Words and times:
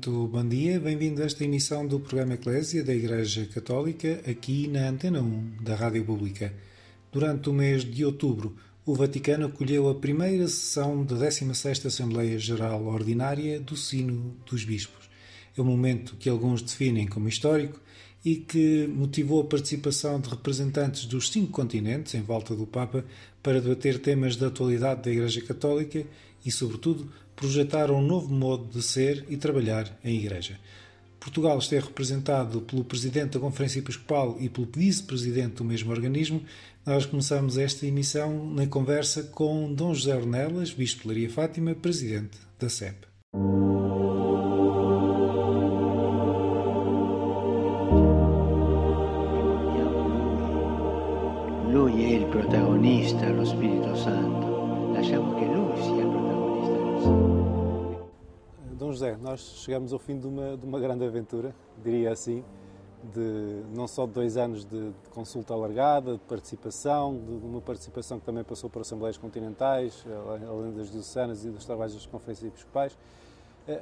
Muito 0.00 0.28
bom 0.28 0.48
dia. 0.48 0.80
Bem-vindo 0.80 1.20
a 1.20 1.26
esta 1.26 1.44
emissão 1.44 1.86
do 1.86 2.00
programa 2.00 2.32
Eclésia 2.32 2.82
da 2.82 2.94
Igreja 2.94 3.44
Católica, 3.44 4.22
aqui 4.26 4.66
na 4.66 4.88
Antena 4.88 5.20
1 5.20 5.56
da 5.60 5.74
Rádio 5.74 6.02
Pública. 6.06 6.54
Durante 7.12 7.50
o 7.50 7.52
mês 7.52 7.84
de 7.84 8.02
outubro, 8.02 8.56
o 8.86 8.94
Vaticano 8.94 9.44
acolheu 9.44 9.90
a 9.90 9.94
primeira 9.94 10.48
sessão 10.48 11.04
da 11.04 11.16
16ª 11.16 11.84
Assembleia 11.84 12.38
Geral 12.38 12.82
Ordinária 12.86 13.60
do 13.60 13.76
Sino 13.76 14.34
dos 14.46 14.64
Bispos. 14.64 15.10
É 15.54 15.60
um 15.60 15.66
momento 15.66 16.16
que 16.16 16.30
alguns 16.30 16.62
definem 16.62 17.06
como 17.06 17.28
histórico 17.28 17.78
e 18.24 18.36
que 18.36 18.86
motivou 18.86 19.42
a 19.42 19.44
participação 19.44 20.18
de 20.18 20.30
representantes 20.30 21.04
dos 21.04 21.28
cinco 21.28 21.52
continentes 21.52 22.14
em 22.14 22.22
volta 22.22 22.56
do 22.56 22.66
Papa 22.66 23.04
para 23.42 23.60
debater 23.60 23.98
temas 23.98 24.34
da 24.34 24.46
atualidade 24.46 25.02
da 25.02 25.10
Igreja 25.10 25.42
Católica 25.42 26.06
e, 26.42 26.50
sobretudo, 26.50 27.12
projetar 27.40 27.90
um 27.90 28.02
novo 28.02 28.32
modo 28.32 28.66
de 28.66 28.82
ser 28.82 29.24
e 29.30 29.36
trabalhar 29.36 29.90
em 30.04 30.14
Igreja. 30.14 30.60
Portugal 31.18 31.58
esteve 31.58 31.86
representado 31.86 32.60
pelo 32.60 32.84
Presidente 32.84 33.32
da 33.32 33.40
Conferência 33.40 33.78
Episcopal 33.78 34.36
e 34.38 34.48
pelo 34.48 34.68
Vice-Presidente 34.74 35.56
do 35.56 35.64
mesmo 35.64 35.90
organismo. 35.90 36.42
Nós 36.84 37.06
começamos 37.06 37.56
esta 37.56 37.86
emissão 37.86 38.46
na 38.52 38.66
conversa 38.66 39.22
com 39.22 39.72
Dom 39.72 39.94
José 39.94 40.14
Ornelas, 40.14 40.72
Bispo 40.72 41.02
de 41.02 41.08
Laria 41.08 41.30
Fátima, 41.30 41.74
Presidente 41.74 42.38
da 42.58 42.68
SEP. 42.68 43.06
Lui 51.70 52.04
è 52.04 52.16
il 52.16 52.26
protagonista, 52.26 53.30
lo 53.30 53.44
Spirito 53.44 53.94
Santo. 53.94 54.92
Lasciamo 54.92 55.34
che 55.38 55.44
Lui 55.46 55.82
sia 55.82 56.02
il 56.02 56.08
protagonista. 56.08 56.39
Dom 58.78 58.92
José, 58.92 59.16
nós 59.20 59.40
chegamos 59.62 59.92
ao 59.92 59.98
fim 59.98 60.18
de 60.18 60.26
uma, 60.26 60.56
de 60.56 60.64
uma 60.64 60.80
grande 60.80 61.04
aventura, 61.04 61.54
diria 61.82 62.12
assim, 62.12 62.44
de 63.12 63.62
não 63.74 63.86
só 63.86 64.06
de 64.06 64.12
dois 64.12 64.36
anos 64.36 64.64
de, 64.64 64.90
de 64.90 65.08
consulta 65.10 65.54
alargada, 65.54 66.14
de 66.14 66.20
participação, 66.20 67.16
de 67.16 67.46
uma 67.46 67.60
participação 67.60 68.18
que 68.18 68.26
também 68.26 68.44
passou 68.44 68.68
por 68.68 68.82
assembleias 68.82 69.16
continentais, 69.16 70.04
além 70.48 70.72
das 70.72 70.90
diocesanas 70.90 71.44
e 71.44 71.50
dos 71.50 71.64
trabalhos 71.64 71.94
das 71.94 72.06
conferências 72.06 72.48
episcopais. 72.48 72.96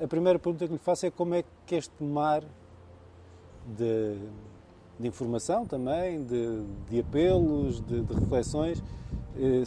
A 0.02 0.06
primeira 0.06 0.38
pergunta 0.38 0.66
que 0.66 0.72
lhe 0.72 0.78
faço 0.78 1.06
é 1.06 1.10
como 1.10 1.34
é 1.34 1.44
que 1.66 1.74
este 1.74 2.02
mar 2.02 2.42
de, 3.76 4.18
de 4.98 5.06
informação 5.06 5.64
também, 5.64 6.24
de, 6.24 6.64
de 6.90 7.00
apelos, 7.00 7.80
de, 7.80 8.02
de 8.02 8.14
reflexões, 8.14 8.82
eh, 9.36 9.62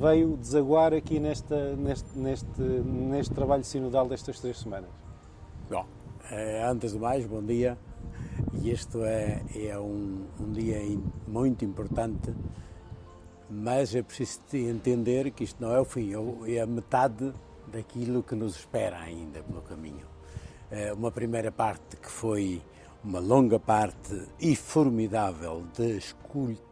veio 0.00 0.36
desaguar 0.36 0.92
aqui 0.92 1.20
nesta, 1.20 1.76
neste, 1.76 2.18
neste, 2.18 2.60
neste 2.60 3.34
trabalho 3.34 3.64
sinodal 3.64 4.08
destas 4.08 4.40
três 4.40 4.58
semanas? 4.58 4.90
Bom, 5.70 5.86
eh, 6.30 6.66
antes 6.68 6.92
de 6.92 6.98
mais, 6.98 7.24
bom 7.24 7.42
dia. 7.42 7.78
E 8.60 8.70
este 8.70 8.98
é, 9.02 9.42
é 9.54 9.78
um, 9.78 10.24
um 10.40 10.52
dia 10.52 10.78
muito 11.26 11.64
importante, 11.64 12.34
mas 13.48 13.94
é 13.94 14.02
preciso 14.02 14.40
entender 14.54 15.30
que 15.30 15.44
isto 15.44 15.62
não 15.62 15.72
é 15.72 15.80
o 15.80 15.84
fim, 15.84 16.12
é 16.46 16.60
a 16.60 16.66
metade 16.66 17.32
daquilo 17.70 18.22
que 18.22 18.34
nos 18.34 18.56
espera 18.56 18.98
ainda 18.98 19.42
pelo 19.42 19.62
caminho. 19.62 20.06
Eh, 20.70 20.92
uma 20.92 21.10
primeira 21.10 21.52
parte 21.52 21.96
que 21.96 22.10
foi 22.10 22.60
uma 23.04 23.20
longa 23.20 23.60
parte 23.60 24.26
e 24.40 24.56
formidável 24.56 25.64
de 25.76 25.98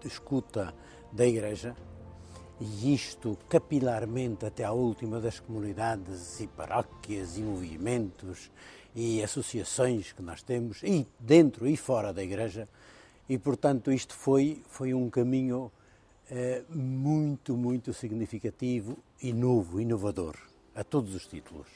escuta 0.05 0.75
da 1.13 1.27
Igreja, 1.27 1.77
e 2.61 2.95
isto 2.95 3.37
capilarmente 3.49 4.47
até 4.47 4.65
à 4.65 4.73
última 4.73 5.21
das 5.21 5.39
comunidades 5.39 6.41
e 6.41 6.47
paróquias 6.47 7.37
e 7.37 7.43
movimentos 7.43 8.51
e 8.95 9.23
associações 9.23 10.13
que 10.13 10.23
nós 10.23 10.43
temos, 10.43 10.83
e 10.83 11.07
dentro 11.21 11.67
e 11.69 11.77
fora 11.77 12.13
da 12.13 12.23
Igreja, 12.23 12.69
e 13.29 13.39
portanto 13.39 13.93
isto 13.93 14.15
foi, 14.15 14.63
foi 14.69 14.95
um 14.95 15.11
caminho 15.11 15.71
eh, 16.31 16.65
muito, 16.71 17.57
muito 17.57 17.93
significativo 17.93 18.97
e 19.23 19.33
novo, 19.33 19.81
inovador, 19.81 20.37
a 20.75 20.83
todos 20.83 21.15
os 21.15 21.27
títulos. 21.27 21.69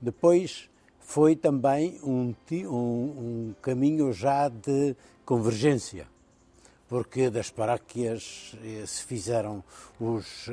Depois 0.00 0.69
foi 1.10 1.34
também 1.34 1.98
um, 2.04 2.32
um, 2.52 2.68
um 2.68 3.54
caminho 3.60 4.12
já 4.12 4.48
de 4.48 4.94
convergência, 5.24 6.06
porque 6.88 7.28
das 7.28 7.50
paróquias 7.50 8.54
se 8.86 9.02
fizeram 9.02 9.64
os, 9.98 10.46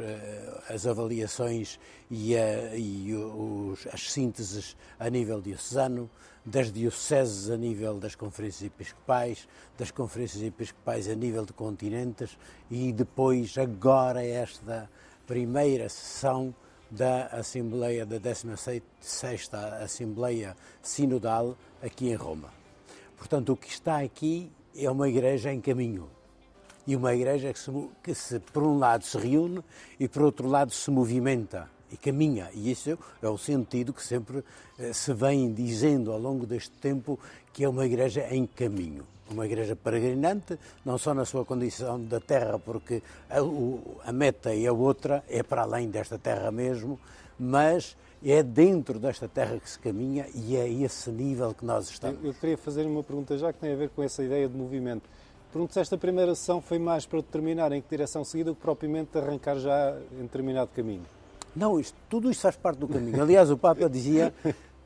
as 0.68 0.88
avaliações 0.88 1.80
e, 2.10 2.36
a, 2.36 2.76
e 2.76 3.14
os, 3.14 3.86
as 3.94 4.12
sínteses 4.12 4.76
a 5.00 5.08
nível 5.12 5.40
diocesano, 5.42 6.10
das 6.44 6.72
dioceses 6.72 7.52
a 7.52 7.56
nível 7.56 8.00
das 8.00 8.16
conferências 8.16 8.64
episcopais, 8.64 9.48
das 9.78 9.92
conferências 9.92 10.42
episcopais 10.42 11.08
a 11.08 11.14
nível 11.14 11.46
de 11.46 11.54
continentes 11.54 12.36
e 12.72 12.92
depois, 12.92 13.60
agora, 13.60 14.26
esta 14.26 14.90
primeira 15.28 15.88
sessão 15.88 16.56
da 16.90 17.28
Assembleia, 17.28 18.06
da 18.06 18.20
16ª 18.20 19.82
Assembleia 19.82 20.56
Sinodal 20.82 21.58
aqui 21.82 22.10
em 22.10 22.16
Roma. 22.16 22.50
Portanto, 23.18 23.54
o 23.54 23.58
que 23.58 23.70
está 23.70 24.00
aqui 24.00 24.52
é 24.76 24.90
uma 24.90 25.10
igreja 25.10 25.52
em 25.52 25.60
caminho. 25.60 26.10
E 26.86 26.96
uma 26.96 27.14
igreja 27.14 27.52
que, 27.52 27.60
se, 27.60 27.72
que 28.02 28.16
se, 28.16 28.40
por 28.40 28.64
um 28.64 28.78
lado, 28.78 29.04
se 29.04 29.18
reúne 29.18 29.62
e, 30.00 30.08
por 30.08 30.22
outro 30.22 30.48
lado, 30.48 30.72
se 30.72 30.90
movimenta 30.90 31.70
e 31.92 31.98
caminha. 31.98 32.50
E 32.54 32.72
isso 32.72 32.98
é 33.22 33.28
o 33.28 33.38
sentido 33.38 33.94
que 33.94 34.04
sempre 34.04 34.44
eh, 34.78 34.94
se 34.94 35.14
vem 35.14 35.54
dizendo 35.54 36.12
ao 36.12 36.20
longo 36.20 36.46
deste 36.46 36.72
tempo 36.72 37.20
que 37.52 37.64
é 37.64 37.70
uma 37.70 37.86
igreja 37.86 38.26
em 38.30 38.46
caminho. 38.46 39.06
Uma 39.30 39.46
igreja 39.46 39.76
peregrinante, 39.76 40.58
não 40.86 40.98
só 40.98 41.14
na 41.14 41.26
sua 41.26 41.44
condição 41.44 42.02
da 42.02 42.20
terra, 42.20 42.58
porque 42.58 43.02
a, 43.30 43.42
o, 43.44 43.98
a 44.06 44.12
meta 44.12 44.56
é 44.56 44.72
outra, 44.72 45.24
é 45.28 45.44
para 45.44 45.64
além 45.64 45.90
desta 45.90 46.18
terra 46.18 46.50
mesmo, 46.52 47.00
mas 47.38 47.96
é 48.24 48.42
dentro 48.42 49.00
desta 49.00 49.28
terra 49.28 49.60
que 49.60 49.70
se 49.70 49.78
caminha 49.80 50.26
e 50.34 50.56
é 50.56 50.68
esse 50.68 51.10
nível 51.12 51.54
que 51.54 51.66
nós 51.66 51.90
estamos. 51.90 52.24
Eu, 52.24 52.30
eu 52.30 52.34
queria 52.34 52.58
fazer 52.58 52.86
uma 52.86 53.04
pergunta 53.04 53.38
já 53.38 53.52
que 53.54 53.60
tem 53.60 53.74
a 53.74 53.76
ver 53.76 53.90
com 53.90 54.02
essa 54.02 54.24
ideia 54.24 54.48
de 54.48 54.56
movimento. 54.56 55.10
Pergunto 55.52 55.74
se 55.74 55.80
esta 55.80 55.98
primeira 55.98 56.36
sessão 56.36 56.62
foi 56.62 56.78
mais 56.78 57.06
para 57.06 57.20
determinar 57.20 57.72
em 57.72 57.82
que 57.82 57.90
direção 57.90 58.24
seguir 58.24 58.44
do 58.44 58.56
que 58.56 58.62
propriamente 58.62 59.18
arrancar 59.18 59.58
já 59.58 59.98
em 60.14 60.24
determinado 60.24 60.70
caminho. 60.76 61.06
Não, 61.56 61.80
isto, 61.80 61.98
tudo 62.10 62.30
isto 62.30 62.42
faz 62.42 62.56
parte 62.56 62.78
do 62.78 62.88
caminho. 62.88 63.22
Aliás, 63.22 63.50
o 63.50 63.58
Papa 63.58 63.90
dizia, 63.90 64.34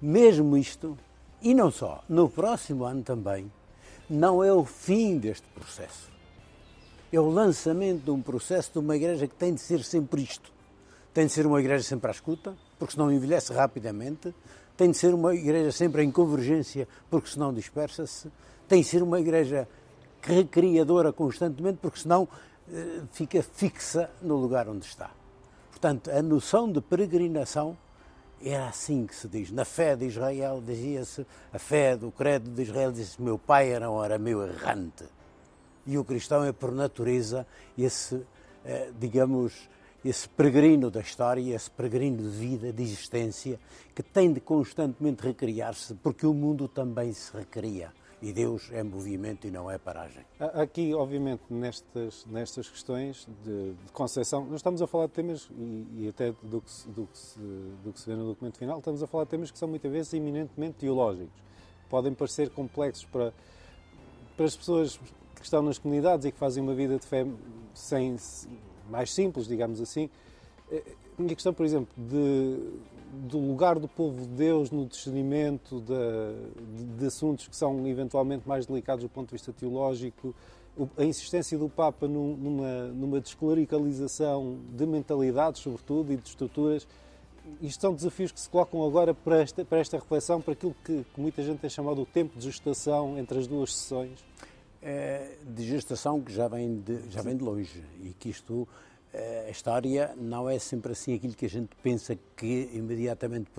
mesmo 0.02 0.56
isto, 0.56 0.97
e 1.41 1.53
não 1.53 1.72
só, 1.72 2.03
no 2.08 2.29
próximo 2.29 2.85
ano 2.85 3.02
também, 3.02 3.52
não 4.11 4.44
é 4.44 4.51
o 4.51 4.66
fim 4.66 5.17
deste 5.17 5.47
processo. 5.55 6.11
É 7.13 7.19
o 7.19 7.29
lançamento 7.29 8.03
de 8.03 8.11
um 8.11 8.22
processo 8.22 8.73
de 8.73 8.79
uma 8.79 8.96
igreja 8.96 9.25
que 9.25 9.35
tem 9.35 9.53
de 9.53 9.61
ser 9.61 9.84
sempre 9.84 10.22
isto. 10.22 10.52
Tem 11.13 11.25
de 11.25 11.31
ser 11.31 11.46
uma 11.46 11.59
igreja 11.59 11.84
sempre 11.84 12.09
à 12.09 12.11
escuta, 12.11 12.53
porque 12.78 12.93
senão 12.93 13.11
envelhece 13.11 13.53
rapidamente. 13.53 14.35
Tem 14.75 14.91
de 14.91 14.97
ser 14.97 15.13
uma 15.13 15.34
igreja 15.34 15.72
sempre 15.72 16.03
em 16.03 16.11
convergência, 16.11 16.87
porque 17.09 17.29
senão 17.29 17.53
dispersa-se. 17.53 18.29
Tem 18.67 18.81
de 18.81 18.87
ser 18.87 19.02
uma 19.02 19.19
igreja 19.19 19.67
recriadora 20.22 21.14
constantemente, 21.14 21.79
porque 21.81 21.99
senão 21.99 22.28
eh, 22.72 23.02
fica 23.14 23.41
fixa 23.41 24.09
no 24.22 24.35
lugar 24.35 24.67
onde 24.67 24.85
está. 24.85 25.11
Portanto, 25.69 26.11
a 26.11 26.22
noção 26.22 26.69
de 26.72 26.81
peregrinação 26.81 27.78
era 28.43 28.67
assim 28.67 29.05
que 29.05 29.16
se 29.16 29.28
diz. 29.28 29.52
Na 29.52 29.66
fé 29.66 29.96
de 29.96 30.05
Israel 30.05 30.61
dizia-se, 30.66 31.26
a 31.53 31.59
fé 31.59 31.96
do 31.96 32.11
credo 32.11 32.49
de 32.49 32.61
Israel 32.64 32.91
dizia-se, 32.91 33.22
meu 33.22 33.38
pai 33.38 33.72
era 33.72 33.90
um 33.90 33.99
arameu 33.99 34.43
errante. 34.43 35.05
E 35.85 35.97
o 35.97 36.03
cristão 36.03 36.43
é, 36.43 36.52
por 36.52 36.72
natureza, 36.72 37.46
esse, 37.78 38.22
eh, 38.64 38.91
digamos, 38.99 39.70
esse 40.03 40.28
peregrino 40.28 40.90
da 40.90 41.02
história, 41.02 41.55
esse 41.55 41.70
peregrino 41.70 42.17
de 42.17 42.29
vida, 42.29 42.73
de 42.73 42.84
existência, 42.84 43.59
que 43.93 44.02
tem 44.02 44.32
de 44.34 44.40
constantemente 44.40 45.23
recriar-se, 45.23 45.93
porque 45.96 46.26
o 46.26 46.34
mundo 46.34 46.67
também 46.67 47.14
se 47.14 47.35
recria. 47.35 47.91
E 48.22 48.32
Deus 48.32 48.70
é 48.72 48.84
movimento 48.84 49.47
e 49.47 49.52
não 49.52 49.70
é 49.70 49.79
paragem. 49.79 50.23
Aqui, 50.40 50.94
obviamente, 50.94 51.41
nestas, 51.50 52.23
nestas 52.28 52.70
questões 52.70 53.28
de, 53.44 53.73
de 53.73 53.91
concepção, 53.91 54.46
nós 54.46 54.58
estamos 54.58 54.79
a 54.79 54.85
falar 54.85 55.08
de 55.08 55.14
temas, 55.14 55.50
e, 55.58 55.88
e 55.96 56.08
até 56.08 56.32
do 56.44 56.62
que, 56.62 56.70
se, 56.70 56.88
do, 56.90 57.08
que 57.08 57.18
se, 57.18 57.40
do 57.40 57.91
que 57.91 58.00
se 58.00 58.06
vê 58.06 58.16
no 58.16 58.28
documento 58.28 58.59
final, 58.59 58.78
estamos 58.78 59.02
a 59.02 59.08
falar 59.08 59.23
de 59.23 59.32
temas 59.32 59.50
que 59.50 59.58
são 59.58 59.68
muitas 59.68 59.91
vezes 59.91 60.14
eminentemente 60.14 60.76
teológicos. 60.78 61.34
Podem 61.90 62.14
parecer 62.14 62.52
complexos 62.52 63.06
para, 63.06 63.34
para 64.38 64.46
as 64.46 64.56
pessoas 64.56 64.97
que 65.35 65.44
estão 65.44 65.64
nas 65.64 65.79
comunidades 65.79 66.26
e 66.28 66.32
que 66.32 66.38
fazem 66.38 66.62
uma 66.62 66.76
vida 66.76 67.00
de 67.00 67.08
fé 67.08 67.26
sem, 67.74 68.16
mais 68.88 69.12
simples, 69.12 69.47
digamos 69.47 69.82
assim. 69.82 70.09
Eh, 70.72 70.84
a 71.17 71.22
minha 71.22 71.34
questão, 71.34 71.53
por 71.53 71.66
exemplo, 71.66 71.91
de, 71.97 72.59
do 73.11 73.37
lugar 73.40 73.78
do 73.78 73.87
povo 73.87 74.22
de 74.22 74.28
Deus 74.28 74.72
no 74.72 74.85
discernimento 74.85 75.81
de, 75.81 76.78
de, 76.78 76.97
de, 76.97 77.05
assuntos 77.05 77.47
que 77.47 77.55
são 77.55 77.85
eventualmente 77.87 78.47
mais 78.47 78.66
delicados 78.66 79.03
do 79.03 79.09
ponto 79.09 79.28
de 79.28 79.34
vista 79.34 79.52
teológico, 79.52 80.34
a 80.97 81.03
insistência 81.03 81.58
do 81.58 81.67
Papa 81.67 82.08
numa, 82.08 82.87
numa 82.87 83.19
desclericalização 83.19 84.58
de 84.73 84.85
mentalidades, 84.85 85.61
sobretudo, 85.61 86.13
e 86.13 86.17
de 86.17 86.28
estruturas. 86.28 86.87
Isto 87.61 87.81
são 87.81 87.93
desafios 87.93 88.31
que 88.31 88.40
se 88.40 88.49
colocam 88.49 88.85
agora 88.85 89.14
para 89.14 89.41
esta, 89.41 89.66
para 89.66 89.79
esta 89.79 89.97
reflexão, 89.97 90.41
para 90.41 90.53
aquilo 90.53 90.75
que, 90.84 91.03
que 91.14 91.19
muita 91.19 91.43
gente 91.43 91.59
tem 91.59 91.69
chamado 91.69 92.02
o 92.02 92.05
tempo 92.05 92.37
de 92.37 92.46
gestação 92.46 93.17
entre 93.17 93.40
as 93.40 93.47
duas 93.47 93.75
sessões. 93.75 94.23
É, 94.81 95.35
de 95.46 95.64
gestação 95.64 96.22
que 96.22 96.34
já 96.34 96.47
vem 96.47 96.79
de, 96.79 97.07
já 97.09 97.22
vem 97.22 97.37
de 97.37 97.43
longe 97.43 97.84
e 98.02 98.14
que 98.14 98.29
isto 98.29 98.67
a 99.13 99.49
história 99.49 100.13
não 100.17 100.49
é 100.49 100.58
sempre 100.58 100.93
assim 100.93 101.13
aquilo 101.16 101.34
que 101.34 101.46
a 101.46 101.49
gente 101.49 101.75
pensa 101.84 102.17
que 102.35 102.69
imediatamente 102.73 103.49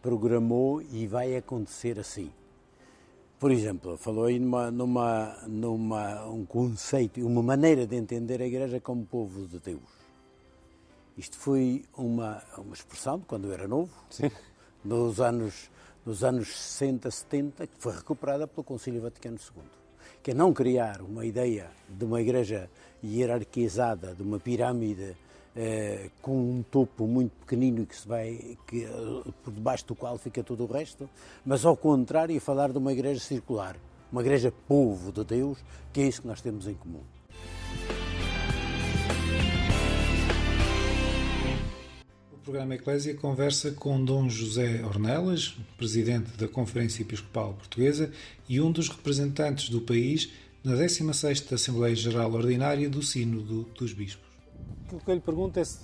programou 0.00 0.80
e 0.80 1.06
vai 1.06 1.36
acontecer 1.36 1.98
assim. 1.98 2.30
Por 3.38 3.50
exemplo, 3.50 3.96
falou 3.96 4.24
aí 4.24 4.38
numa, 4.38 4.70
numa, 4.70 5.36
numa 5.46 6.26
um 6.26 6.46
conceito, 6.46 7.20
uma 7.26 7.42
maneira 7.42 7.86
de 7.86 7.96
entender 7.96 8.40
a 8.40 8.46
Igreja 8.46 8.80
como 8.80 9.04
povo 9.04 9.46
de 9.46 9.58
Deus. 9.58 10.02
Isto 11.18 11.36
foi 11.36 11.84
uma, 11.96 12.42
uma 12.56 12.72
expressão 12.72 13.18
de 13.18 13.26
quando 13.26 13.48
eu 13.48 13.52
era 13.52 13.68
novo, 13.68 13.90
Sim. 14.08 14.30
nos 14.82 15.20
anos, 15.20 15.70
nos 16.06 16.24
anos 16.24 16.56
60, 16.56 17.10
70, 17.10 17.66
que 17.66 17.74
foi 17.78 17.94
recuperada 17.94 18.46
pelo 18.46 18.64
Concílio 18.64 19.02
Vaticano 19.02 19.36
II 19.36 19.82
que 20.22 20.30
é 20.30 20.34
não 20.34 20.52
criar 20.52 21.02
uma 21.02 21.26
ideia 21.26 21.68
de 21.88 22.04
uma 22.04 22.20
igreja 22.20 22.70
hierarquizada, 23.02 24.14
de 24.14 24.22
uma 24.22 24.38
pirâmide 24.38 25.16
eh, 25.54 26.10
com 26.22 26.38
um 26.38 26.62
topo 26.62 27.06
muito 27.06 27.32
pequenino 27.40 27.84
que 27.84 27.94
se 27.94 28.08
vai 28.08 28.56
que, 28.66 28.84
eh, 28.84 29.30
por 29.44 29.52
debaixo 29.52 29.86
do 29.86 29.94
qual 29.94 30.16
fica 30.16 30.42
todo 30.42 30.64
o 30.64 30.66
resto, 30.66 31.08
mas 31.44 31.64
ao 31.66 31.76
contrário 31.76 32.40
falar 32.40 32.72
de 32.72 32.78
uma 32.78 32.92
igreja 32.92 33.20
circular, 33.20 33.76
uma 34.10 34.22
igreja 34.22 34.52
povo 34.66 35.12
de 35.12 35.24
Deus, 35.24 35.58
que 35.92 36.00
é 36.00 36.08
isso 36.08 36.22
que 36.22 36.26
nós 36.26 36.40
temos 36.40 36.66
em 36.66 36.74
comum. 36.74 37.02
O 42.32 42.38
programa 42.44 42.74
Eclésia 42.74 43.14
conversa 43.14 43.72
com 43.72 44.02
Dom 44.02 44.28
José 44.28 44.82
Ornelas, 44.84 45.56
presidente 45.76 46.36
da 46.36 46.48
Conferência 46.48 47.02
Episcopal 47.02 47.54
Portuguesa 47.54 48.10
e 48.48 48.60
um 48.60 48.72
dos 48.72 48.88
representantes 48.88 49.68
do 49.68 49.80
país 49.80 50.32
na 50.64 50.74
16ª 50.74 51.54
Assembleia 51.54 51.94
Geral 51.94 52.32
Ordinária 52.32 52.88
do 52.88 53.02
Sínodo 53.02 53.64
dos 53.76 53.92
Bispos. 53.92 54.30
O 54.92 54.98
que 54.98 55.10
eu 55.10 55.14
lhe 55.14 55.20
pergunto 55.20 55.58
é, 55.58 55.64
se, 55.64 55.80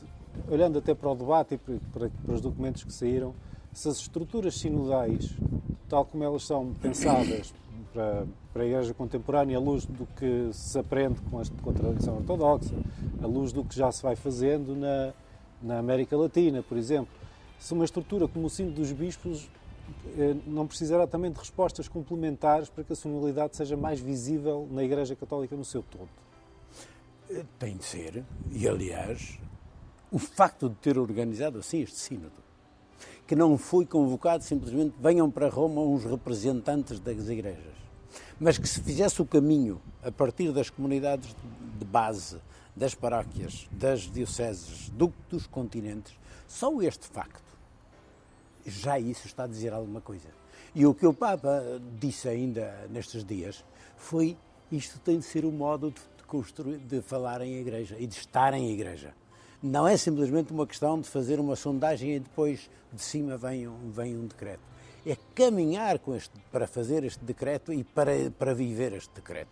olhando 0.49 0.79
até 0.79 0.95
para 0.95 1.11
o 1.11 1.15
debate 1.17 1.55
e 1.55 1.59
para, 1.59 2.09
para 2.09 2.35
os 2.35 2.41
documentos 2.41 2.85
que 2.85 2.93
saíram, 2.93 3.35
se 3.73 3.89
as 3.89 3.97
estruturas 3.97 4.55
sinodais, 4.55 5.31
tal 5.89 6.05
como 6.05 6.23
elas 6.23 6.45
são 6.45 6.73
pensadas 6.81 7.53
para, 7.93 8.25
para 8.53 8.63
a 8.63 8.67
Igreja 8.67 8.95
contemporânea, 8.95 9.57
à 9.57 9.61
luz 9.61 9.85
do 9.85 10.07
que 10.17 10.51
se 10.53 10.79
aprende 10.79 11.19
com 11.29 11.41
a, 11.41 11.73
tradição 11.73 12.17
ortodoxa, 12.17 12.75
à 13.21 13.27
luz 13.27 13.53
do 13.53 13.65
que 13.65 13.75
já 13.75 13.91
se 13.91 14.03
vai 14.03 14.15
fazendo 14.15 14.77
na, 14.77 15.13
na 15.61 15.79
América 15.79 16.17
Latina, 16.17 16.63
por 16.63 16.79
exemplo. 16.79 17.09
Se 17.59 17.75
uma 17.75 17.85
estrutura 17.85 18.29
como 18.29 18.47
o 18.47 18.51
Sino 18.51 18.71
dos 18.71 18.93
Bispos 18.93 19.49
não 20.47 20.67
precisará 20.67 21.07
também 21.07 21.31
de 21.31 21.39
respostas 21.39 21.89
complementares 21.89 22.69
para 22.69 22.85
que 22.85 22.93
a 22.93 22.97
sonoridade 22.97 23.57
seja 23.57 23.77
mais 23.77 24.01
visível 24.01 24.69
na 24.71 24.83
Igreja 24.83 25.15
Católica 25.15 25.57
no 25.57 25.65
seu 25.65 25.83
todo? 25.83 26.09
Eh, 27.31 27.45
tem 27.59 27.77
de 27.77 27.85
ser, 27.85 28.25
e 28.51 28.67
aliás, 28.67 29.39
o 30.11 30.19
facto 30.19 30.69
de 30.69 30.75
ter 30.77 30.99
organizado 30.99 31.59
assim 31.59 31.83
este 31.83 31.97
Sínodo, 31.97 32.49
que 33.27 33.37
não 33.37 33.59
foi 33.59 33.85
convocado 33.85 34.43
simplesmente 34.43 34.95
venham 34.99 35.31
para 35.31 35.49
Roma 35.49 35.83
uns 35.83 36.05
representantes 36.05 36.99
das 36.99 37.29
igrejas, 37.29 37.75
mas 38.41 38.57
que 38.57 38.67
se 38.67 38.81
fizesse 38.81 39.21
o 39.21 39.27
caminho 39.27 39.81
a 40.03 40.11
partir 40.11 40.51
das 40.53 40.71
comunidades 40.71 41.37
de 41.79 41.85
base, 41.85 42.39
das 42.75 42.95
paróquias, 42.95 43.69
das 43.71 44.03
dioceses, 44.03 44.89
do, 44.91 45.13
dos 45.29 45.47
continentes, 45.47 46.15
só 46.47 46.81
este 46.81 47.07
facto, 47.07 47.48
já 48.69 48.99
isso 48.99 49.27
está 49.27 49.45
a 49.45 49.47
dizer 49.47 49.73
alguma 49.73 50.01
coisa. 50.01 50.29
E 50.75 50.87
o 50.87 50.95
que 50.95 51.07
o 51.07 51.15
Papa 51.15 51.63
disse 51.99 52.29
ainda 52.29 52.87
nestes 52.91 53.25
dias 53.25 53.65
foi 53.97 54.37
isto 54.71 54.99
tem 54.99 55.19
de 55.19 55.25
ser 55.25 55.45
o 55.45 55.51
modo 55.51 55.91
de, 55.91 56.25
construir, 56.25 56.79
de 56.79 57.01
falar 57.01 57.41
em 57.41 57.55
igreja 57.55 57.97
e 57.99 58.07
de 58.07 58.15
estar 58.15 58.53
em 58.55 58.71
igreja. 58.71 59.15
Não 59.63 59.89
é 59.89 59.97
simplesmente 59.97 60.53
uma 60.53 60.67
questão 60.67 61.01
de 61.01 61.09
fazer 61.09 61.41
uma 61.41 61.57
sondagem 61.57 62.15
e 62.15 62.21
depois 62.21 62.71
de 62.93 63.03
cima 63.03 63.37
vem 63.37 63.67
um, 63.67 63.91
vem 63.91 64.17
um 64.17 64.27
decreto. 64.27 64.61
É 65.07 65.17
caminhar 65.35 65.99
com 65.99 66.15
este, 66.15 66.39
para 66.53 66.67
fazer 66.67 67.03
este 67.03 67.25
decreto 67.25 67.73
e 67.73 67.83
para, 67.83 68.31
para 68.39 68.55
viver 68.55 68.93
este 68.93 69.13
decreto. 69.15 69.51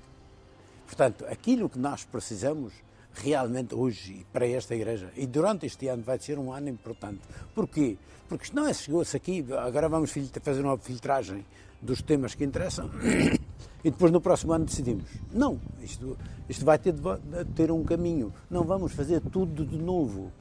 Portanto, 0.86 1.24
aquilo 1.26 1.68
que 1.68 1.78
nós 1.78 2.04
precisamos 2.04 2.72
realmente 3.14 3.74
hoje 3.74 4.26
para 4.32 4.46
esta 4.46 4.74
igreja 4.74 5.10
e 5.16 5.26
durante 5.26 5.66
este 5.66 5.88
ano 5.88 6.02
vai 6.02 6.18
ser 6.18 6.38
um 6.38 6.52
ano 6.52 6.68
importante. 6.68 7.22
Porquê? 7.54 7.96
Porque 8.28 8.50
não 8.52 8.67
é 8.67 8.75
chegou-se 8.75 9.17
aqui, 9.17 9.44
agora 9.58 9.88
vamos 9.88 10.12
fazer 10.43 10.62
uma 10.62 10.76
filtragem 10.78 11.44
dos 11.81 12.02
temas 12.02 12.34
que 12.34 12.44
interessam 12.44 12.90
e 13.84 13.90
depois 13.90 14.11
no 14.11 14.20
próximo 14.20 14.52
ano 14.52 14.64
decidimos. 14.64 15.05
Não, 15.32 15.61
isto, 15.81 16.17
isto 16.49 16.64
vai 16.64 16.78
ter 16.78 16.93
de 16.93 17.44
ter 17.55 17.70
um 17.70 17.84
caminho. 17.84 18.32
Não 18.50 18.64
vamos 18.64 18.93
fazer 18.93 19.20
tudo 19.20 19.64
de 19.64 19.78
novo, 19.78 20.32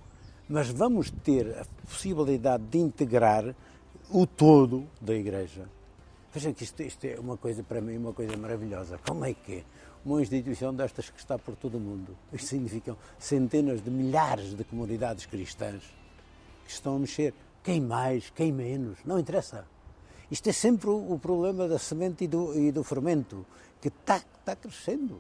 mas 0.50 0.70
vamos 0.70 1.12
ter 1.12 1.58
a 1.60 1.66
possibilidade 1.88 2.64
de 2.64 2.80
integrar 2.80 3.56
o 4.10 4.26
todo 4.26 4.86
da 5.00 5.14
igreja. 5.14 5.70
Vejam 6.34 6.54
que 6.54 6.64
isto, 6.64 6.82
isto 6.82 7.06
é 7.06 7.20
uma 7.20 7.38
coisa 7.38 7.64
para 7.64 7.80
mim, 7.80 7.98
uma 7.98 8.14
coisa 8.14 8.36
maravilhosa. 8.36 9.00
Como 9.06 9.24
é 9.26 9.34
que 9.34 9.54
é? 9.54 9.64
uma 10.06 10.22
instituição 10.22 10.74
destas 10.74 11.10
que 11.10 11.20
está 11.20 11.38
por 11.38 11.56
todo 11.56 11.78
o 11.78 11.80
mundo. 11.80 12.16
Isto 12.32 12.50
significam 12.50 12.96
centenas 13.18 13.84
de 13.84 13.89
milhares 13.89 14.56
de 14.56 14.63
comunidades 14.63 15.25
cristãs 15.25 15.82
que 16.63 16.72
estão 16.72 16.96
a 16.96 17.00
mexer. 17.00 17.34
Quem 17.65 17.81
mais, 17.81 18.29
quem 18.29 18.51
menos, 18.51 19.00
não 19.03 19.17
interessa. 19.17 19.65
Isto 20.29 20.50
é 20.50 20.53
sempre 20.53 20.88
o 20.88 21.17
problema 21.19 21.67
da 21.67 21.79
semente 21.79 22.24
e 22.24 22.27
do, 22.27 22.55
e 22.55 22.72
do 22.72 22.84
fermento, 22.84 23.43
que 23.81 23.88
está, 23.88 24.17
está 24.17 24.55
crescendo. 24.55 25.19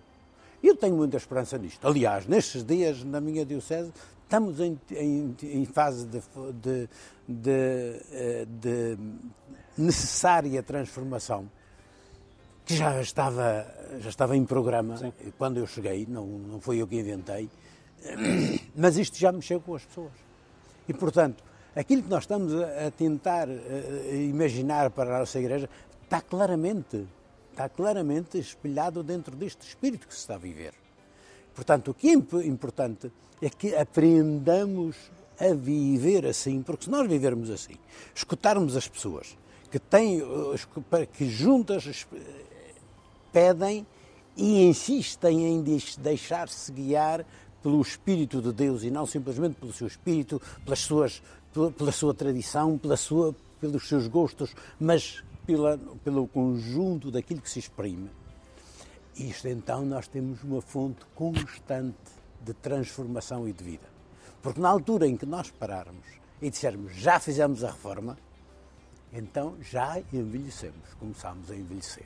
Eu 0.61 0.75
tenho 0.75 0.95
muita 0.95 1.17
esperança 1.17 1.57
nisto. 1.57 1.85
Aliás, 1.87 2.27
nestes 2.27 2.63
dias, 2.63 3.03
na 3.03 3.19
minha 3.19 3.43
Diocese, 3.43 3.91
estamos 4.23 4.59
em, 4.59 4.79
em, 4.91 5.35
em 5.41 5.65
fase 5.65 6.05
de, 6.05 6.21
de, 6.61 6.89
de, 7.27 8.01
eh, 8.11 8.45
de 8.47 8.97
necessária 9.75 10.61
transformação 10.61 11.49
que 12.63 12.75
já 12.75 13.01
estava, 13.01 13.65
já 13.99 14.09
estava 14.09 14.37
em 14.37 14.45
programa 14.45 14.97
Sim. 14.97 15.13
quando 15.35 15.57
eu 15.57 15.65
cheguei, 15.65 16.05
não, 16.07 16.27
não 16.27 16.59
foi 16.59 16.77
eu 16.77 16.87
que 16.87 16.95
inventei, 16.95 17.49
mas 18.75 18.97
isto 18.97 19.17
já 19.17 19.31
mexeu 19.31 19.59
com 19.59 19.73
as 19.73 19.83
pessoas. 19.83 20.13
E, 20.87 20.93
portanto, 20.93 21.43
aquilo 21.75 22.03
que 22.03 22.09
nós 22.09 22.23
estamos 22.23 22.53
a, 22.53 22.91
tentar 22.91 23.47
imaginar 24.11 24.89
para 24.91 25.15
a 25.15 25.19
nossa 25.19 25.39
igreja 25.39 25.69
está 26.03 26.21
claramente, 26.21 27.05
está 27.51 27.67
claramente 27.67 28.37
espelhado 28.37 29.03
dentro 29.03 29.35
deste 29.35 29.67
espírito 29.67 30.07
que 30.07 30.13
se 30.13 30.21
está 30.21 30.35
a 30.35 30.39
viver. 30.39 30.73
Portanto, 31.53 31.91
o 31.91 31.93
que 31.93 32.09
é 32.09 32.13
importante 32.13 33.11
é 33.41 33.49
que 33.49 33.75
aprendamos 33.75 34.95
a 35.39 35.53
viver 35.53 36.25
assim, 36.25 36.61
porque 36.61 36.85
se 36.85 36.89
nós 36.89 37.07
vivermos 37.07 37.49
assim, 37.49 37.75
escutarmos 38.13 38.75
as 38.75 38.87
pessoas 38.87 39.37
que 39.69 39.79
têm, 39.79 40.21
que 41.13 41.29
juntas 41.29 42.07
pedem 43.31 43.85
e 44.37 44.65
insistem 44.65 45.45
em 45.45 45.63
deixar-se 45.99 46.71
guiar 46.71 47.25
pelo 47.61 47.81
Espírito 47.81 48.41
de 48.41 48.53
Deus 48.53 48.83
e 48.83 48.91
não 48.91 49.05
simplesmente 49.05 49.55
pelo 49.55 49.73
seu 49.73 49.87
Espírito, 49.87 50.41
pelas 50.63 50.79
suas, 50.79 51.21
pela 51.77 51.91
sua 51.91 52.13
tradição, 52.13 52.77
pela 52.77 52.97
sua, 52.97 53.35
pelos 53.59 53.87
seus 53.87 54.07
gostos, 54.07 54.53
mas 54.79 55.23
pela, 55.45 55.77
pelo 56.03 56.27
conjunto 56.27 57.11
daquilo 57.11 57.41
que 57.41 57.49
se 57.49 57.59
exprime. 57.59 58.09
Isto 59.15 59.47
então 59.47 59.85
nós 59.85 60.07
temos 60.07 60.43
uma 60.43 60.61
fonte 60.61 61.05
constante 61.15 61.95
de 62.41 62.53
transformação 62.53 63.47
e 63.47 63.53
de 63.53 63.63
vida. 63.63 63.87
Porque 64.41 64.59
na 64.59 64.69
altura 64.69 65.07
em 65.07 65.15
que 65.15 65.25
nós 65.25 65.49
pararmos 65.49 66.05
e 66.41 66.49
dissermos 66.49 66.93
já 66.95 67.19
fizemos 67.19 67.63
a 67.63 67.71
reforma, 67.71 68.17
então 69.13 69.55
já 69.61 69.99
envelhecemos, 70.11 70.93
começamos 70.99 71.49
a 71.49 71.55
envelhecer. 71.55 72.05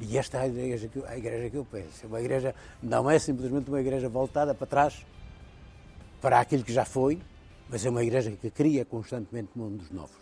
E 0.00 0.18
esta 0.18 0.38
é 0.38 0.40
a 0.42 0.46
igreja, 0.48 0.88
que, 0.88 1.04
a 1.06 1.16
igreja 1.16 1.50
que 1.50 1.56
eu 1.56 1.64
penso. 1.64 2.06
Uma 2.06 2.20
igreja 2.20 2.54
não 2.82 3.10
é 3.10 3.18
simplesmente 3.18 3.68
uma 3.68 3.80
igreja 3.80 4.08
voltada 4.08 4.54
para 4.54 4.66
trás, 4.66 5.06
para 6.20 6.40
aquilo 6.40 6.64
que 6.64 6.72
já 6.72 6.84
foi, 6.84 7.20
mas 7.70 7.84
é 7.84 7.90
uma 7.90 8.02
igreja 8.02 8.30
que 8.32 8.50
cria 8.50 8.84
constantemente 8.84 9.50
mundos 9.54 9.90
novos. 9.90 10.16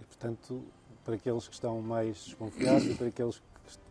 E, 0.00 0.04
portanto, 0.04 0.62
para 1.04 1.14
aqueles 1.14 1.48
que 1.48 1.54
estão 1.54 1.80
mais 1.80 2.24
desconfiados 2.24 2.84
e 2.86 2.94
para 2.94 3.06
aqueles 3.08 3.36
que 3.36 3.42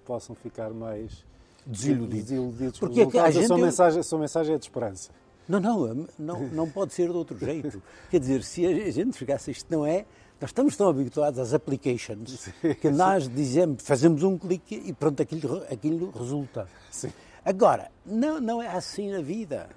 possam 0.05 0.35
ficar 0.35 0.69
mais 0.71 1.23
Desiludidos. 1.65 2.29
desiludidos 2.29 2.79
com 2.79 2.85
os 2.85 2.89
Porque 2.91 3.01
é 3.01 3.05
que 3.05 3.17
a 3.17 3.25
resultados. 3.25 3.37
A 3.37 3.47
sua 3.47 3.55
gente- 3.57 3.65
mensagem, 3.65 3.99
a 3.99 4.03
sua 4.03 4.19
mensagem 4.19 4.55
é 4.55 4.57
de 4.57 4.65
esperança. 4.65 5.11
Não, 5.47 5.59
não, 5.59 6.07
não, 6.17 6.39
não 6.47 6.69
pode 6.69 6.93
ser 6.93 7.09
de 7.09 7.15
outro 7.17 7.37
jeito. 7.37 7.81
Quer 8.09 8.19
dizer, 8.19 8.43
se 8.43 8.65
a 8.65 8.91
gente 8.91 9.17
chegasse, 9.17 9.51
isto 9.51 9.67
não 9.71 9.85
é. 9.85 10.05
Nós 10.39 10.49
estamos 10.49 10.75
tão 10.75 10.87
habituados 10.89 11.37
às 11.39 11.53
applications 11.53 12.49
que 12.81 12.89
nós 12.89 13.27
dizemos, 13.27 13.83
fazemos 13.83 14.23
um 14.23 14.37
clique 14.39 14.75
e 14.75 14.91
pronto, 14.93 15.21
aquilo, 15.21 15.63
aquilo 15.69 16.09
resulta. 16.11 16.67
Sim. 16.89 17.11
Agora, 17.45 17.91
não, 18.05 18.39
não 18.41 18.61
é 18.61 18.67
assim 18.67 19.11
na 19.11 19.21
vida. 19.21 19.69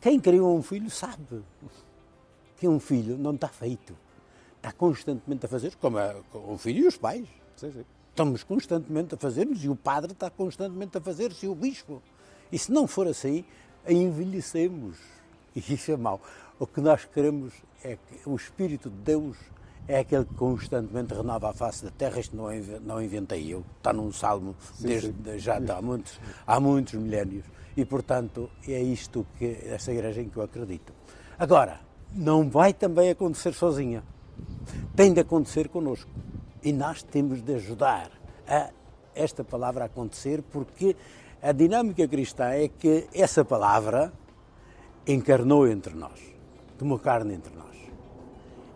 Quem 0.00 0.20
criou 0.20 0.56
um 0.56 0.62
filho 0.62 0.90
sabe 0.90 1.42
que 2.56 2.68
um 2.68 2.80
filho 2.80 3.16
não 3.18 3.34
está 3.34 3.48
feito. 3.48 3.96
Está 4.56 4.72
constantemente 4.72 5.46
a 5.46 5.48
fazer, 5.48 5.74
como 5.76 5.98
é, 5.98 6.16
o 6.32 6.56
filho 6.58 6.84
e 6.84 6.86
os 6.86 6.96
pais. 6.96 7.26
Sim, 7.56 7.72
sim. 7.72 7.84
Estamos 8.10 8.42
constantemente 8.42 9.14
a 9.14 9.18
fazer-nos 9.18 9.62
e 9.62 9.68
o 9.68 9.76
padre 9.76 10.12
está 10.12 10.30
constantemente 10.30 10.96
a 10.96 11.00
fazer-se 11.00 11.44
e 11.44 11.48
o 11.48 11.54
bispo. 11.54 12.02
E 12.50 12.58
se 12.58 12.72
não 12.72 12.86
for 12.86 13.06
assim, 13.06 13.44
envelhecemos. 13.86 14.96
E 15.54 15.74
isso 15.74 15.92
é 15.92 15.96
mau. 15.96 16.20
O 16.58 16.66
que 16.66 16.80
nós 16.80 17.04
queremos 17.04 17.52
é 17.84 17.96
que 17.96 18.28
o 18.28 18.34
Espírito 18.34 18.88
de 18.88 18.96
Deus 18.96 19.36
é 19.86 20.00
aquele 20.00 20.24
que 20.24 20.34
constantemente 20.34 21.14
renova 21.14 21.50
a 21.50 21.52
face 21.52 21.84
da 21.84 21.90
terra. 21.90 22.18
Isto 22.18 22.34
não, 22.36 22.48
não 22.82 23.02
inventei 23.02 23.52
eu. 23.52 23.64
Está 23.76 23.92
num 23.92 24.12
salmo 24.12 24.56
desde 24.80 25.12
já 25.38 25.56
há 25.56 25.82
muitos, 25.82 26.18
há 26.46 26.58
muitos 26.58 26.94
milénios. 26.94 27.44
E, 27.76 27.84
portanto, 27.84 28.50
é 28.66 28.80
isto 28.80 29.26
que 29.38 29.58
esta 29.66 29.92
igreja 29.92 30.22
em 30.22 30.28
que 30.28 30.36
eu 30.36 30.42
acredito. 30.42 30.92
Agora, 31.38 31.80
não 32.12 32.48
vai 32.48 32.72
também 32.72 33.10
acontecer 33.10 33.52
sozinha. 33.52 34.02
Tem 34.94 35.12
de 35.12 35.20
acontecer 35.20 35.68
connosco. 35.68 36.10
E 36.62 36.72
nós 36.72 37.02
temos 37.02 37.42
de 37.42 37.54
ajudar 37.54 38.10
a 38.48 38.70
esta 39.14 39.44
palavra 39.44 39.84
acontecer, 39.84 40.42
porque 40.42 40.96
a 41.42 41.52
dinâmica 41.52 42.06
cristã 42.08 42.46
é 42.46 42.68
que 42.68 43.06
essa 43.14 43.44
palavra 43.44 44.12
encarnou 45.06 45.68
entre 45.68 45.94
nós, 45.94 46.20
tomou 46.78 46.98
carne 46.98 47.34
entre 47.34 47.54
nós. 47.54 47.76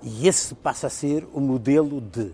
E 0.02 0.28
esse 0.28 0.54
passa 0.54 0.86
a 0.86 0.90
ser 0.90 1.26
o 1.32 1.40
modelo 1.40 2.00
de 2.00 2.32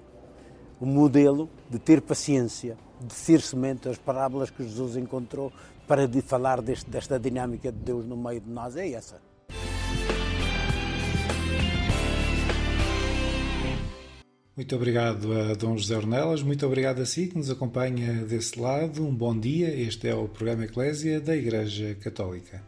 o 0.79 0.85
modelo 0.85 1.49
de 1.71 1.79
ter 1.79 2.03
paciência, 2.03 2.77
de 3.01 3.15
ser 3.15 3.41
semente, 3.41 3.89
as 3.89 3.97
parábolas 3.97 4.51
que 4.51 4.63
Jesus 4.63 4.97
encontrou 4.97 5.51
para 5.87 6.07
de 6.09 6.21
falar 6.21 6.61
deste- 6.61 6.91
desta 6.91 7.19
dinâmica 7.19 7.71
de 7.71 7.79
Deus 7.79 8.07
no 8.07 8.17
meio 8.17 8.41
de 8.41 8.51
nós 8.51 8.77
é 8.77 8.91
essa. 8.91 9.21
Muito 14.57 14.75
obrigado 14.75 15.33
a 15.35 15.53
Dom 15.55 15.77
José 15.77 15.97
Ornelas, 15.97 16.43
muito 16.43 16.65
obrigado 16.67 17.01
a 17.03 17.07
si 17.07 17.27
que 17.27 17.37
nos 17.37 17.51
acompanha 17.51 18.25
desse 18.25 18.59
lado. 18.59 19.07
Um 19.07 19.15
bom 19.15 19.39
dia, 19.39 19.69
este 19.69 20.09
é 20.09 20.15
o 20.15 20.29
programa 20.29 20.65
Eclésia 20.65 21.21
da 21.21 21.37
Igreja 21.37 21.95
Católica. 21.97 22.65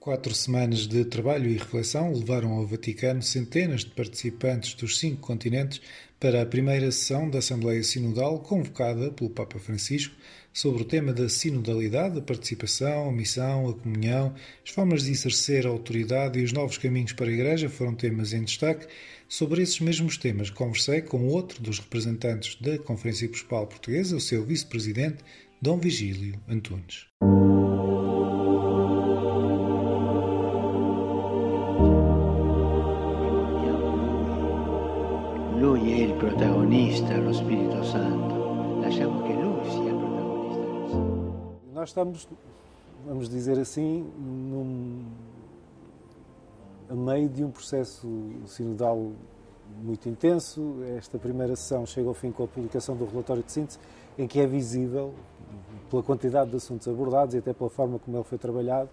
Quatro 0.00 0.34
semanas 0.34 0.86
de 0.86 1.04
trabalho 1.04 1.50
e 1.50 1.58
reflexão 1.58 2.10
levaram 2.12 2.52
ao 2.52 2.66
Vaticano 2.66 3.20
centenas 3.20 3.80
de 3.80 3.90
participantes 3.90 4.72
dos 4.74 4.98
cinco 4.98 5.20
continentes 5.20 5.82
para 6.18 6.40
a 6.40 6.46
primeira 6.46 6.90
sessão 6.90 7.28
da 7.28 7.40
Assembleia 7.40 7.82
Sinodal 7.82 8.38
convocada 8.38 9.10
pelo 9.10 9.28
Papa 9.28 9.58
Francisco 9.58 10.14
sobre 10.56 10.80
o 10.80 10.86
tema 10.86 11.12
da 11.12 11.28
sinodalidade, 11.28 12.18
a 12.18 12.22
participação, 12.22 13.10
a 13.10 13.12
missão, 13.12 13.68
a 13.68 13.74
comunhão, 13.74 14.32
as 14.64 14.70
formas 14.70 15.02
de 15.02 15.10
exercer 15.10 15.66
a 15.66 15.68
autoridade 15.68 16.38
e 16.38 16.42
os 16.42 16.50
novos 16.50 16.78
caminhos 16.78 17.12
para 17.12 17.26
a 17.26 17.30
Igreja 17.30 17.68
foram 17.68 17.94
temas 17.94 18.32
em 18.32 18.42
destaque. 18.42 18.86
Sobre 19.28 19.60
esses 19.60 19.80
mesmos 19.80 20.16
temas 20.16 20.48
conversei 20.48 21.02
com 21.02 21.26
outro 21.26 21.62
dos 21.62 21.78
representantes 21.78 22.56
da 22.58 22.78
Conferência 22.78 23.26
Episcopal 23.26 23.66
Portuguesa, 23.66 24.16
o 24.16 24.20
seu 24.20 24.46
vice-presidente, 24.46 25.18
Dom 25.60 25.78
Vigílio 25.78 26.40
Antunes. 26.48 27.04
Lui 35.60 35.92
è 35.92 36.02
il 36.04 36.14
protagonista, 36.14 37.18
lo 37.18 37.34
Spirito 37.34 37.84
Santo. 37.84 38.80
Lasciamo 38.80 39.22
che 39.26 39.34
Lui 39.34 39.95
Nós 41.72 41.90
estamos, 41.90 42.28
vamos 43.06 43.28
dizer 43.28 43.58
assim, 43.58 44.10
num, 44.18 45.04
a 46.88 46.94
meio 46.94 47.28
de 47.28 47.44
um 47.44 47.50
processo 47.50 48.08
sinodal 48.46 49.12
muito 49.82 50.08
intenso. 50.08 50.76
Esta 50.96 51.18
primeira 51.18 51.54
sessão 51.56 51.84
chega 51.84 52.08
ao 52.08 52.14
fim 52.14 52.30
com 52.32 52.44
a 52.44 52.48
publicação 52.48 52.96
do 52.96 53.04
relatório 53.04 53.42
de 53.42 53.52
síntese, 53.52 53.78
em 54.18 54.26
que 54.26 54.40
é 54.40 54.46
visível, 54.46 55.12
pela 55.90 56.02
quantidade 56.02 56.50
de 56.50 56.56
assuntos 56.56 56.88
abordados 56.88 57.34
e 57.34 57.38
até 57.38 57.52
pela 57.52 57.70
forma 57.70 57.98
como 57.98 58.16
ele 58.16 58.24
foi 58.24 58.38
trabalhado, 58.38 58.88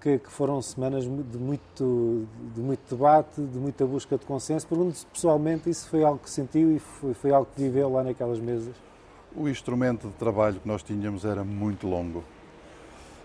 que, 0.00 0.18
que 0.18 0.30
foram 0.30 0.62
semanas 0.62 1.04
de 1.04 1.38
muito, 1.38 2.26
de 2.54 2.60
muito 2.60 2.94
debate, 2.94 3.40
de 3.40 3.58
muita 3.58 3.84
busca 3.84 4.16
de 4.16 4.24
consenso. 4.24 4.66
Pergunto-se 4.66 5.06
pessoalmente, 5.06 5.68
isso 5.68 5.88
foi 5.88 6.04
algo 6.04 6.18
que 6.18 6.30
sentiu 6.30 6.70
e 6.74 6.78
foi, 6.78 7.14
foi 7.14 7.30
algo 7.32 7.48
que 7.54 7.62
viveu 7.62 7.90
lá 7.90 8.04
naquelas 8.04 8.38
mesas? 8.38 8.74
O 9.38 9.50
instrumento 9.50 10.08
de 10.08 10.14
trabalho 10.14 10.58
que 10.58 10.66
nós 10.66 10.82
tínhamos 10.82 11.26
era 11.26 11.44
muito 11.44 11.86
longo. 11.86 12.24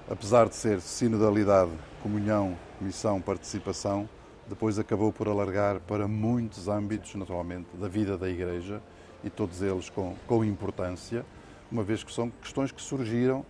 Apesar 0.09 0.49
de 0.49 0.55
ser 0.57 0.81
sinodalidade, 0.81 1.71
comunhão, 2.03 2.57
missão, 2.81 3.21
participação, 3.21 4.09
depois 4.45 4.77
acabou 4.77 5.13
por 5.13 5.29
alargar 5.29 5.79
para 5.79 6.09
muitos 6.09 6.67
âmbitos, 6.67 7.15
naturalmente, 7.15 7.69
da 7.79 7.87
vida 7.87 8.17
da 8.17 8.29
Igreja 8.29 8.81
e 9.23 9.29
todos 9.29 9.61
eles 9.61 9.89
com, 9.89 10.13
com 10.27 10.43
importância, 10.43 11.25
uma 11.71 11.81
vez 11.81 12.03
que 12.03 12.11
são 12.11 12.29
questões 12.41 12.73
que 12.73 12.81
surgiram 12.81 13.45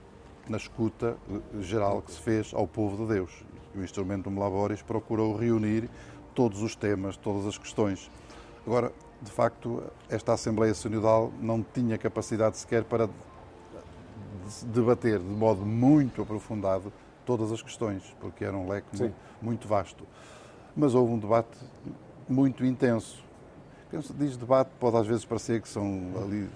na 0.47 0.57
escuta 0.57 1.17
eh, 1.31 1.61
geral 1.63 2.03
que 2.03 2.11
se 2.11 2.19
fez 2.19 2.53
ao 2.53 2.67
povo 2.67 3.07
de 3.07 3.13
Deus. 3.15 3.43
O 3.75 3.81
instrumento 3.81 4.29
Laboris 4.29 4.83
procurou 4.83 5.35
reunir 5.35 5.89
todos 6.35 6.61
os 6.61 6.75
temas, 6.75 7.17
todas 7.17 7.47
as 7.47 7.57
questões. 7.57 8.11
Agora, 8.67 8.93
de 9.21 9.31
facto, 9.31 9.83
esta 10.09 10.33
Assembleia 10.33 10.73
Sinodal 10.73 11.31
não 11.39 11.61
tinha 11.61 11.97
capacidade 11.97 12.57
sequer 12.57 12.83
para 12.83 13.07
debater 14.65 15.19
de 15.19 15.25
modo 15.25 15.65
muito 15.65 16.21
aprofundado 16.21 16.91
todas 17.25 17.51
as 17.51 17.61
questões, 17.61 18.03
porque 18.19 18.43
era 18.43 18.57
um 18.57 18.67
leque 18.67 18.87
muito, 18.97 19.15
muito 19.41 19.67
vasto. 19.67 20.05
Mas 20.75 20.95
houve 20.95 21.13
um 21.13 21.19
debate 21.19 21.57
muito 22.27 22.65
intenso. 22.65 23.23
Penso, 23.89 24.13
diz 24.13 24.37
debate, 24.37 24.71
pode 24.79 24.97
às 24.97 25.05
vezes 25.05 25.23
parecer 25.23 25.61
que 25.61 25.69
são 25.69 26.13
ali 26.23 26.49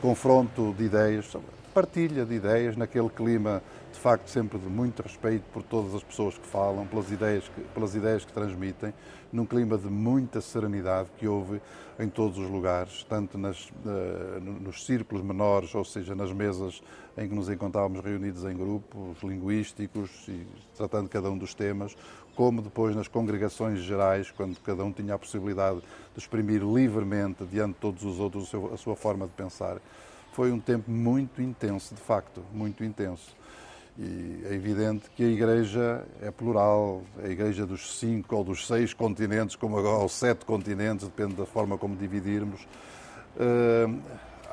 confronto 0.00 0.74
de 0.76 0.84
ideias, 0.84 1.26
partilha 1.72 2.24
de 2.24 2.34
ideias 2.34 2.76
naquele 2.76 3.08
clima 3.08 3.62
de 3.92 3.98
facto 3.98 4.28
sempre 4.28 4.58
de 4.58 4.66
muito 4.66 5.02
respeito 5.02 5.44
por 5.52 5.62
todas 5.62 5.94
as 5.94 6.02
pessoas 6.02 6.36
que 6.36 6.46
falam, 6.46 6.86
pelas 6.86 7.10
ideias 7.10 7.48
que, 7.48 7.60
pelas 7.74 7.94
ideias 7.94 8.24
que 8.24 8.32
transmitem, 8.32 8.92
num 9.32 9.46
clima 9.46 9.78
de 9.78 9.88
muita 9.88 10.40
serenidade 10.40 11.08
que 11.16 11.26
houve 11.26 11.60
em 11.98 12.08
todos 12.08 12.38
os 12.38 12.48
lugares, 12.50 13.04
tanto 13.08 13.38
nas, 13.38 13.70
no- 13.84 14.60
nos 14.60 14.84
círculos 14.84 15.24
menores, 15.24 15.74
ou 15.74 15.84
seja, 15.84 16.14
nas 16.14 16.32
mesas 16.32 16.82
em 17.16 17.28
que 17.28 17.34
nos 17.34 17.48
encontrávamos 17.48 18.00
reunidos 18.04 18.44
em 18.44 18.56
grupos 18.56 19.22
linguísticos 19.22 20.10
e 20.28 20.46
tratando 20.76 21.08
cada 21.08 21.30
um 21.30 21.36
dos 21.38 21.54
temas, 21.54 21.96
como 22.34 22.62
depois 22.62 22.96
nas 22.96 23.08
congregações 23.08 23.80
gerais, 23.80 24.30
quando 24.30 24.58
cada 24.60 24.84
um 24.84 24.92
tinha 24.92 25.14
a 25.14 25.18
possibilidade 25.18 25.80
de 25.80 26.18
exprimir 26.18 26.62
livremente 26.62 27.44
diante 27.44 27.74
de 27.74 27.80
todos 27.80 28.04
os 28.04 28.18
outros 28.18 28.50
a 28.72 28.76
sua 28.76 28.96
forma 28.96 29.26
de 29.26 29.32
pensar. 29.32 29.78
Foi 30.32 30.50
um 30.50 30.58
tempo 30.58 30.90
muito 30.90 31.40
intenso, 31.42 31.94
de 31.94 32.00
facto, 32.00 32.42
muito 32.52 32.82
intenso. 32.82 33.36
E 33.98 34.42
é 34.48 34.54
evidente 34.54 35.10
que 35.14 35.22
a 35.22 35.28
Igreja 35.28 36.04
é 36.22 36.30
plural, 36.30 37.02
a 37.22 37.28
Igreja 37.28 37.66
dos 37.66 37.98
cinco 37.98 38.36
ou 38.36 38.42
dos 38.42 38.66
seis 38.66 38.94
continentes, 38.94 39.54
como 39.54 39.78
agora, 39.78 39.98
ou 39.98 40.08
sete 40.08 40.46
continentes, 40.46 41.06
depende 41.06 41.34
da 41.34 41.44
forma 41.44 41.76
como 41.76 41.94
dividirmos. 41.94 42.66
Eh, 43.38 43.86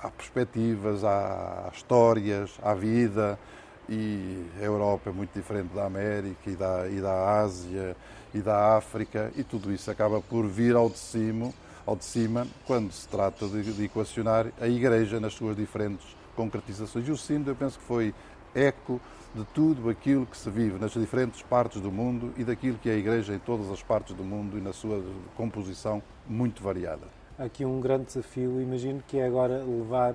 há 0.01 0.09
perspectivas, 0.09 1.03
há 1.05 1.69
histórias, 1.73 2.51
há 2.61 2.73
vida, 2.73 3.39
e 3.87 4.45
a 4.59 4.63
Europa 4.63 5.09
é 5.09 5.13
muito 5.13 5.33
diferente 5.33 5.73
da 5.73 5.85
América 5.85 6.49
e 6.49 6.55
da, 6.55 6.87
e 6.87 7.01
da 7.01 7.39
Ásia 7.39 7.95
e 8.33 8.39
da 8.39 8.75
África, 8.77 9.31
e 9.35 9.43
tudo 9.43 9.71
isso 9.73 9.89
acaba 9.89 10.21
por 10.21 10.45
vir 10.45 10.75
ao 10.75 10.89
de 10.89 10.99
cima, 10.99 11.51
ao 11.89 11.95
de 11.95 12.05
cima 12.05 12.45
quando 12.67 12.91
se 12.91 13.07
trata 13.07 13.47
de, 13.47 13.63
de 13.73 13.85
equacionar 13.85 14.45
a 14.61 14.67
Igreja 14.67 15.19
nas 15.19 15.33
suas 15.33 15.57
diferentes 15.57 16.05
concretizações. 16.35 17.07
E 17.07 17.11
o 17.11 17.17
sínodo, 17.17 17.49
eu 17.49 17.55
penso 17.55 17.79
que 17.79 17.85
foi 17.85 18.13
eco 18.53 19.01
de 19.33 19.43
tudo 19.45 19.89
aquilo 19.89 20.25
que 20.27 20.37
se 20.37 20.49
vive 20.51 20.77
nas 20.79 20.91
diferentes 20.91 21.41
partes 21.41 21.81
do 21.81 21.91
mundo 21.91 22.31
e 22.37 22.43
daquilo 22.43 22.77
que 22.77 22.89
é 22.89 22.93
a 22.93 22.95
Igreja 22.97 23.33
em 23.33 23.39
todas 23.39 23.71
as 23.71 23.81
partes 23.81 24.13
do 24.15 24.23
mundo 24.23 24.55
e 24.55 24.61
na 24.61 24.71
sua 24.71 25.03
composição 25.35 26.01
muito 26.27 26.61
variada. 26.61 27.07
Aqui 27.39 27.65
um 27.65 27.79
grande 27.79 28.05
desafio, 28.05 28.61
imagino, 28.61 29.01
que 29.07 29.17
é 29.17 29.25
agora 29.25 29.63
levar 29.63 30.13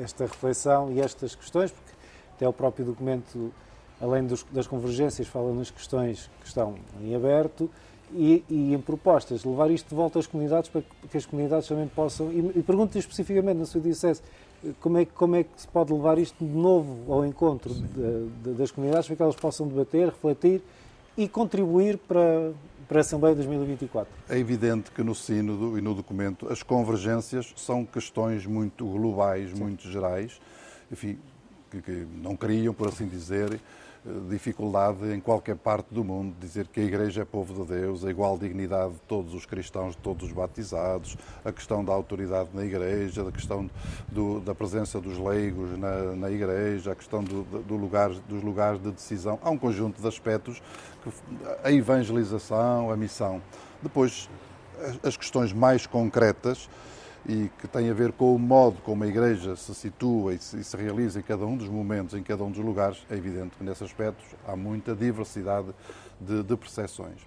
esta 0.00 0.24
reflexão 0.26 0.92
e 0.92 1.00
estas 1.00 1.34
questões, 1.34 1.72
porque 1.72 1.90
até 2.36 2.46
o 2.46 2.52
próprio 2.52 2.84
documento, 2.84 3.52
além 4.00 4.24
dos- 4.26 4.44
das 4.52 4.66
convergências, 4.68 5.26
fala 5.26 5.52
nas 5.52 5.70
questões 5.70 6.30
que 6.40 6.46
estão 6.46 6.76
em 7.00 7.16
aberto 7.16 7.68
e, 8.12 8.44
e 8.48 8.74
em 8.74 8.80
propostas, 8.80 9.44
levar 9.44 9.70
isto 9.70 9.88
de 9.88 9.94
volta 9.94 10.18
às 10.18 10.26
comunidades 10.26 10.70
para 10.70 10.82
que, 11.10 11.16
as 11.16 11.26
comunidades 11.26 11.68
também 11.68 11.88
possam. 11.88 12.32
E, 12.32 12.58
e 12.58 12.62
pergunto-lhe 12.62 13.00
especificamente 13.00 13.58
na 13.58 13.66
sua 13.66 13.80
diocese, 13.80 14.22
como 14.80 14.98
é, 14.98 15.04
como 15.04 15.36
é 15.36 15.44
que 15.44 15.50
se 15.56 15.68
pode 15.68 15.92
levar 15.92 16.18
isto 16.18 16.44
de 16.44 16.50
novo 16.50 17.12
ao 17.12 17.24
encontro 17.24 17.72
de, 17.72 18.28
de, 18.42 18.54
das 18.54 18.70
comunidades 18.70 19.06
para 19.06 19.16
que 19.16 19.22
elas 19.22 19.36
possam 19.36 19.66
debater, 19.68 20.08
refletir 20.08 20.62
e 21.16 21.28
contribuir 21.28 21.98
para, 21.98 22.52
para 22.88 22.98
a 22.98 23.02
Assembleia 23.02 23.34
de 23.34 23.42
2024? 23.42 24.12
É 24.28 24.38
evidente 24.38 24.90
que 24.90 25.02
no 25.02 25.14
Sínodo 25.14 25.78
e 25.78 25.80
no 25.80 25.94
documento 25.94 26.50
as 26.50 26.62
convergências 26.62 27.52
são 27.56 27.84
questões 27.84 28.46
muito 28.46 28.84
globais, 28.86 29.50
Sim. 29.50 29.56
muito 29.56 29.88
gerais, 29.88 30.40
enfim, 30.90 31.18
que, 31.70 31.82
que 31.82 32.06
não 32.22 32.36
criam, 32.36 32.72
por 32.72 32.88
assim 32.88 33.06
dizer, 33.06 33.60
dificuldade 34.28 35.12
em 35.12 35.20
qualquer 35.20 35.56
parte 35.56 35.92
do 35.92 36.04
mundo 36.04 36.34
dizer 36.40 36.68
que 36.68 36.80
a 36.80 36.84
Igreja 36.84 37.22
é 37.22 37.24
povo 37.24 37.64
de 37.64 37.74
Deus, 37.74 38.04
a 38.04 38.10
igual 38.10 38.38
dignidade 38.38 38.94
de 38.94 39.00
todos 39.00 39.34
os 39.34 39.44
cristãos, 39.44 39.96
de 39.96 40.02
todos 40.02 40.28
os 40.28 40.32
batizados, 40.32 41.16
a 41.44 41.52
questão 41.52 41.84
da 41.84 41.92
autoridade 41.92 42.50
na 42.54 42.64
Igreja, 42.64 43.28
a 43.28 43.32
questão 43.32 43.68
do, 44.08 44.40
da 44.40 44.54
presença 44.54 45.00
dos 45.00 45.18
leigos 45.18 45.76
na, 45.78 46.14
na 46.14 46.30
Igreja, 46.30 46.92
a 46.92 46.94
questão 46.94 47.22
do, 47.22 47.42
do 47.62 47.76
lugar, 47.76 48.10
dos 48.10 48.42
lugares 48.42 48.80
de 48.80 48.90
decisão. 48.90 49.38
Há 49.42 49.50
um 49.50 49.58
conjunto 49.58 50.00
de 50.00 50.06
aspectos, 50.06 50.62
que, 51.02 51.10
a 51.64 51.72
evangelização, 51.72 52.90
a 52.90 52.96
missão. 52.96 53.42
Depois, 53.82 54.28
as 55.02 55.16
questões 55.16 55.52
mais 55.52 55.86
concretas, 55.86 56.68
e 57.28 57.50
que 57.58 57.66
tem 57.66 57.90
a 57.90 57.94
ver 57.94 58.12
com 58.12 58.34
o 58.34 58.38
modo 58.38 58.80
como 58.82 59.02
a 59.02 59.06
Igreja 59.06 59.56
se 59.56 59.74
situa 59.74 60.34
e 60.34 60.38
se, 60.38 60.58
e 60.58 60.64
se, 60.64 60.76
realiza 60.76 61.18
em 61.18 61.22
cada 61.22 61.44
um 61.44 61.56
dos 61.56 61.68
momentos, 61.68 62.14
em 62.14 62.22
cada 62.22 62.44
um 62.44 62.50
dos 62.50 62.64
lugares, 62.64 63.04
é 63.10 63.16
evidente 63.16 63.56
que 63.56 63.64
nesses 63.64 63.82
aspectos 63.82 64.24
há 64.46 64.54
muita 64.54 64.94
diversidade 64.94 65.68
de, 66.20 66.42
de 66.42 66.56
percepções. 66.56 67.20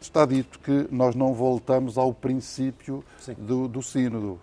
Está 0.00 0.26
dito 0.26 0.58
que 0.58 0.86
nós 0.90 1.14
não 1.14 1.32
voltamos 1.32 1.96
ao 1.96 2.12
princípio 2.12 3.02
do, 3.36 3.66
do 3.66 3.82
sínodo, 3.82 4.38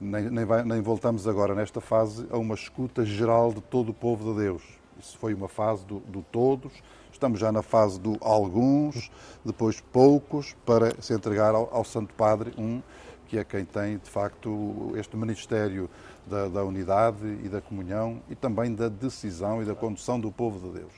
nem, 0.00 0.30
nem, 0.30 0.44
vai, 0.44 0.64
nem, 0.64 0.80
voltamos 0.80 1.28
agora 1.28 1.54
nesta 1.54 1.80
fase 1.80 2.26
a 2.30 2.38
uma 2.38 2.54
escuta 2.54 3.04
geral 3.04 3.52
de 3.52 3.60
todo 3.60 3.90
o 3.90 3.94
povo 3.94 4.32
de 4.32 4.40
Deus. 4.40 4.62
Isso 4.98 5.16
foi 5.18 5.32
uma 5.34 5.48
fase 5.48 5.84
do, 5.84 6.00
do 6.00 6.22
todos, 6.22 6.72
estamos 7.12 7.38
já 7.38 7.52
na 7.52 7.62
fase 7.62 8.00
do 8.00 8.16
alguns, 8.20 9.10
depois 9.44 9.80
poucos, 9.80 10.56
para 10.64 11.00
se 11.00 11.12
entregar 11.12 11.54
ao, 11.54 11.68
ao 11.72 11.84
Santo 11.84 12.14
Padre 12.14 12.52
um 12.58 12.82
que 13.28 13.38
é 13.38 13.44
quem 13.44 13.64
tem, 13.64 13.98
de 13.98 14.10
facto, 14.10 14.92
este 14.96 15.16
ministério 15.16 15.88
da, 16.26 16.48
da, 16.48 16.64
unidade 16.64 17.24
e 17.44 17.48
da 17.48 17.60
comunhão 17.60 18.20
e 18.28 18.34
também 18.34 18.74
da 18.74 18.88
decisão 18.88 19.62
e 19.62 19.64
da 19.64 19.74
condução 19.74 20.18
do 20.18 20.32
povo 20.32 20.68
de 20.68 20.80
Deus. 20.80 20.92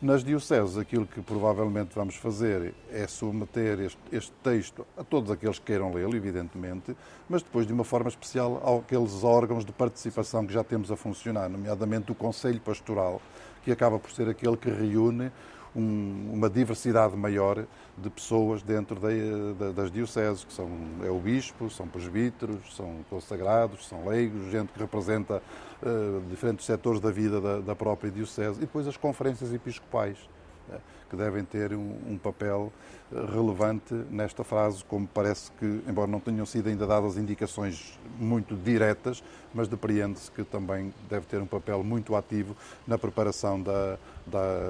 Nas 0.00 0.22
dioceses, 0.22 0.78
aquilo 0.78 1.06
que 1.06 1.20
provavelmente 1.20 1.92
vamos 1.92 2.14
fazer 2.14 2.72
é 2.92 3.06
submeter 3.08 3.80
este, 3.80 3.98
este 4.12 4.32
texto 4.44 4.86
a 4.96 5.02
todos 5.02 5.28
aqueles 5.30 5.58
que 5.58 5.66
queiram 5.66 5.92
lê-lo, 5.92 6.14
evidentemente, 6.14 6.96
mas 7.28 7.42
depois 7.42 7.66
de 7.66 7.72
uma 7.72 7.82
forma 7.82 8.08
especial 8.08 8.78
àqueles 8.78 9.24
órgãos 9.24 9.64
de 9.64 9.72
participação 9.72 10.46
que 10.46 10.52
já 10.52 10.62
temos 10.62 10.92
a 10.92 10.96
funcionar, 10.96 11.48
nomeadamente 11.48 12.12
o 12.12 12.14
Conselho 12.14 12.60
Pastoral, 12.60 13.20
que 13.64 13.72
acaba 13.72 13.98
por 13.98 14.10
ser 14.12 14.28
aquele 14.28 14.56
que 14.56 14.70
reúne 14.70 15.32
um, 15.74 16.30
uma 16.32 16.48
diversidade 16.48 17.16
maior 17.16 17.64
de 17.96 18.10
pessoas 18.10 18.62
dentro 18.62 18.98
das 19.74 19.90
dioceses, 19.90 20.44
que 20.44 20.52
são 20.52 20.68
é 21.04 21.10
o 21.10 21.18
bispo, 21.18 21.68
são 21.70 21.86
presbíteros, 21.86 22.76
são 22.76 23.04
consagrados, 23.10 23.86
são 23.88 24.06
leigos, 24.06 24.50
gente 24.50 24.72
que 24.72 24.78
representa 24.78 25.42
uh, 25.82 26.22
diferentes 26.28 26.64
setores 26.64 27.00
da 27.00 27.10
vida 27.10 27.40
da, 27.40 27.60
da, 27.60 27.74
própria 27.74 28.10
diocese, 28.10 28.58
e 28.58 28.60
depois 28.60 28.86
as 28.86 28.96
conferências 28.96 29.52
episcopais, 29.52 30.16
né, 30.68 30.78
que 31.08 31.16
devem 31.16 31.44
ter 31.44 31.72
um, 31.72 31.96
um 32.06 32.18
papel 32.18 32.72
relevante 33.32 33.94
nesta 34.10 34.44
frase, 34.44 34.84
como 34.84 35.06
parece 35.06 35.50
que, 35.52 35.82
embora 35.88 36.10
não 36.10 36.20
tenham 36.20 36.44
sido 36.44 36.68
ainda 36.68 36.86
dadas 36.86 37.16
indicações 37.16 37.98
muito 38.18 38.54
diretas, 38.54 39.22
mas 39.54 39.66
depreende-se 39.66 40.30
que 40.30 40.44
também 40.44 40.92
deve 41.08 41.26
ter 41.26 41.40
um 41.40 41.46
papel 41.46 41.82
muito 41.82 42.14
ativo 42.14 42.54
na 42.86 42.98
preparação 42.98 43.60
da, 43.60 43.96
da, 44.26 44.60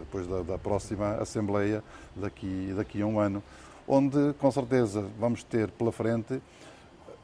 depois 0.00 0.26
da, 0.26 0.42
da 0.42 0.58
próxima 0.58 1.14
Assembleia 1.14 1.82
daqui, 2.14 2.72
daqui 2.76 3.02
a 3.02 3.06
um 3.06 3.18
ano, 3.18 3.42
onde 3.86 4.32
com 4.34 4.50
certeza 4.50 5.04
vamos 5.18 5.42
ter 5.42 5.70
pela 5.72 5.90
frente 5.90 6.40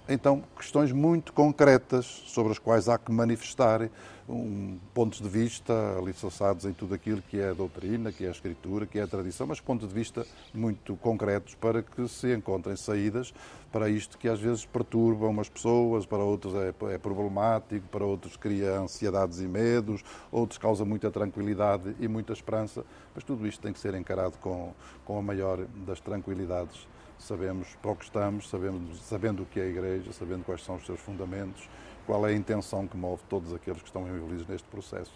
então 0.09 0.43
questões 0.57 0.93
muito 0.93 1.33
concretas 1.33 2.05
sobre 2.27 2.53
as 2.53 2.59
quais 2.59 2.89
há 2.89 2.99
que 2.99 3.11
manifestar 3.11 3.89
um, 4.29 4.79
pontos 4.93 5.21
de 5.21 5.29
vista 5.29 5.99
alicerçados 5.99 6.65
em 6.65 6.73
tudo 6.73 6.95
aquilo 6.95 7.21
que 7.23 7.39
é 7.39 7.51
a 7.51 7.55
doutrina, 7.55 8.11
que 8.11 8.25
é 8.25 8.29
a 8.29 8.31
escritura, 8.31 8.87
que 8.87 8.99
é 8.99 9.03
a 9.03 9.07
tradição, 9.07 9.47
mas 9.47 9.61
pontos 9.61 9.89
de 9.89 9.95
vista 9.95 10.27
muito 10.53 10.97
concretos 10.97 11.55
para 11.55 11.83
que 11.83 12.09
se 12.09 12.35
encontrem 12.35 12.77
saídas 12.77 13.35
para 13.75 13.89
isto 13.89 14.17
que 14.17 14.29
às 14.29 14.39
vezes 14.39 14.65
perturba 14.65 15.27
umas 15.27 15.49
pessoas, 15.49 16.07
para 16.07 16.19
outros 16.19 16.55
é, 16.55 16.73
é 16.95 16.97
problemático, 16.99 17.87
para 17.89 18.05
outros 18.05 18.37
cria 18.37 18.79
ansiedades 18.79 19.41
e 19.41 19.49
medos, 19.49 20.05
outros 20.31 20.59
causa 20.59 20.85
muita 20.85 21.11
tranquilidade 21.11 21.95
e 21.99 22.07
muita 22.07 22.33
esperança, 22.33 22.85
mas 23.13 23.25
tudo 23.25 23.45
isto 23.49 23.61
tem 23.61 23.73
que 23.73 23.81
ser 23.81 23.95
encarado 23.97 24.39
com, 24.39 24.73
com 25.05 25.19
a 25.19 25.23
maior 25.23 25.59
das 25.85 25.99
tranquilidades. 25.99 26.87
Sabemos 27.19 27.67
para 27.83 27.91
o 27.91 27.97
que 27.97 28.05
estamos, 28.05 28.49
sabemos, 28.49 29.03
sabendo 29.03 29.43
o 29.43 29.47
que 29.47 29.59
é 29.59 29.65
a 29.65 29.67
Igreja, 29.67 30.13
sabendo 30.13 30.45
quais 30.45 30.63
são 30.63 30.77
os 30.77 30.87
seus 30.87 31.01
fundamentos 31.01 31.69
qual 32.07 32.27
é 32.27 32.33
a 32.33 32.37
intenção 32.37 32.87
que 32.87 32.97
move 32.97 33.23
todos 33.29 33.53
aqueles 33.53 33.81
que 33.81 33.89
estão 33.89 34.09
envolvidos 34.09 34.47
neste 34.47 34.67
processo. 34.69 35.13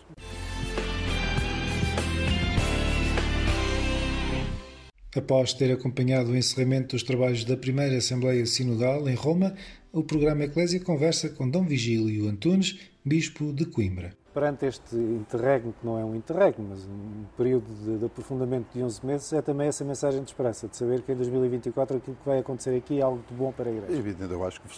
Após 5.16 5.52
ter 5.52 5.72
acompanhado 5.72 6.30
o 6.30 6.36
encerramento 6.36 6.94
dos 6.94 7.02
trabalhos 7.02 7.44
da 7.44 7.56
primeira 7.56 7.96
Assembleia 7.96 8.44
Sinodal 8.46 9.08
em 9.08 9.14
Roma, 9.14 9.54
o 9.92 10.02
programa 10.02 10.44
Eclésia 10.44 10.80
conversa 10.80 11.28
com 11.30 11.48
Dom 11.48 11.64
Vigílio 11.64 12.28
Antunes, 12.28 12.78
Bispo 13.04 13.52
de 13.52 13.64
Coimbra 13.64 14.17
perante 14.32 14.66
este 14.66 14.94
interregno, 14.94 15.72
que 15.72 15.86
não 15.86 15.98
é 15.98 16.04
um 16.04 16.14
interregno, 16.14 16.66
mas 16.70 16.84
um 16.84 17.24
período 17.36 17.66
de, 17.82 17.98
de, 17.98 18.04
aprofundamento 18.04 18.66
de 18.72 18.82
11 18.82 19.06
meses, 19.06 19.32
é 19.32 19.42
também 19.42 19.68
essa 19.68 19.84
mensagem 19.84 20.22
de 20.22 20.30
esperança, 20.30 20.68
de 20.68 20.76
saber 20.76 21.02
que 21.02 21.12
em 21.12 21.16
2024 21.16 21.96
aquilo 21.96 22.16
que 22.16 22.28
vai 22.28 22.38
acontecer 22.38 22.76
aqui 22.76 23.00
é 23.00 23.02
algo 23.02 23.22
de 23.28 23.34
bom 23.34 23.50
para 23.52 23.68
a 23.68 23.72
Igreja. 23.72 23.92
É 23.92 23.96
evidente, 23.96 24.32
eu 24.32 24.46
acho 24.46 24.60
que 24.60 24.68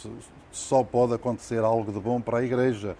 só 0.52 0.82
pode 0.82 1.14
acontecer 1.14 1.58
algo 1.58 1.92
de 1.92 2.00
bom 2.00 2.20
para 2.20 2.38
a 2.38 2.44
Igreja, 2.44 2.96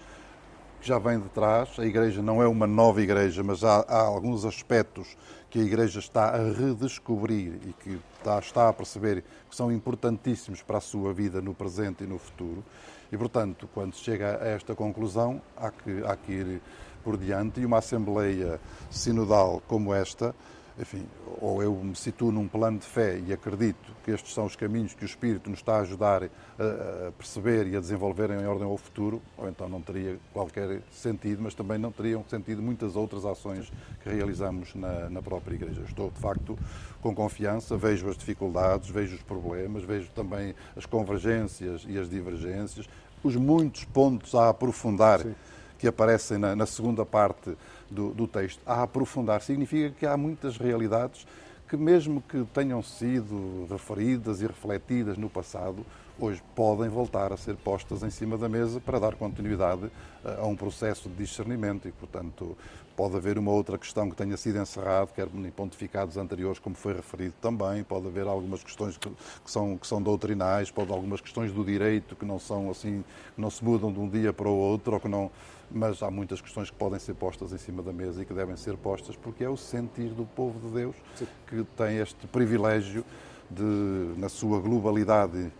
que 0.81 0.89
já 0.89 0.99
vem 0.99 1.21
de 1.21 1.29
trás. 1.29 1.79
A 1.79 1.85
Igreja 1.85 2.23
não 2.23 2.43
é 2.43 2.49
uma 2.49 2.67
nova 2.67 3.01
Igreja, 3.01 3.43
mas 3.43 3.63
há, 3.63 3.85
há 3.89 4.01
alguns 4.01 4.45
aspectos 4.45 5.17
que 5.51 5.59
a 5.59 5.63
Igreja 5.63 5.99
está 5.99 6.29
a 6.31 6.53
redescobrir 6.53 7.59
e 7.67 7.73
que 7.73 8.01
está, 8.45 8.69
a 8.69 8.73
perceber 8.73 9.25
que 9.49 9.57
são 9.57 9.73
importantíssimos 9.73 10.63
para 10.63 10.79
a 10.79 10.81
sua 10.81 11.13
vida 11.13 11.43
no 11.43 11.53
presente 11.53 12.05
e 12.05 12.07
no 12.07 12.19
futuro. 12.19 12.65
E, 13.11 13.19
portanto, 13.19 13.69
quando 13.75 13.97
chega 13.97 14.41
a 14.41 14.47
esta 14.47 14.77
conclusão, 14.77 15.43
há 15.57 15.71
que, 15.73 16.05
há 16.07 16.17
que 16.17 16.33
ir 16.33 16.63
por 17.03 17.17
diante 17.17 17.61
e 17.61 17.67
uma 17.67 17.79
Assembleia 17.79 18.61
Sinodal 18.91 19.61
como 19.67 19.93
esta, 19.93 20.35
enfim, 20.81 21.07
ou 21.41 21.63
eu 21.63 21.75
me 21.75 21.95
situo 21.95 22.33
num 22.33 22.49
plano 22.49 22.79
de 22.79 22.87
fé 22.87 23.19
e 23.19 23.33
acredito 23.35 23.95
que 24.03 24.11
estes 24.11 24.33
são 24.33 24.47
os 24.47 24.57
caminhos 24.57 24.95
que 24.95 25.05
o 25.05 25.07
Espírito 25.07 25.51
nos 25.51 25.59
está 25.59 25.77
a 25.77 25.81
ajudar 25.81 26.25
a, 26.25 27.13
perceber 27.19 27.67
e 27.67 27.77
a 27.77 27.81
desenvolver 27.81 28.31
em 28.31 28.47
ordem 28.47 28.67
ao 28.67 28.79
futuro, 28.79 29.21
ou 29.37 29.47
então 29.47 29.69
não 29.69 29.83
teria 29.83 30.19
qualquer 30.33 30.81
sentido, 30.91 31.43
mas 31.43 31.55
também 31.55 31.77
não 31.77 31.93
teriam 31.93 32.25
sentido 32.29 32.63
muitas 32.63 32.97
outras 32.97 33.27
ações 33.27 33.71
que 34.03 34.09
realizamos 34.09 34.75
na, 34.75 35.11
na 35.11 35.21
própria 35.21 35.55
Igreja. 35.55 35.83
Estou, 35.87 36.11
de 36.11 36.19
facto, 36.19 36.59
com 37.03 37.15
confiança, 37.15 37.77
vejo 37.77 38.09
as 38.09 38.17
dificuldades, 38.17 38.89
vejo 38.89 39.17
os 39.17 39.23
problemas, 39.23 39.85
vejo 39.85 40.09
também 40.15 40.55
as 40.75 40.87
convergências 40.87 41.85
e 41.87 41.99
as 41.99 42.09
divergências, 42.09 42.89
os 43.23 43.37
muitos 43.37 43.85
pontos 43.85 44.35
a 44.35 44.49
aprofundar 44.49 45.21
Sim. 45.21 45.35
que 45.79 45.87
aparecem 45.87 46.39
na, 46.39 46.57
na 46.57 46.65
segunda 46.65 47.05
parte 47.05 47.55
do, 47.91 48.11
do 48.11 48.27
texto. 48.27 48.61
A 48.65 48.83
aprofundar 48.83 49.43
significa 49.43 49.91
que 49.91 50.07
há 50.07 50.17
muitas 50.17 50.57
realidades 50.57 51.27
que, 51.69 51.77
mesmo 51.77 52.21
que 52.23 52.45
tenham 52.53 52.83
sido 52.83 53.67
referidas 53.71 54.43
e 54.43 54.47
refletidas 54.47 55.17
no 55.17 55.31
passado, 55.31 55.85
hoje 56.19 56.43
podem 56.55 56.89
voltar 56.89 57.33
a 57.33 57.37
ser 57.37 57.57
postas 57.57 58.03
em 58.03 58.11
cima 58.11 58.37
da 58.37 58.49
mesa 58.49 58.81
para 58.81 58.99
dar 58.99 59.15
continuidade 59.15 59.91
eh, 60.25 60.39
a 60.41 60.47
um 60.47 60.55
processo 60.55 61.09
de 61.09 61.15
discernimento 61.15 61.89
e, 61.89 61.93
portanto, 61.93 62.57
pode 62.97 63.17
haver 63.17 63.39
uma 63.39 63.51
outra 63.51 63.79
questão 63.79 64.11
que 64.11 64.17
tenha 64.17 64.37
sido 64.37 64.59
encerrada, 64.59 65.07
quer 65.15 65.29
em 65.33 65.51
pontificados 65.51 66.17
anteriores, 66.19 66.59
como 66.59 66.75
foi 66.75 66.93
referido 66.93 67.35
também, 67.41 67.83
pode 67.83 68.07
haver 68.07 68.27
algumas 68.27 68.63
questões 68.63 68.99
que, 68.99 69.09
que, 69.09 69.51
são, 69.51 69.79
que 69.79 69.87
são 69.87 70.03
doutrinais, 70.03 70.71
pode 70.71 70.93
algumas 70.93 71.21
questões 71.21 71.51
do 71.53 71.65
direito 71.65 72.15
que 72.15 72.25
não 72.27 72.39
são 72.39 72.71
assim, 72.71 73.03
que 73.35 73.41
não 73.41 73.49
se 73.49 73.65
mudam 73.65 73.91
de 73.91 73.99
um 73.99 74.09
dia 74.09 74.33
para 74.33 74.49
o 74.49 74.55
outro, 74.55 74.95
ou 74.95 75.01
que 75.01 75.09
não, 75.09 75.31
mas 75.71 76.03
há 76.03 76.11
muitas 76.11 76.41
questões 76.41 76.71
que 76.71 76.77
podem 76.77 76.99
ser 76.99 77.15
postas 77.15 77.53
em 77.53 77.59
cima 77.59 77.83
da 77.83 77.93
mesa 77.93 78.23
e 78.23 78.25
que 78.25 78.35
devem 78.35 78.57
ser 78.57 78.77
postas 78.77 79.17
porque 79.17 79.45
é 79.45 79.49
o 79.49 79.57
sentir 79.57 80.09
do 80.11 80.25
povo 80.25 80.59
de 80.59 80.75
Deus 80.75 80.97
Sim. 81.15 81.27
que 81.47 81.65
tem 81.77 81.99
este 81.99 82.27
privilégio 82.27 83.05
de, 83.51 84.15
na 84.17 84.29
sua 84.29 84.61
globalidade, 84.61 85.53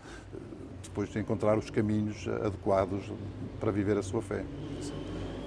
depois 0.83 1.09
de 1.09 1.19
encontrar 1.19 1.57
os 1.57 1.69
caminhos 1.69 2.27
adequados 2.27 3.11
para 3.59 3.71
viver 3.71 3.97
a 3.97 4.03
sua 4.03 4.21
fé. 4.21 4.45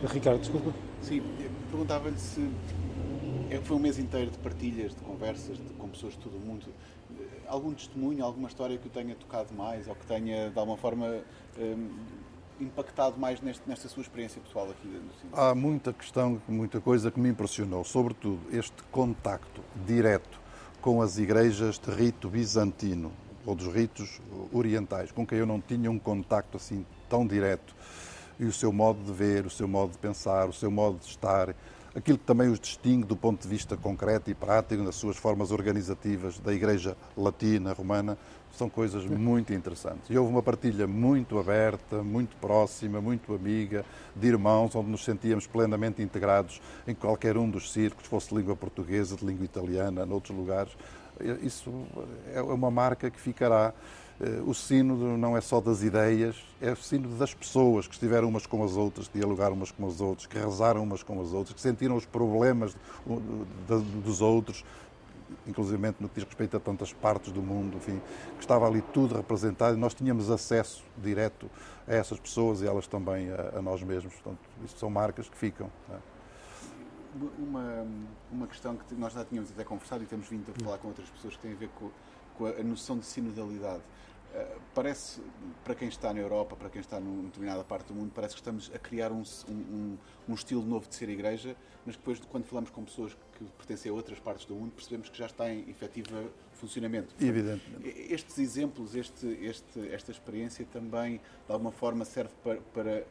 Ricardo, 0.02 0.40
desculpa. 0.40 0.72
Sim, 1.00 1.22
perguntava-lhe 1.70 2.18
se 2.18 2.50
é, 3.50 3.58
foi 3.60 3.76
um 3.76 3.80
mês 3.80 3.98
inteiro 3.98 4.30
de 4.30 4.38
partilhas, 4.38 4.94
de 4.94 5.00
conversas 5.02 5.56
de, 5.56 5.72
com 5.74 5.88
pessoas 5.88 6.14
de 6.14 6.18
todo 6.18 6.36
o 6.36 6.40
mundo. 6.40 6.66
Algum 7.46 7.72
testemunho, 7.72 8.24
alguma 8.24 8.48
história 8.48 8.76
que 8.76 8.86
o 8.86 8.90
tenha 8.90 9.14
tocado 9.14 9.54
mais 9.54 9.86
ou 9.86 9.94
que 9.94 10.06
tenha, 10.06 10.50
de 10.50 10.58
alguma 10.58 10.76
forma, 10.76 11.20
hum, 11.58 11.90
impactado 12.60 13.18
mais 13.18 13.40
neste, 13.40 13.62
nesta 13.68 13.88
sua 13.88 14.02
experiência 14.02 14.40
pessoal 14.40 14.70
aqui 14.70 14.86
no 14.86 15.12
Sino? 15.20 15.30
Há 15.32 15.54
muita 15.54 15.92
questão, 15.92 16.40
muita 16.48 16.80
coisa 16.80 17.10
que 17.10 17.20
me 17.20 17.28
impressionou, 17.28 17.84
sobretudo 17.84 18.40
este 18.52 18.82
contacto 18.90 19.60
direto 19.86 20.40
com 20.80 21.00
as 21.00 21.18
igrejas 21.18 21.78
de 21.78 21.90
rito 21.90 22.28
bizantino 22.28 23.10
ou 23.46 23.54
dos 23.54 23.72
ritos 23.72 24.20
orientais, 24.52 25.10
com 25.12 25.26
quem 25.26 25.38
eu 25.38 25.46
não 25.46 25.60
tinha 25.60 25.90
um 25.90 25.98
contacto 25.98 26.56
assim 26.56 26.84
tão 27.08 27.26
direto. 27.26 27.74
E 28.38 28.44
o 28.44 28.52
seu 28.52 28.72
modo 28.72 29.02
de 29.02 29.12
ver, 29.12 29.46
o 29.46 29.50
seu 29.50 29.68
modo 29.68 29.92
de 29.92 29.98
pensar, 29.98 30.48
o 30.48 30.52
seu 30.52 30.70
modo 30.70 30.98
de 30.98 31.06
estar, 31.06 31.54
aquilo 31.94 32.18
que 32.18 32.24
também 32.24 32.48
os 32.48 32.58
distingue 32.58 33.06
do 33.06 33.16
ponto 33.16 33.42
de 33.42 33.48
vista 33.48 33.76
concreto 33.76 34.30
e 34.30 34.34
prático, 34.34 34.82
nas 34.82 34.96
suas 34.96 35.16
formas 35.16 35.50
organizativas 35.50 36.38
da 36.38 36.52
Igreja 36.52 36.96
Latina, 37.16 37.72
Romana, 37.72 38.18
são 38.56 38.68
coisas 38.68 39.04
muito 39.04 39.52
interessantes. 39.52 40.08
E 40.08 40.16
houve 40.16 40.30
uma 40.30 40.42
partilha 40.42 40.86
muito 40.86 41.38
aberta, 41.38 42.02
muito 42.02 42.36
próxima, 42.36 43.00
muito 43.00 43.34
amiga, 43.34 43.84
de 44.14 44.28
irmãos, 44.28 44.74
onde 44.74 44.90
nos 44.90 45.04
sentíamos 45.04 45.46
plenamente 45.46 46.02
integrados 46.02 46.60
em 46.86 46.94
qualquer 46.94 47.36
um 47.36 47.48
dos 47.48 47.72
círculos, 47.72 48.06
fosse 48.06 48.28
de 48.28 48.36
língua 48.36 48.54
portuguesa, 48.54 49.16
de 49.16 49.24
língua 49.24 49.44
italiana, 49.44 50.06
noutros 50.06 50.36
lugares. 50.36 50.72
Isso 51.42 51.72
é 52.32 52.40
uma 52.40 52.70
marca 52.70 53.10
que 53.10 53.20
ficará. 53.20 53.72
Eh, 54.20 54.42
o 54.46 54.54
sínodo 54.54 55.16
não 55.16 55.36
é 55.36 55.40
só 55.40 55.60
das 55.60 55.82
ideias, 55.82 56.36
é 56.60 56.72
o 56.72 56.76
sínodo 56.76 57.16
das 57.16 57.34
pessoas 57.34 57.86
que 57.86 57.94
estiveram 57.94 58.28
umas 58.28 58.46
com 58.46 58.62
as 58.64 58.76
outras, 58.76 59.08
que 59.08 59.18
dialogaram 59.18 59.54
umas 59.54 59.72
com 59.72 59.86
as 59.86 60.00
outras, 60.00 60.26
que 60.26 60.38
rezaram 60.38 60.82
umas 60.82 61.02
com 61.02 61.20
as 61.20 61.32
outras, 61.32 61.54
que 61.54 61.60
sentiram 61.60 61.96
os 61.96 62.06
problemas 62.06 62.76
dos 64.04 64.20
outros, 64.20 64.64
inclusive 65.46 65.94
no 65.98 66.08
que 66.08 66.14
diz 66.14 66.24
respeito 66.24 66.56
a 66.56 66.60
tantas 66.60 66.92
partes 66.92 67.32
do 67.32 67.42
mundo, 67.42 67.76
enfim, 67.76 68.00
que 68.36 68.40
estava 68.40 68.66
ali 68.66 68.82
tudo 68.92 69.16
representado 69.16 69.76
e 69.76 69.80
nós 69.80 69.94
tínhamos 69.94 70.30
acesso 70.30 70.84
direto 70.96 71.50
a 71.86 71.94
essas 71.94 72.18
pessoas 72.18 72.62
e 72.62 72.66
elas 72.66 72.86
também 72.86 73.30
a, 73.30 73.58
a 73.58 73.62
nós 73.62 73.82
mesmos. 73.82 74.14
Portanto, 74.14 74.38
isto 74.64 74.78
são 74.78 74.88
marcas 74.88 75.28
que 75.28 75.36
ficam. 75.36 75.70
É? 75.90 76.14
Uma, 77.38 77.86
uma 78.32 78.46
questão 78.46 78.76
que 78.76 78.94
nós 78.94 79.12
já 79.12 79.24
tínhamos 79.24 79.50
até 79.50 79.62
conversado 79.62 80.02
e 80.02 80.06
temos 80.06 80.26
vindo 80.26 80.50
a 80.50 80.64
falar 80.64 80.78
com 80.78 80.88
outras 80.88 81.08
pessoas 81.10 81.36
que 81.36 81.42
tem 81.42 81.52
a 81.52 81.56
ver 81.56 81.68
com, 81.78 81.90
com 82.36 82.46
a 82.46 82.62
noção 82.62 82.98
de 82.98 83.06
sinodalidade. 83.06 83.82
Uh, 84.34 84.60
parece, 84.74 85.20
para 85.62 85.76
quem 85.76 85.86
está 85.86 86.12
na 86.12 86.18
Europa, 86.18 86.56
para 86.56 86.68
quem 86.68 86.80
está 86.80 86.98
numa 86.98 87.22
determinada 87.24 87.62
parte 87.62 87.86
do 87.86 87.94
mundo, 87.94 88.10
parece 88.12 88.34
que 88.34 88.40
estamos 88.40 88.70
a 88.74 88.78
criar 88.78 89.12
um, 89.12 89.22
um, 89.48 89.96
um 90.28 90.34
estilo 90.34 90.64
novo 90.64 90.88
de 90.88 90.94
ser 90.96 91.08
igreja, 91.08 91.56
mas 91.86 91.96
depois, 91.96 92.20
quando 92.30 92.44
falamos 92.44 92.70
com 92.70 92.84
pessoas 92.84 93.16
que 93.38 93.44
pertencem 93.56 93.92
a 93.92 93.94
outras 93.94 94.18
partes 94.18 94.44
do 94.44 94.54
mundo, 94.54 94.72
percebemos 94.72 95.08
que 95.08 95.16
já 95.16 95.26
está 95.26 95.48
em 95.48 95.68
efetivo 95.70 96.30
funcionamento. 96.54 97.14
Evidentemente. 97.20 97.88
Estes 98.12 98.38
exemplos, 98.38 98.96
este, 98.96 99.26
este, 99.40 99.88
esta 99.92 100.10
experiência 100.10 100.66
também, 100.72 101.20
de 101.46 101.52
alguma 101.52 101.70
forma, 101.70 102.04
serve 102.04 102.32
para, 102.42 102.60
para 102.72 103.06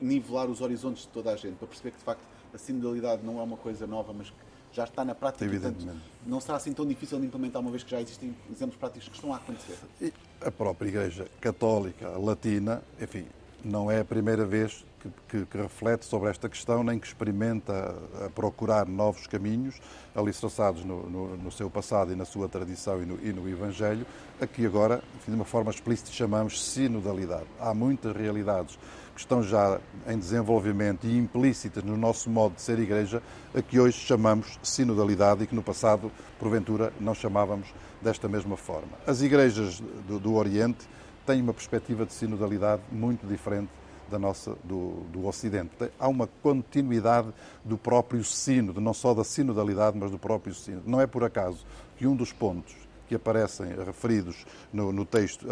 nivelar 0.00 0.48
os 0.48 0.60
horizontes 0.60 1.02
de 1.02 1.08
toda 1.08 1.32
a 1.32 1.36
gente, 1.36 1.56
para 1.56 1.68
perceber 1.68 1.90
que, 1.90 1.98
de 1.98 2.04
facto, 2.04 2.26
a 2.52 2.58
sinodalidade 2.58 3.24
não 3.24 3.38
é 3.38 3.42
uma 3.42 3.56
coisa 3.56 3.86
nova, 3.86 4.12
mas 4.12 4.30
que 4.30 4.41
já 4.72 4.84
está 4.84 5.04
na 5.04 5.14
prática. 5.14 5.48
Portanto, 5.48 5.86
não 6.26 6.40
será 6.40 6.56
assim 6.56 6.72
tão 6.72 6.86
difícil 6.86 7.20
de 7.20 7.26
implementar, 7.26 7.60
uma 7.60 7.70
vez 7.70 7.82
que 7.82 7.90
já 7.90 8.00
existem 8.00 8.34
exemplos 8.50 8.78
práticos 8.78 9.08
que 9.08 9.14
estão 9.14 9.32
a 9.32 9.36
acontecer. 9.36 9.76
E 10.00 10.12
a 10.40 10.50
própria 10.50 10.88
Igreja 10.88 11.26
Católica 11.40 12.08
Latina, 12.18 12.82
enfim, 13.00 13.26
não 13.64 13.90
é 13.90 14.00
a 14.00 14.04
primeira 14.04 14.44
vez 14.44 14.84
que, 15.00 15.08
que, 15.28 15.46
que, 15.46 15.58
reflete 15.58 16.04
sobre 16.04 16.30
esta 16.30 16.48
questão, 16.48 16.82
nem 16.82 16.98
que 16.98 17.06
experimenta 17.06 17.94
a 18.24 18.30
procurar 18.30 18.86
novos 18.86 19.26
caminhos, 19.26 19.80
alicerçados 20.14 20.84
no, 20.84 21.08
no, 21.08 21.36
no 21.36 21.52
seu 21.52 21.68
passado 21.68 22.12
e 22.12 22.16
na 22.16 22.24
sua 22.24 22.48
tradição 22.48 23.02
e 23.02 23.06
no, 23.06 23.18
e 23.22 23.32
no 23.32 23.48
Evangelho, 23.48 24.06
a 24.40 24.46
que 24.46 24.64
agora, 24.64 25.02
de 25.26 25.34
uma 25.34 25.44
forma 25.44 25.70
explícita, 25.70 26.10
chamamos 26.10 26.62
sinodalidade. 26.62 27.46
Há 27.60 27.74
muitas 27.74 28.14
realidades 28.14 28.78
que 29.14 29.20
estão 29.20 29.42
já 29.42 29.78
em 30.06 30.18
desenvolvimento 30.18 31.06
e 31.06 31.16
implícitas 31.16 31.82
no 31.84 31.96
nosso 31.96 32.30
modo 32.30 32.54
de 32.54 32.62
ser 32.62 32.78
igreja, 32.78 33.22
a 33.54 33.60
que 33.60 33.78
hoje 33.78 33.98
chamamos 33.98 34.58
sinodalidade 34.62 35.44
e 35.44 35.46
que 35.46 35.54
no 35.54 35.62
passado, 35.62 36.10
porventura, 36.38 36.92
não 37.00 37.14
chamávamos 37.14 37.68
desta 38.00 38.28
mesma 38.28 38.56
forma. 38.56 38.92
As 39.06 39.22
igrejas 39.22 39.80
do, 40.06 40.18
do 40.18 40.34
Oriente 40.34 40.88
têm 41.26 41.40
uma 41.42 41.54
perspectiva 41.54 42.04
de 42.04 42.12
sinodalidade 42.12 42.82
muito 42.90 43.26
diferente 43.26 43.70
da 44.10 44.18
nossa, 44.18 44.56
do, 44.62 45.04
do 45.12 45.26
Ocidente. 45.26 45.70
Há 45.98 46.08
uma 46.08 46.28
continuidade 46.42 47.28
do 47.64 47.78
próprio 47.78 48.22
sino, 48.24 48.78
não 48.80 48.92
só 48.92 49.14
da 49.14 49.24
sinodalidade, 49.24 49.96
mas 49.98 50.10
do 50.10 50.18
próprio 50.18 50.54
sino. 50.54 50.82
Não 50.86 51.00
é 51.00 51.06
por 51.06 51.24
acaso 51.24 51.64
que 51.96 52.06
um 52.06 52.14
dos 52.14 52.32
pontos 52.32 52.81
que 53.12 53.16
aparecem 53.16 53.66
referidos 53.84 54.46
no, 54.72 54.90
no 54.90 55.04
texto 55.04 55.46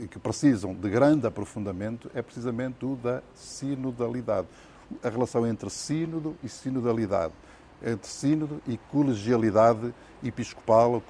e 0.00 0.06
que 0.06 0.20
precisam 0.20 0.72
de 0.72 0.88
grande 0.88 1.26
aprofundamento 1.26 2.08
é 2.14 2.22
precisamente 2.22 2.84
o 2.84 2.94
da 2.94 3.20
sinodalidade. 3.34 4.46
A 5.02 5.08
relação 5.08 5.44
entre 5.44 5.68
sínodo 5.68 6.36
e 6.44 6.48
sinodalidade, 6.48 7.32
entre 7.84 8.06
sínodo 8.06 8.62
e 8.68 8.76
colegialidade 8.92 9.92
episcopal, 10.22 11.02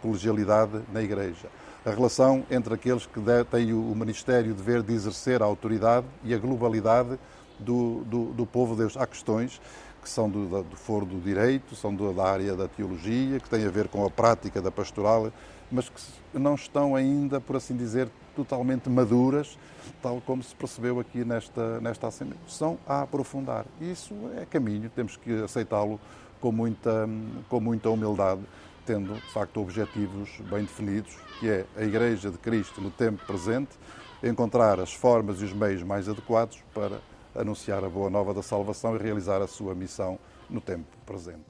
colegialidade 0.00 0.80
na 0.92 1.02
Igreja. 1.02 1.48
A 1.84 1.90
relação 1.90 2.44
entre 2.48 2.74
aqueles 2.74 3.04
que 3.04 3.20
têm 3.50 3.72
o 3.72 3.94
ministério 3.96 4.52
de 4.52 4.62
dever 4.62 4.82
de 4.82 4.94
exercer 4.94 5.42
a 5.42 5.44
autoridade 5.44 6.06
e 6.22 6.32
a 6.34 6.38
globalidade 6.38 7.18
do, 7.58 8.04
do, 8.04 8.24
do 8.26 8.46
povo 8.46 8.74
de 8.74 8.82
Deus. 8.82 8.96
Há 8.96 9.06
questões 9.06 9.60
que 10.06 10.10
são 10.10 10.30
do, 10.30 10.62
do 10.62 10.76
foro 10.76 11.04
do 11.04 11.20
direito, 11.20 11.74
são 11.74 11.92
da 11.92 12.22
área 12.22 12.54
da 12.54 12.68
teologia, 12.68 13.40
que 13.40 13.50
têm 13.50 13.66
a 13.66 13.68
ver 13.68 13.88
com 13.88 14.06
a 14.06 14.08
prática 14.08 14.62
da 14.62 14.70
pastoral, 14.70 15.32
mas 15.70 15.88
que 15.88 16.00
não 16.38 16.54
estão 16.54 16.94
ainda, 16.94 17.40
por 17.40 17.56
assim 17.56 17.76
dizer, 17.76 18.08
totalmente 18.36 18.88
maduras, 18.88 19.58
tal 20.00 20.22
como 20.24 20.44
se 20.44 20.54
percebeu 20.54 21.00
aqui 21.00 21.24
nesta, 21.24 21.80
nesta 21.80 22.06
Assembleia. 22.06 22.40
São 22.46 22.78
a 22.86 23.02
aprofundar. 23.02 23.66
Isso 23.80 24.14
é 24.40 24.46
caminho, 24.46 24.88
temos 24.94 25.16
que 25.16 25.42
aceitá-lo 25.42 25.98
com 26.40 26.52
muita, 26.52 27.08
com 27.48 27.58
muita 27.58 27.90
humildade, 27.90 28.42
tendo, 28.86 29.12
de 29.12 29.32
facto, 29.32 29.60
objetivos 29.60 30.30
bem 30.48 30.62
definidos, 30.62 31.16
que 31.40 31.50
é 31.50 31.64
a 31.76 31.82
Igreja 31.82 32.30
de 32.30 32.38
Cristo 32.38 32.80
no 32.80 32.92
tempo 32.92 33.26
presente, 33.26 33.72
encontrar 34.22 34.78
as 34.78 34.92
formas 34.92 35.40
e 35.40 35.44
os 35.46 35.52
meios 35.52 35.82
mais 35.82 36.08
adequados 36.08 36.62
para 36.72 37.00
anunciar 37.36 37.84
a 37.84 37.88
boa 37.88 38.10
nova 38.10 38.32
da 38.34 38.42
salvação 38.42 38.96
e 38.96 38.98
realizar 38.98 39.42
a 39.42 39.46
sua 39.46 39.74
missão 39.74 40.18
no 40.48 40.60
tempo 40.60 40.96
presente. 41.04 41.44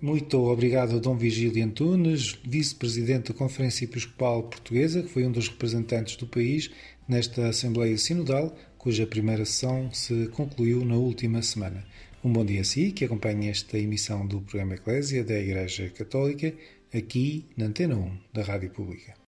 Muito 0.00 0.38
obrigado 0.38 0.96
a 0.96 0.98
Dom 0.98 1.16
Vigílio 1.16 1.64
Antunes, 1.64 2.38
vice-presidente 2.44 3.32
da 3.32 3.38
Conferência 3.38 3.86
Episcopal 3.86 4.42
Portuguesa, 4.42 5.02
que 5.02 5.08
foi 5.08 5.26
um 5.26 5.32
dos 5.32 5.48
representantes 5.48 6.16
do 6.16 6.26
país 6.26 6.70
nesta 7.08 7.48
Assembleia 7.48 7.96
Sinodal, 7.96 8.54
cuja 8.76 9.06
primeira 9.06 9.44
sessão 9.44 9.90
se 9.92 10.28
concluiu 10.28 10.84
na 10.84 10.96
última 10.96 11.40
semana. 11.42 11.82
Um 12.22 12.32
bom 12.32 12.44
dia 12.44 12.60
a 12.60 12.64
si, 12.64 12.92
que 12.92 13.04
acompanha 13.04 13.50
esta 13.50 13.78
emissão 13.78 14.26
do 14.26 14.40
programa 14.42 14.74
Eclésia 14.74 15.24
da 15.24 15.38
Igreja 15.38 15.88
Católica, 15.90 16.52
aqui 16.94 17.46
na 17.56 17.66
Antena 17.66 17.96
1 17.96 18.18
da 18.32 18.42
Rádio 18.42 18.70
Pública. 18.70 19.25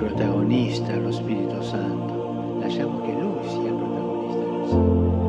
Protagonista, 0.00 0.96
lo 0.96 1.12
Spirito 1.12 1.60
Santo. 1.60 2.58
Lasciamo 2.58 3.02
che 3.02 3.12
Lui 3.12 3.46
sia 3.46 3.70
protagonista 3.70 5.19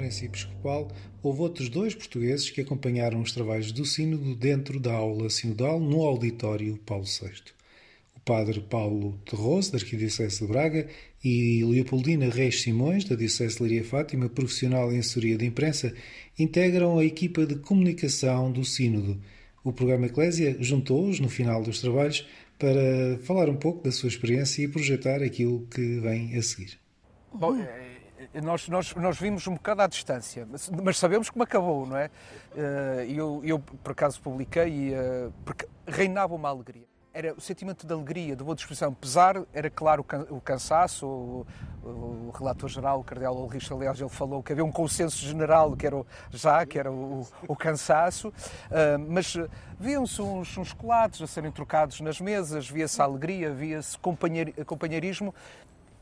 Conferência 0.00 0.24
Episcopal, 0.24 0.88
houve 1.22 1.42
outros 1.42 1.68
dois 1.68 1.94
portugueses 1.94 2.48
que 2.48 2.62
acompanharam 2.62 3.20
os 3.20 3.32
trabalhos 3.32 3.70
do 3.70 3.84
Sínodo 3.84 4.34
dentro 4.34 4.80
da 4.80 4.94
aula 4.94 5.28
sinodal 5.28 5.78
no 5.78 6.00
auditório 6.00 6.78
Paulo 6.86 7.04
VI. 7.04 7.52
O 8.16 8.20
padre 8.20 8.62
Paulo 8.62 9.20
Terroso, 9.26 9.72
da 9.72 9.76
Arquidiocese 9.76 10.40
de 10.40 10.46
Braga, 10.46 10.88
e 11.22 11.62
Leopoldina 11.66 12.30
Reis 12.30 12.62
Simões, 12.62 13.04
da 13.04 13.14
Diocese 13.14 13.56
de 13.56 13.62
Leiria 13.62 13.84
Fátima, 13.84 14.30
profissional 14.30 14.90
em 14.90 15.00
assessoria 15.00 15.36
de 15.36 15.44
imprensa, 15.44 15.94
integram 16.38 16.98
a 16.98 17.04
equipa 17.04 17.44
de 17.44 17.56
comunicação 17.56 18.50
do 18.50 18.64
Sínodo. 18.64 19.20
O 19.62 19.70
programa 19.70 20.06
Eclésia 20.06 20.56
juntou-os 20.60 21.20
no 21.20 21.28
final 21.28 21.62
dos 21.62 21.78
trabalhos 21.78 22.26
para 22.58 23.18
falar 23.22 23.50
um 23.50 23.56
pouco 23.56 23.84
da 23.84 23.92
sua 23.92 24.08
experiência 24.08 24.62
e 24.62 24.68
projetar 24.68 25.22
aquilo 25.22 25.66
que 25.66 26.00
vem 26.00 26.34
a 26.36 26.42
seguir. 26.42 26.78
Bom, 27.34 27.54
nós, 28.42 28.68
nós, 28.68 28.94
nós 28.94 29.18
vimos 29.18 29.46
um 29.46 29.54
bocado 29.54 29.82
à 29.82 29.86
distância, 29.86 30.46
mas, 30.50 30.68
mas 30.82 30.98
sabemos 30.98 31.30
como 31.30 31.42
acabou, 31.42 31.86
não 31.86 31.96
é? 31.96 32.10
Eh, 32.56 33.06
Eu, 33.10 33.40
eu 33.44 33.58
por 33.58 33.92
acaso, 33.92 34.20
publiquei, 34.20 34.94
eh, 34.94 35.28
porque 35.44 35.66
reinava 35.86 36.34
uma 36.34 36.48
alegria. 36.48 36.88
Era 37.12 37.34
o 37.34 37.40
sentimento 37.40 37.84
de 37.86 37.92
alegria, 37.92 38.36
de 38.36 38.44
boa 38.44 38.54
disposição. 38.54 38.94
Pesar, 38.94 39.34
era 39.52 39.68
claro 39.68 40.02
o 40.02 40.04
can- 40.04 40.26
o 40.30 40.40
cansaço, 40.40 41.06
o, 41.06 41.46
o 41.82 42.30
relator 42.38 42.68
geral, 42.68 43.00
o 43.00 43.04
cardeal 43.04 43.34
Ulrich, 43.34 43.72
aliás, 43.72 43.98
ele 44.00 44.08
falou 44.08 44.44
que 44.44 44.52
havia 44.52 44.64
um 44.64 44.70
consenso 44.70 45.16
general, 45.26 45.74
que 45.76 45.86
era 45.86 45.96
o, 45.96 46.06
já, 46.30 46.64
que 46.64 46.78
era 46.78 46.90
o, 46.92 47.26
o 47.48 47.56
cansaço, 47.56 48.32
Ah, 48.70 48.96
mas 48.96 49.34
eh, 49.34 49.48
viam-se 49.78 50.22
uns, 50.22 50.56
uns 50.56 50.68
chocolates 50.68 51.20
a 51.20 51.26
serem 51.26 51.50
trocados 51.50 52.00
nas 52.00 52.20
mesas, 52.20 52.68
via-se 52.70 53.02
alegria, 53.02 53.52
via-se 53.52 53.98
companheir- 53.98 54.54
companheirismo, 54.64 55.34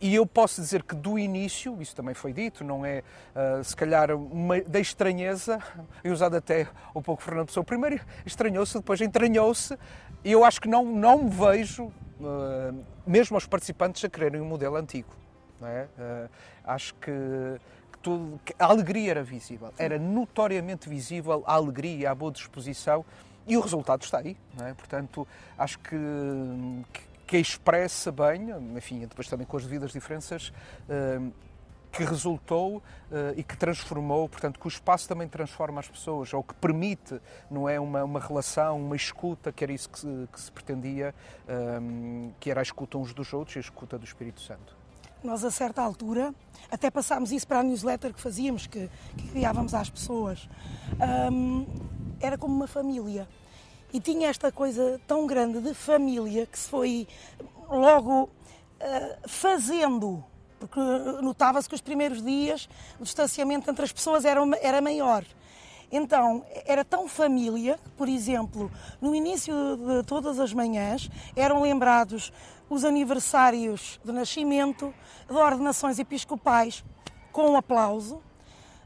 e 0.01 0.15
eu 0.15 0.25
posso 0.25 0.61
dizer 0.61 0.83
que 0.85 0.95
do 0.95 1.19
início, 1.19 1.81
isso 1.83 1.95
também 1.95 2.15
foi 2.15 2.33
dito, 2.33 2.63
não 2.63 2.85
é 2.85 3.03
ah, 3.35 3.61
se 3.63 3.75
calhar 3.75 4.13
uma, 4.13 4.61
da 4.61 4.79
estranheza, 4.79 5.59
e 6.05 6.11
usado 6.11 6.37
até 6.37 6.69
um 6.95 7.03
pouco 7.03 7.23
Fernando 7.23 7.47
Pessoa, 7.47 7.65
primeiro 7.65 8.01
estranhou-se, 8.25 8.75
depois 8.75 9.01
entranhou-se, 9.01 9.77
e 10.25 10.33
eu 10.33 10.45
acho 10.45 10.61
que 10.61 10.69
não, 10.69 10.85
não 10.85 11.25
me 11.25 11.31
vejo, 11.31 11.93
ah, 12.23 12.73
mesmo 13.07 13.37
aos 13.37 13.47
participantes, 13.47 14.05
a 14.05 14.09
quererem 14.09 14.41
um 14.41 14.47
modelo 14.47 14.77
antigo. 14.77 15.11
É? 15.61 15.89
Ah, 15.99 16.29
acho 16.75 16.95
que, 16.95 17.11
que 17.91 17.99
tudo, 18.01 18.41
que 18.45 18.55
a 18.57 18.67
alegria 18.67 19.11
era 19.11 19.25
visível, 19.25 19.73
era 19.77 19.99
notoriamente 19.99 20.89
visível 20.89 21.43
a 21.45 21.55
alegria, 21.55 22.13
a 22.13 22.15
boa 22.15 22.31
disposição, 22.31 23.05
e 23.49 23.57
o 23.57 23.61
resultado 23.61 24.03
está 24.03 24.19
aí. 24.19 24.37
É? 24.63 24.75
Portanto, 24.75 25.27
acho 25.57 25.79
que, 25.81 25.97
que 26.93 27.08
que 27.29 27.37
expressa 27.37 28.11
bem, 28.11 28.49
enfim, 28.75 29.01
depois 29.01 29.29
também 29.29 29.47
com 29.47 29.59
as 29.59 29.63
devidas 29.63 29.93
diferenças, 29.93 30.51
eh, 30.89 31.21
que 31.93 32.03
resultou 32.03 32.83
eh, 33.13 33.35
e 33.37 33.43
que 33.43 33.55
transformou, 33.55 34.27
portanto, 34.31 34.59
que 34.59 34.67
o 34.67 34.69
espaço 34.69 35.07
também 35.07 35.29
transforma 35.29 35.79
as 35.79 35.87
pessoas, 35.87 36.33
ou 36.33 36.43
que 36.43 36.55
permite, 36.55 37.21
não 37.51 37.69
é, 37.69 37.79
uma, 37.79 38.03
uma 38.03 38.19
relação, 38.19 38.81
uma 38.81 38.97
escuta, 38.97 39.53
que 39.53 39.63
era 39.63 39.71
isso 39.71 39.91
que 39.91 40.01
se, 40.01 40.29
que 40.33 40.41
se 40.41 40.51
pretendia, 40.51 41.15
eh, 41.47 41.81
que 42.41 42.51
era 42.51 42.61
a 42.61 42.63
escuta 42.63 42.97
uns 42.97 43.13
dos 43.13 43.31
outros 43.35 43.57
e 43.57 43.59
a 43.59 43.61
escuta 43.61 43.99
do 43.99 44.07
Espírito 44.07 44.41
Santo. 44.41 44.75
Nós, 45.23 45.45
a 45.45 45.51
certa 45.51 45.83
altura, 45.83 46.35
até 46.71 46.91
passámos 46.91 47.31
isso 47.31 47.47
para 47.47 47.59
a 47.59 47.63
newsletter 47.63 48.15
que 48.15 48.23
fazíamos, 48.23 48.67
que, 48.67 48.89
que 49.19 49.25
enviávamos 49.25 49.75
às 49.75 49.91
pessoas, 49.91 50.49
hum, 51.31 51.67
era 52.23 52.39
como 52.39 52.55
uma 52.55 52.67
família. 52.67 53.29
E 53.93 54.01
tinha 54.01 54.29
esta 54.29 54.53
coisa 54.53 55.01
tão 55.07 55.27
grande 55.27 55.61
de 55.61 55.73
família 55.75 56.47
que 56.47 56.59
se 56.59 56.69
foi 56.69 57.09
logo 57.69 58.29
ah, 58.81 59.19
fazendo, 59.27 60.23
porque 60.59 60.81
notava-se 61.23 61.69
que 61.69 61.75
os 61.75 61.81
primeiros 61.81 62.23
dias 62.23 62.69
o 63.01 63.05
distanciamento 63.05 63.71
entre 63.71 63.85
as 63.85 63.93
pessoas 63.93 64.25
era, 64.25 64.41
era 64.61 64.81
maior. 64.81 65.25
Então, 65.91 66.45
era 66.67 66.85
tão 66.85 67.09
família 67.09 67.79
que, 67.83 67.91
por 67.91 68.09
exemplo, 68.09 68.71
no 69.01 69.15
início 69.15 69.55
de 69.77 70.03
todas 70.05 70.39
as 70.39 70.53
manhãs 70.53 71.09
eram 71.35 71.63
lembrados 71.63 72.31
os 72.69 72.85
aniversários 72.85 73.99
de 74.05 74.13
nascimento, 74.13 74.93
de 75.27 75.35
ordenações 75.35 75.99
episcopais, 75.99 76.85
com 77.33 77.53
um 77.53 77.57
aplauso. 77.57 78.21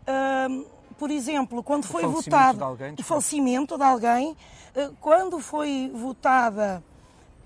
Ahm, 0.06 0.64
por 0.96 1.10
exemplo, 1.10 1.62
quando 1.64 1.84
foi 1.84 2.02
falecimento 2.02 2.30
votado 2.30 2.58
de 2.58 2.64
alguém, 2.64 2.94
o 2.96 3.02
falecimento 3.02 3.76
de 3.76 3.82
alguém, 3.82 4.36
quando 5.00 5.38
foi 5.38 5.90
votada 5.94 6.82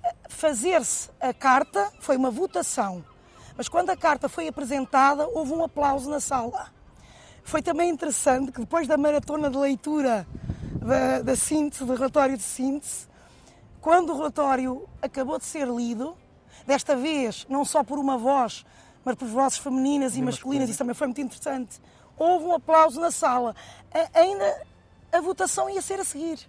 eh, 0.03 0.15
fazer-se 0.29 1.11
a 1.21 1.35
carta, 1.35 1.93
foi 2.01 2.17
uma 2.17 2.31
votação. 2.31 3.05
Mas 3.57 3.69
quando 3.69 3.91
a 3.91 3.97
carta 3.97 4.29
foi 4.29 4.49
apresentada, 4.49 5.27
houve 5.27 5.53
um 5.53 5.65
aplauso 5.65 6.09
na 6.11 6.21
sala. 6.21 6.71
Foi 7.43 7.63
também 7.63 7.91
interessante 7.91 8.53
que 8.53 8.61
depois 8.61 8.87
da 8.87 8.97
maratona 8.97 9.51
de 9.51 9.57
leitura 9.57 10.27
da, 10.81 11.23
da 11.23 11.37
síntese, 11.37 11.85
do 11.85 11.95
relatório 11.95 12.37
de 12.37 12.43
síntese, 12.43 13.09
quando 13.81 14.11
o 14.11 14.17
relatório 14.17 14.89
acabou 15.01 15.39
de 15.39 15.45
ser 15.45 15.67
lido, 15.69 16.17
desta 16.67 16.97
vez 16.97 17.47
não 17.49 17.65
só 17.65 17.83
por 17.83 17.99
uma 17.99 18.19
voz, 18.19 18.65
mas 19.05 19.15
por 19.15 19.29
vozes 19.29 19.59
femininas 19.59 20.17
e, 20.17 20.23
masculinas, 20.23 20.69
isso 20.69 20.79
também 20.79 20.95
foi 20.95 21.07
muito 21.07 21.21
interessante, 21.21 21.81
houve 22.17 22.47
um 22.47 22.55
aplauso 22.55 23.01
na 23.01 23.11
sala. 23.11 23.55
Ainda 24.13 24.67
a 25.13 25.21
votação 25.21 25.71
ia 25.71 25.81
ser 25.81 26.01
a 26.01 26.05
seguir. 26.05 26.49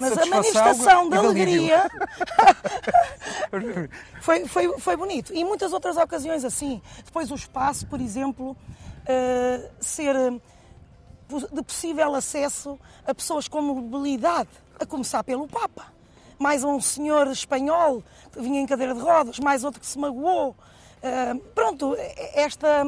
Mas 0.00 0.18
a 0.18 0.26
manifestação 0.26 1.08
de 1.08 1.16
alegria 1.16 1.90
foi, 4.20 4.46
foi, 4.46 4.78
foi 4.78 4.96
bonito. 4.96 5.34
E 5.34 5.44
muitas 5.44 5.72
outras 5.72 5.96
ocasiões 5.96 6.44
assim. 6.44 6.80
Depois 7.04 7.30
o 7.30 7.34
espaço, 7.34 7.86
por 7.86 8.00
exemplo, 8.00 8.56
eh, 9.06 9.70
ser 9.80 10.16
eh, 10.16 10.40
de 11.52 11.62
possível 11.62 12.14
acesso 12.14 12.78
a 13.06 13.14
pessoas 13.14 13.48
com 13.48 13.60
mobilidade, 13.60 14.48
a 14.78 14.86
começar 14.86 15.22
pelo 15.24 15.46
Papa. 15.48 15.86
Mais 16.38 16.62
um 16.62 16.80
senhor 16.80 17.28
espanhol 17.28 18.02
que 18.32 18.40
vinha 18.40 18.60
em 18.60 18.66
cadeira 18.66 18.94
de 18.94 19.00
rodas, 19.00 19.38
mais 19.38 19.64
outro 19.64 19.80
que 19.80 19.86
se 19.86 19.98
magoou. 19.98 20.54
Eh, 21.02 21.34
pronto, 21.54 21.96
esta, 22.34 22.84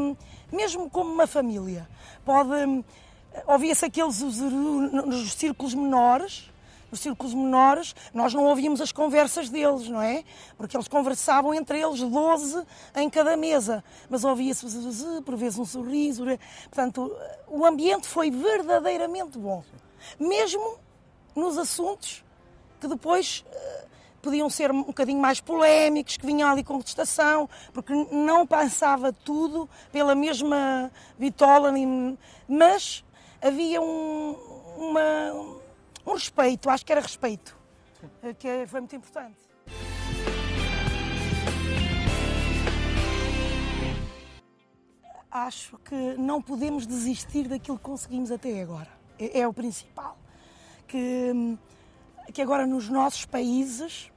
mesmo 0.52 0.90
como 0.90 1.12
uma 1.12 1.26
família, 1.26 1.88
pode. 2.24 2.84
Ouvia-se 3.46 3.84
aqueles 3.84 4.20
nos 4.20 5.32
círculos 5.34 5.72
menores, 5.72 6.50
nos 6.90 7.00
círculos 7.00 7.34
menores, 7.34 7.94
nós 8.14 8.32
não 8.32 8.44
ouvíamos 8.46 8.80
as 8.80 8.92
conversas 8.92 9.48
deles, 9.50 9.88
não 9.88 10.00
é? 10.00 10.24
Porque 10.56 10.76
eles 10.76 10.88
conversavam 10.88 11.52
entre 11.54 11.80
eles 11.80 12.00
12 12.00 12.64
em 12.96 13.10
cada 13.10 13.36
mesa, 13.36 13.84
mas 14.08 14.24
ouvia-se 14.24 14.64
por 15.24 15.36
vezes 15.36 15.58
um 15.58 15.64
sorriso. 15.64 16.24
Portanto, 16.70 17.14
o 17.46 17.64
ambiente 17.64 18.06
foi 18.06 18.30
verdadeiramente 18.30 19.38
bom. 19.38 19.62
Mesmo 20.18 20.78
nos 21.34 21.58
assuntos 21.58 22.24
que 22.80 22.86
depois 22.88 23.44
eh, 23.52 23.84
podiam 24.22 24.48
ser 24.48 24.70
um 24.70 24.82
bocadinho 24.84 25.20
mais 25.20 25.40
polémicos, 25.40 26.16
que 26.16 26.24
vinham 26.26 26.48
ali 26.50 26.62
com 26.64 26.74
contestação, 26.74 27.48
porque 27.72 27.92
não 27.92 28.46
passava 28.46 29.12
tudo 29.12 29.68
pela 29.92 30.14
mesma 30.14 30.90
bitola, 31.18 31.70
nem- 31.72 32.16
mas 32.48 33.04
havia 33.42 33.80
um, 33.80 34.36
uma- 34.76 35.58
um 36.08 36.14
respeito, 36.14 36.70
acho 36.70 36.84
que 36.84 36.92
era 36.92 37.00
respeito, 37.00 37.56
eh, 38.22 38.34
que 38.34 38.66
foi 38.66 38.80
muito 38.80 38.96
importante. 38.96 39.36
Acho 45.30 45.76
que 45.78 45.94
não 46.16 46.40
podemos 46.40 46.86
desistir 46.86 47.48
daquilo 47.48 47.76
que 47.76 47.84
conseguimos 47.84 48.30
até 48.30 48.62
agora. 48.62 48.88
É, 49.18 49.40
é 49.40 49.48
o 49.48 49.52
principal. 49.52 50.16
Que, 50.86 51.30
hum, 51.34 51.58
que 52.32 52.40
agora 52.40 52.66
nos 52.66 52.88
nossos 52.88 53.26
países, 53.26 54.10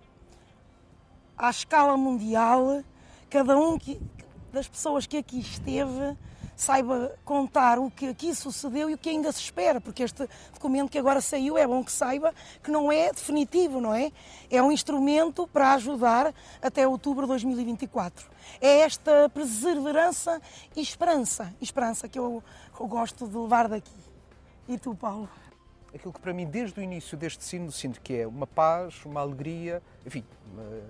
à 1.37 1.49
escala 1.49 1.97
mundial, 1.97 2.81
cada 3.29 3.57
um 3.57 3.77
que- 3.77 3.99
das 4.53 4.67
pessoas 4.67 5.05
que 5.05 5.17
aqui 5.17 5.39
esteve 5.39 6.17
saiba 6.61 7.17
contar 7.25 7.79
o 7.79 7.89
que 7.89 8.07
aqui 8.07 8.35
sucedeu 8.35 8.87
e 8.87 8.93
o 8.93 8.97
que 8.97 9.09
ainda 9.09 9.31
se 9.31 9.39
espera, 9.39 9.81
porque 9.81 10.03
este 10.03 10.29
documento 10.53 10.91
que 10.91 10.99
agora 10.99 11.19
saiu 11.19 11.57
é 11.57 11.65
bom 11.65 11.83
que 11.83 11.91
saiba 11.91 12.33
que 12.63 12.69
não 12.69 12.91
é 12.91 13.11
definitivo, 13.11 13.81
não 13.81 13.93
é? 13.93 14.11
É 14.49 14.61
um 14.61 14.71
instrumento 14.71 15.47
para 15.47 15.73
ajudar 15.73 16.33
até 16.61 16.87
outubro 16.87 17.23
de 17.23 17.29
2024. 17.29 18.29
É 18.61 18.81
esta 18.81 19.27
perseverança 19.29 20.39
e 20.75 20.81
esperança, 20.81 21.51
esperança 21.59 22.07
que 22.07 22.19
eu, 22.19 22.43
eu 22.79 22.87
gosto 22.87 23.27
de 23.27 23.35
levar 23.35 23.67
daqui. 23.67 23.91
E 24.69 24.77
tu, 24.77 24.93
Paulo? 24.93 25.27
aquilo 25.93 26.13
que 26.13 26.21
para 26.21 26.33
mim, 26.33 26.45
desde 26.45 26.79
o 26.79 26.83
início 26.83 27.17
deste 27.17 27.43
sino, 27.43 27.69
sinto 27.69 27.99
que 27.99 28.13
é 28.13 28.27
uma 28.27 28.47
paz, 28.47 29.03
uma 29.03 29.19
alegria, 29.19 29.81
enfim, 30.05 30.23
eh, 30.57 30.81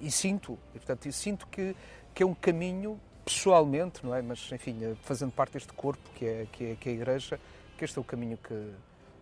e 0.00 0.10
sinto, 0.12 0.56
e, 0.72 0.78
portanto, 0.78 1.10
sinto 1.10 1.46
que, 1.48 1.74
que 2.14 2.22
é 2.22 2.26
um 2.26 2.34
caminho, 2.34 3.00
pessoalmente, 3.24 4.04
não 4.04 4.14
é? 4.14 4.22
Mas, 4.22 4.50
enfim, 4.52 4.78
eh, 4.82 4.94
fazendo 5.02 5.32
parte 5.32 5.52
deste 5.54 5.72
corpo 5.72 6.02
que 6.14 6.26
é, 6.26 6.46
que 6.52 6.64
é, 6.72 6.76
que 6.76 6.88
é 6.88 6.92
a 6.92 6.94
Igreja, 6.94 7.40
que 7.76 7.84
este 7.84 7.98
é 7.98 8.00
o 8.00 8.04
caminho 8.04 8.36
que, 8.36 8.72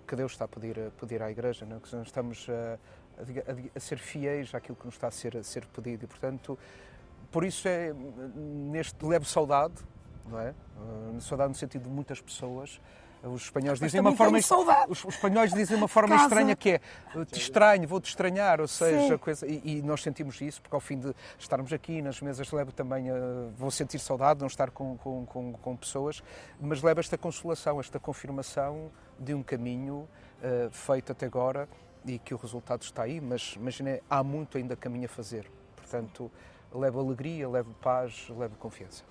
que 0.07 0.17
Deus 0.17 0.33
está 0.33 0.45
a 0.45 0.49
pedir, 0.49 0.79
a 0.79 0.91
pedir 1.01 1.23
à 1.23 1.31
Igreja, 1.31 1.67
não 1.67 1.77
é? 1.77 1.81
que 1.81 1.95
nós 1.95 2.07
estamos 2.07 2.47
a, 2.49 2.79
a 3.23 3.77
a 3.77 3.81
ser 3.81 3.99
fiéis 3.99 4.55
àquilo 4.55 4.77
que 4.77 4.87
nos 4.87 4.95
está 4.95 5.09
a 5.09 5.11
ser, 5.11 5.37
a 5.37 5.43
ser 5.43 5.67
pedido, 5.67 6.05
e, 6.05 6.07
portanto, 6.07 6.59
por 7.31 7.45
isso 7.45 7.69
é, 7.69 7.93
neste 8.35 9.05
leve 9.05 9.25
saudade, 9.27 9.75
não 10.27 10.41
é? 10.41 10.55
Uh, 10.77 11.21
saudade 11.21 11.51
no 11.51 11.55
sentido 11.55 11.85
de 11.85 11.89
muitas 11.89 12.21
pessoas. 12.21 12.81
Os 13.23 13.43
espanhóis 13.43 13.79
Mas 13.79 13.91
dizem 13.91 14.01
uma 14.01 14.17
forma 14.17 14.39
os, 14.89 15.05
os 15.05 15.15
espanhóis 15.15 15.53
dizem 15.53 15.77
uma 15.77 15.89
forma 15.89 16.15
Casa. 16.15 16.25
estranha 16.25 16.57
que 16.57 16.71
é 16.71 16.81
uh, 17.15 17.25
te 17.25 17.39
estranho, 17.39 17.87
vou 17.87 18.01
te 18.01 18.09
estranhar, 18.09 18.61
ou 18.61 18.69
seja, 18.69 19.19
coisa, 19.19 19.47
e, 19.47 19.61
e 19.65 19.83
nós 19.83 20.03
sentimos 20.03 20.41
isso 20.41 20.63
porque 20.63 20.75
ao 20.75 20.81
fim 20.81 20.99
de 20.99 21.15
estarmos 21.39 21.71
aqui 21.73 22.01
nas 22.01 22.21
mesas 22.21 22.51
levo 22.51 22.73
também 22.73 23.11
uh, 23.11 23.53
vou 23.59 23.71
sentir 23.71 23.99
saudade 23.99 24.39
de 24.39 24.41
não 24.41 24.47
estar 24.47 24.71
com, 24.71 24.97
com, 24.97 25.27
com, 25.27 25.53
com 25.53 25.77
pessoas, 25.77 26.23
mas 26.59 26.83
leva 26.83 27.01
esta 27.01 27.19
consolação, 27.19 27.79
esta 27.79 28.01
confirmação 28.01 28.91
de 29.19 29.35
um 29.35 29.43
caminho 29.43 30.09
uh, 30.43 30.71
feito 30.71 31.13
até 31.13 31.27
agora 31.27 31.69
e 32.07 32.19
que 32.19 32.33
o 32.33 32.39
resultado 32.39 32.83
está 32.83 33.03
aí, 33.03 33.21
mas 33.21 33.55
imagina, 33.55 34.01
há 34.09 34.25
muito 34.25 34.57
ainda 34.57 34.75
caminho 34.75 35.05
a 35.05 35.09
fazer. 35.09 35.51
Portanto, 35.77 36.31
levo 36.73 37.01
alegria, 37.01 37.49
levo 37.49 37.75
paz, 37.75 38.29
levo 38.31 38.57
confiança. 38.57 39.05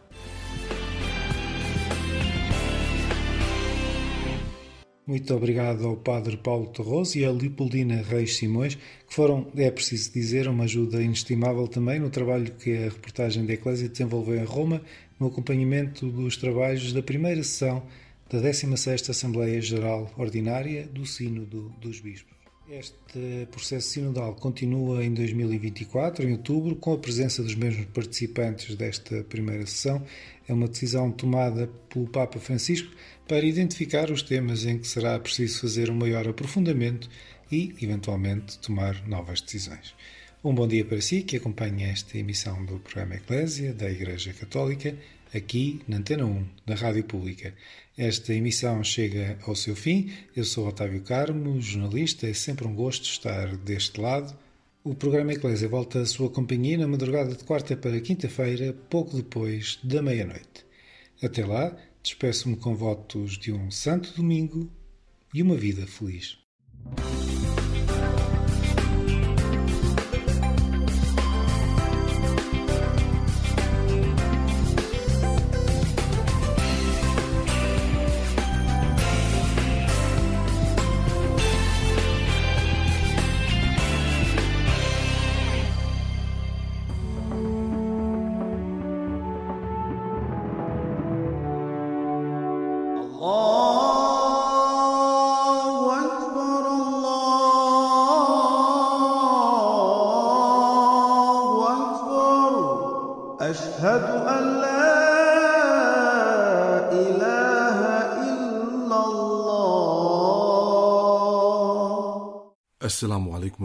Muito 5.10 5.34
obrigado 5.34 5.88
ao 5.88 5.98
Padre 5.98 6.38
Paulo 6.38 6.68
Torroso 6.68 7.18
e 7.18 7.26
à 7.26 7.32
Lipoldina 7.32 8.00
Reis 8.04 8.38
Simões, 8.38 8.76
que 8.76 9.16
foram, 9.16 9.48
é 9.58 9.72
preciso 9.72 10.14
dizer, 10.14 10.48
uma 10.48 10.66
ajuda 10.66 11.02
inestimável 11.02 11.68
também 11.68 12.00
no 12.00 12.12
trabalho 12.12 12.52
que 12.52 12.78
a 12.78 12.90
reportagem 12.90 13.44
da 13.44 13.54
Eclésia 13.54 13.90
desenvolveu 13.90 14.36
em 14.36 14.46
Roma, 14.46 14.84
no 15.20 15.26
acompanhamento 15.26 16.12
dos 16.12 16.38
trabalhos 16.38 16.94
da 16.94 17.02
primeira 17.02 17.42
sessão 17.42 17.82
da 18.30 18.40
16ª 18.40 19.10
Assembleia 19.10 19.60
Geral 19.60 20.14
Ordinária 20.16 20.86
do 20.86 21.08
Sínodo 21.08 21.74
dos 21.82 22.00
Bispos. 22.00 22.38
Este 22.70 23.48
processo 23.50 23.90
sinodal 23.90 24.36
continua 24.36 25.04
em 25.04 25.12
2024, 25.12 26.30
em 26.30 26.34
outubro, 26.34 26.76
com 26.76 26.94
a 26.94 27.00
presença 27.00 27.42
dos 27.42 27.56
mesmos 27.56 27.88
participantes 27.88 28.76
desta 28.76 29.24
primeira 29.24 29.66
sessão. 29.66 30.04
É 30.50 30.54
uma 30.54 30.68
decisão 30.68 31.12
tomada 31.12 31.68
pelo 31.88 32.08
Papa 32.08 32.40
Francisco 32.40 32.92
para 33.28 33.46
identificar 33.46 34.10
os 34.10 34.24
temas 34.24 34.66
em 34.66 34.80
que 34.80 34.88
será 34.88 35.20
preciso 35.20 35.62
fazer 35.62 35.92
um 35.92 35.96
maior 35.96 36.28
aprofundamento 36.28 37.08
e, 37.52 37.76
eventualmente, 37.80 38.58
tomar 38.58 39.08
novas 39.08 39.42
decisões. 39.42 39.94
Um 40.44 40.56
bom 40.56 40.68
dia 40.68 40.84
para 40.84 41.00
si 41.02 41.22
que 41.22 41.38
acompanha 41.38 41.90
esta 41.90 42.18
emissão 42.18 42.66
do 42.66 42.80
programa 42.80 43.14
Eclésia 43.14 43.76
da 43.76 43.92
Igreja 43.92 44.34
Católica, 44.34 44.98
aqui 45.32 45.82
na 45.88 45.98
Antena 45.98 46.26
1 46.26 46.48
da 46.66 46.74
Rádio 46.74 47.04
Pública. 47.04 47.54
Esta 47.96 48.34
emissão 48.34 48.84
chega 48.84 49.38
ao 49.46 49.56
seu 49.56 49.76
fim. 49.76 50.12
Eu 50.36 50.46
sou 50.46 50.68
Otávio 50.68 51.02
Carmo, 51.02 51.62
jornalista. 51.62 52.28
É 52.28 52.34
sempre 52.34 52.66
um 52.66 52.74
gosto 52.74 53.04
estar 53.04 53.56
deste 53.56 54.02
lado. 54.02 54.36
O 54.82 54.96
programa 54.96 55.34
Eclésia 55.34 55.68
volta 55.68 56.00
à 56.00 56.06
sua 56.06 56.30
companhia 56.30 56.78
na 56.78 56.88
madrugada 56.88 57.36
de 57.36 57.44
quarta 57.44 57.76
para 57.76 58.00
quinta-feira, 58.00 58.72
pouco 58.90 59.18
depois 59.18 59.78
da 59.84 60.02
meia-noite. 60.02 60.66
Até 61.22 61.46
lá, 61.46 61.76
despeço-me 62.02 62.56
com 62.56 62.74
votos 62.74 63.38
de 63.38 63.52
um 63.52 63.70
santo 63.70 64.14
domingo 64.16 64.72
e 65.34 65.44
uma 65.44 65.58
vida 65.58 65.86
feliz. 65.86 66.38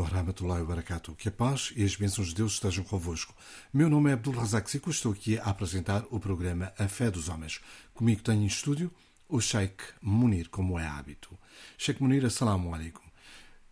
Alaikum 0.03 0.49
wa 0.49 0.65
barakatuh. 0.65 1.15
Que 1.15 1.29
a 1.29 1.33
paz 1.33 1.73
e 1.77 1.85
as 1.85 1.95
bênçãos 1.95 2.29
de 2.29 2.35
Deus 2.35 2.55
estejam 2.55 2.83
convosco. 2.85 3.35
Meu 3.73 3.89
nome 3.89 4.11
é 4.11 4.15
Abdul 4.15 4.35
Razak 4.35 4.69
Sico, 4.69 4.91
estou 4.91 5.13
aqui 5.13 5.39
a 5.39 5.45
apresentar 5.45 6.05
o 6.11 6.19
programa 6.19 6.73
A 6.79 6.89
Fé 6.89 7.11
dos 7.11 7.29
Homens. 7.29 7.61
Comigo 7.93 8.23
tenho 8.23 8.43
em 8.43 8.47
estúdio 8.47 8.91
o 9.29 9.41
Sheikh 9.41 9.85
Munir, 10.03 10.49
como 10.49 10.79
é 10.79 10.87
hábito. 10.87 11.39
Sheikh 11.79 12.03
Munir, 12.03 12.25
assalamu 12.25 12.75
alaikum. 12.75 13.05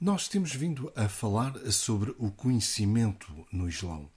Nós 0.01 0.29
temos 0.29 0.55
vindo 0.55 0.93
a 0.95 1.09
falar 1.09 1.57
sobre 1.73 2.15
o 2.19 2.31
conhecimento 2.31 3.33
no 3.51 3.69
Islão. 3.69 4.09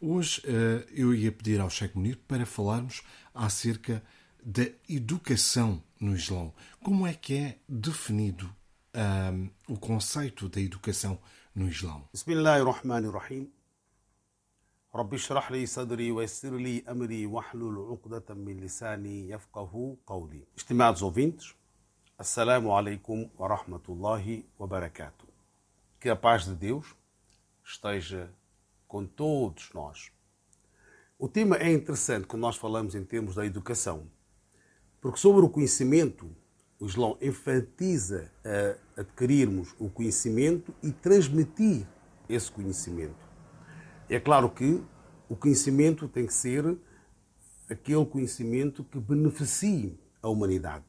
Hoje 0.00 0.42
eh, 0.44 0.86
eu 0.92 1.14
ia 1.14 1.30
pedir 1.30 1.60
ao 1.60 1.68
Sheikh 1.70 1.96
Munir 1.96 2.18
para 2.26 2.46
falarmos 2.46 3.02
acerca 3.34 4.02
da 4.42 4.66
educação 4.88 5.82
no 6.00 6.16
Islão. 6.16 6.54
Como 6.82 7.06
é 7.06 7.12
que 7.12 7.34
é 7.34 7.58
definido 7.68 8.50
ahm, 8.94 9.48
o 9.68 9.76
conceito 9.76 10.48
da 10.48 10.60
educação 10.60 11.18
no 11.55 11.69
Islão? 11.69 12.01
بسم 12.13 12.31
الله 12.31 12.57
الرحمن 12.57 13.05
الرحيم 13.05 13.51
رب 14.95 15.13
اشرح 15.13 15.51
لي 15.51 15.65
صدري 15.65 16.11
ويسر 16.11 16.55
لي 16.55 16.83
أمري 16.89 17.25
واحلل 17.25 17.87
عقدة 17.91 18.33
من 18.35 18.59
لساني 18.59 19.29
يفقه 19.29 19.97
قولي 20.07 20.43
Estimados 20.57 21.01
ouvintes, 21.01 21.55
Assalamu 22.17 22.71
alaikum 22.71 23.29
wa 23.37 23.47
rahmatullahi 23.47 24.45
wa 24.57 24.67
barakatuh. 24.67 25.27
Que 25.99 26.09
a 26.09 26.15
paz 26.15 26.45
de 26.45 26.55
Deus 26.55 26.95
esteja 27.63 28.29
com 28.87 29.05
todos 29.05 29.69
nós. 29.73 30.11
O 31.19 31.27
tema 31.27 31.57
é 31.57 31.71
interessante 31.73 32.25
quando 32.27 32.41
nós 32.43 32.55
falamos 32.55 32.95
em 32.95 33.03
termos 33.03 33.35
da 33.35 33.45
educação, 33.45 34.09
porque 35.01 35.19
sobre 35.19 35.43
o 35.45 35.49
conhecimento, 35.49 36.33
o 36.80 36.86
Islão 36.86 37.18
enfatiza 37.20 38.32
a 38.42 39.00
adquirirmos 39.02 39.74
o 39.78 39.90
conhecimento 39.90 40.74
e 40.82 40.90
transmitir 40.90 41.86
esse 42.26 42.50
conhecimento. 42.50 43.28
É 44.08 44.18
claro 44.18 44.48
que 44.48 44.82
o 45.28 45.36
conhecimento 45.36 46.08
tem 46.08 46.26
que 46.26 46.32
ser 46.32 46.78
aquele 47.68 48.04
conhecimento 48.06 48.82
que 48.82 48.98
beneficie 48.98 50.00
a 50.22 50.28
humanidade 50.28 50.84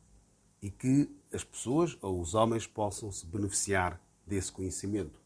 e 0.61 0.71
que 0.71 1.13
as 1.31 1.43
pessoas 1.43 1.97
ou 2.01 2.21
os 2.21 2.33
homens 2.35 2.65
possam 2.65 3.11
se 3.11 3.25
beneficiar 3.25 4.01
desse 4.25 4.51
conhecimento. 4.51 5.19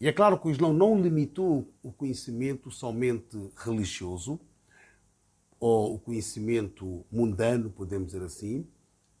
E 0.00 0.06
é 0.06 0.12
claro 0.12 0.38
que 0.38 0.46
o 0.46 0.50
Islão 0.50 0.72
não 0.72 1.00
limitou 1.00 1.68
o 1.82 1.90
conhecimento 1.90 2.70
somente 2.70 3.50
religioso 3.56 4.38
ou 5.58 5.94
o 5.94 5.98
conhecimento 5.98 7.04
mundano, 7.10 7.70
podemos 7.70 8.12
dizer 8.12 8.22
assim, 8.22 8.66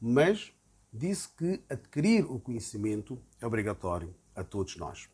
mas 0.00 0.52
disse 0.96 1.28
que 1.28 1.62
adquirir 1.68 2.24
o 2.24 2.40
conhecimento 2.40 3.20
é 3.40 3.46
obrigatório 3.46 4.14
a 4.34 4.42
todos 4.42 4.76
nós. 4.76 5.08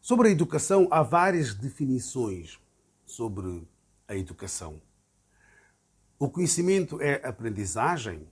Sobre 0.00 0.28
a 0.28 0.30
educação, 0.30 0.88
há 0.90 1.02
várias 1.02 1.54
definições 1.54 2.58
sobre 3.06 3.66
a 4.06 4.16
educação. 4.16 4.80
O 6.18 6.28
conhecimento 6.28 7.00
é 7.00 7.26
aprendizagem, 7.26 8.28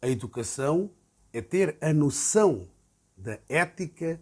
a 0.00 0.08
educação 0.08 0.90
é 1.32 1.40
ter 1.40 1.76
a 1.80 1.92
noção 1.92 2.68
da 3.16 3.38
ética, 3.48 4.20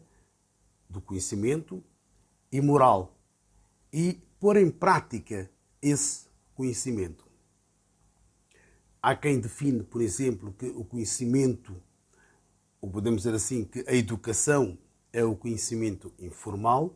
do 0.89 1.01
conhecimento 1.01 1.83
e 2.51 2.61
moral 2.61 3.15
e 3.93 4.21
pôr 4.41 4.57
em 4.57 4.71
prática 4.71 5.51
esse 5.83 6.27
conhecimento. 6.55 7.28
Há 9.09 9.17
quem 9.17 9.41
define, 9.41 9.83
por 9.83 10.03
exemplo, 10.03 10.53
que 10.53 10.67
o 10.67 10.85
conhecimento, 10.85 11.75
ou 12.79 12.91
podemos 12.91 13.23
dizer 13.23 13.35
assim, 13.35 13.65
que 13.65 13.83
a 13.89 13.95
educação 13.95 14.77
é 15.11 15.25
o 15.25 15.35
conhecimento 15.35 16.13
informal. 16.19 16.95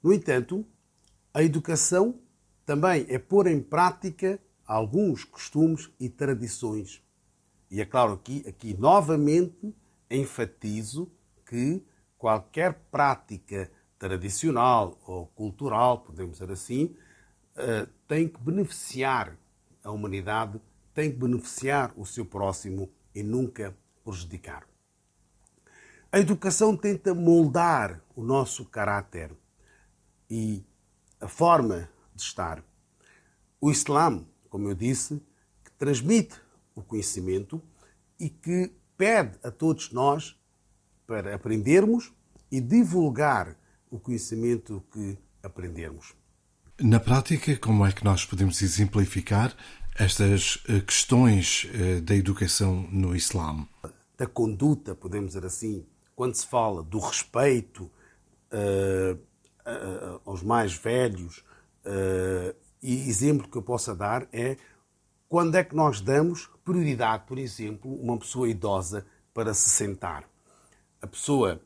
No 0.00 0.12
entanto, 0.12 0.64
a 1.34 1.42
educação 1.42 2.20
também 2.64 3.04
é 3.08 3.18
pôr 3.18 3.48
em 3.48 3.60
prática 3.60 4.38
alguns 4.64 5.24
costumes 5.24 5.90
e 5.98 6.08
tradições. 6.08 7.02
E 7.68 7.80
é 7.80 7.84
claro 7.84 8.16
que 8.16 8.46
aqui 8.46 8.72
novamente 8.78 9.74
enfatizo 10.08 11.10
que 11.44 11.84
qualquer 12.16 12.74
prática 12.92 13.68
tradicional 13.98 14.96
ou 15.04 15.26
cultural, 15.26 15.98
podemos 15.98 16.38
dizer 16.38 16.52
assim, 16.52 16.94
eh, 17.56 17.88
tem 18.06 18.28
que 18.28 18.40
beneficiar 18.40 19.36
a 19.82 19.90
humanidade, 19.90 20.60
tem 20.94 21.10
que 21.10 21.18
beneficiar 21.18 21.92
o 21.96 22.06
seu 22.06 22.24
próximo 22.24 22.90
e 23.14 23.22
nunca 23.22 23.76
prejudicar. 24.04 24.66
A 26.10 26.20
educação 26.20 26.76
tenta 26.76 27.12
moldar 27.12 28.00
o 28.14 28.22
nosso 28.22 28.64
caráter 28.64 29.32
e 30.30 30.64
a 31.20 31.26
forma 31.26 31.88
de 32.14 32.22
estar. 32.22 32.64
O 33.60 33.70
Islã, 33.70 34.24
como 34.48 34.68
eu 34.68 34.74
disse, 34.74 35.20
que 35.64 35.72
transmite 35.72 36.40
o 36.74 36.82
conhecimento 36.82 37.60
e 38.18 38.28
que 38.28 38.72
pede 38.96 39.36
a 39.42 39.50
todos 39.50 39.90
nós 39.90 40.38
para 41.06 41.34
aprendermos 41.34 42.12
e 42.50 42.60
divulgar 42.60 43.56
o 43.90 43.98
conhecimento 43.98 44.84
que 44.92 45.18
aprendermos. 45.42 46.14
Na 46.80 46.98
prática, 46.98 47.56
como 47.56 47.86
é 47.86 47.92
que 47.92 48.04
nós 48.04 48.24
podemos 48.24 48.60
exemplificar 48.62 49.56
estas 49.94 50.62
eh, 50.68 50.80
questões 50.80 51.68
eh, 51.72 52.00
da 52.00 52.14
educação 52.14 52.88
no 52.90 53.14
Islã? 53.14 53.66
Da 54.16 54.26
conduta, 54.26 54.94
podemos 54.94 55.28
dizer 55.28 55.46
assim, 55.46 55.86
quando 56.14 56.34
se 56.34 56.46
fala 56.46 56.82
do 56.82 56.98
respeito 56.98 57.90
uh, 58.52 59.14
uh, 59.14 60.20
aos 60.24 60.42
mais 60.42 60.74
velhos, 60.74 61.44
uh, 61.84 62.54
e 62.82 63.08
exemplo 63.08 63.48
que 63.48 63.56
eu 63.56 63.62
possa 63.62 63.94
dar 63.94 64.28
é 64.32 64.56
quando 65.28 65.56
é 65.56 65.64
que 65.64 65.74
nós 65.74 66.00
damos 66.00 66.48
prioridade, 66.64 67.24
por 67.26 67.38
exemplo, 67.38 67.92
uma 67.92 68.18
pessoa 68.18 68.48
idosa 68.48 69.06
para 69.32 69.52
se 69.54 69.70
sentar. 69.70 70.28
A 71.00 71.06
pessoa 71.06 71.60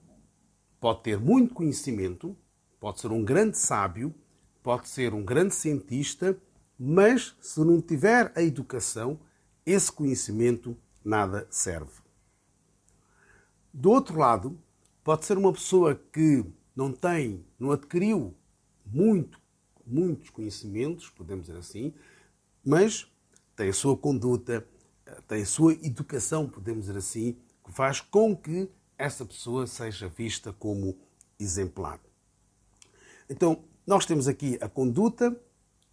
pode 0.81 1.03
ter 1.03 1.18
muito 1.18 1.53
conhecimento, 1.53 2.37
pode 2.81 3.01
ser 3.01 3.11
um 3.11 3.22
grande 3.22 3.59
sábio, 3.59 4.14
pode 4.62 4.89
ser 4.89 5.12
um 5.12 5.22
grande 5.22 5.55
cientista, 5.55 6.39
mas 6.79 7.37
se 7.41 7.61
não 7.61 7.81
tiver 7.81 8.33
a 8.37 8.43
educação, 8.43 9.18
esse 9.66 9.91
conhecimento 9.91 10.76
nada 11.05 11.47
serve. 11.51 12.01
Do 13.72 13.91
outro 13.91 14.18
lado, 14.18 14.59
pode 15.03 15.24
ser 15.24 15.37
uma 15.37 15.53
pessoa 15.53 15.95
que 16.12 16.45
não 16.74 16.93
tem, 16.93 17.45
não 17.59 17.72
adquiriu 17.72 18.35
muito, 18.87 19.41
muitos 19.85 20.31
conhecimentos, 20.31 21.11
podemos 21.11 21.47
dizer 21.47 21.59
assim, 21.59 21.93
mas 22.64 23.11
tem 23.57 23.68
a 23.68 23.72
sua 23.72 23.97
conduta, 23.97 24.66
tem 25.26 25.43
a 25.43 25.47
sua 25.47 25.72
educação, 25.72 26.49
podemos 26.49 26.87
dizer 26.87 26.99
assim, 26.99 27.37
que 27.64 27.72
faz 27.72 28.01
com 28.01 28.37
que 28.37 28.70
essa 28.97 29.24
pessoa 29.24 29.66
seja 29.66 30.09
vista 30.09 30.53
como 30.53 30.97
exemplar. 31.39 32.01
Então, 33.29 33.64
nós 33.87 34.05
temos 34.07 34.29
aqui 34.29 34.59
a 34.61 34.68
conduta. 34.68 35.35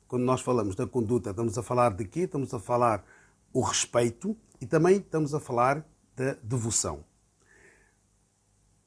Quando 0.07 0.23
nós 0.23 0.41
falamos 0.41 0.75
da 0.75 0.85
conduta, 0.85 1.31
estamos 1.31 1.57
a 1.57 1.63
falar 1.63 1.93
de 1.93 2.05
quê? 2.05 2.21
Estamos 2.21 2.53
a 2.53 2.59
falar 2.59 3.03
o 3.51 3.61
respeito 3.61 4.37
e 4.61 4.65
também 4.65 4.97
estamos 4.97 5.33
a 5.33 5.39
falar 5.39 5.85
da 6.15 6.33
devoção. 6.43 7.03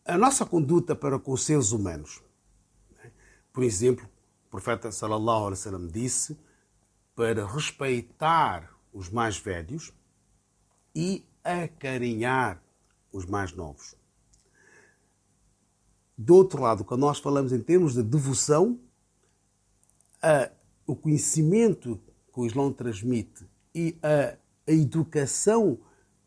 A 0.05 0.17
nossa 0.17 0.47
conduta 0.47 0.95
para 0.95 1.19
com 1.19 1.33
os 1.33 1.45
seres 1.45 1.73
humanos. 1.73 2.23
Por 3.53 3.63
exemplo, 3.63 4.09
o 4.47 4.51
profeta 4.51 4.91
sallallahu 4.91 5.47
alaihi 5.47 5.59
wasallam 5.59 5.87
disse 5.89 6.39
para 7.15 7.47
respeitar 7.47 8.73
os 8.93 9.11
mais 9.11 9.37
velhos 9.37 9.93
e 10.95 11.27
acarinhar 11.43 12.63
os 13.13 13.27
mais 13.27 13.53
novos. 13.53 13.95
Do 16.17 16.35
outro 16.35 16.63
lado, 16.63 16.85
quando 16.85 17.03
nós 17.03 17.19
falamos 17.19 17.53
em 17.53 17.61
termos 17.61 17.95
de 17.95 18.03
devoção, 18.03 18.79
a, 20.23 20.51
o 20.89 20.97
conhecimento 20.97 22.01
que 22.33 22.41
o 22.41 22.47
Islão 22.47 22.73
transmite 22.73 23.47
e 23.75 23.97
a, 24.03 24.37
a 24.67 24.73
educação 24.73 25.79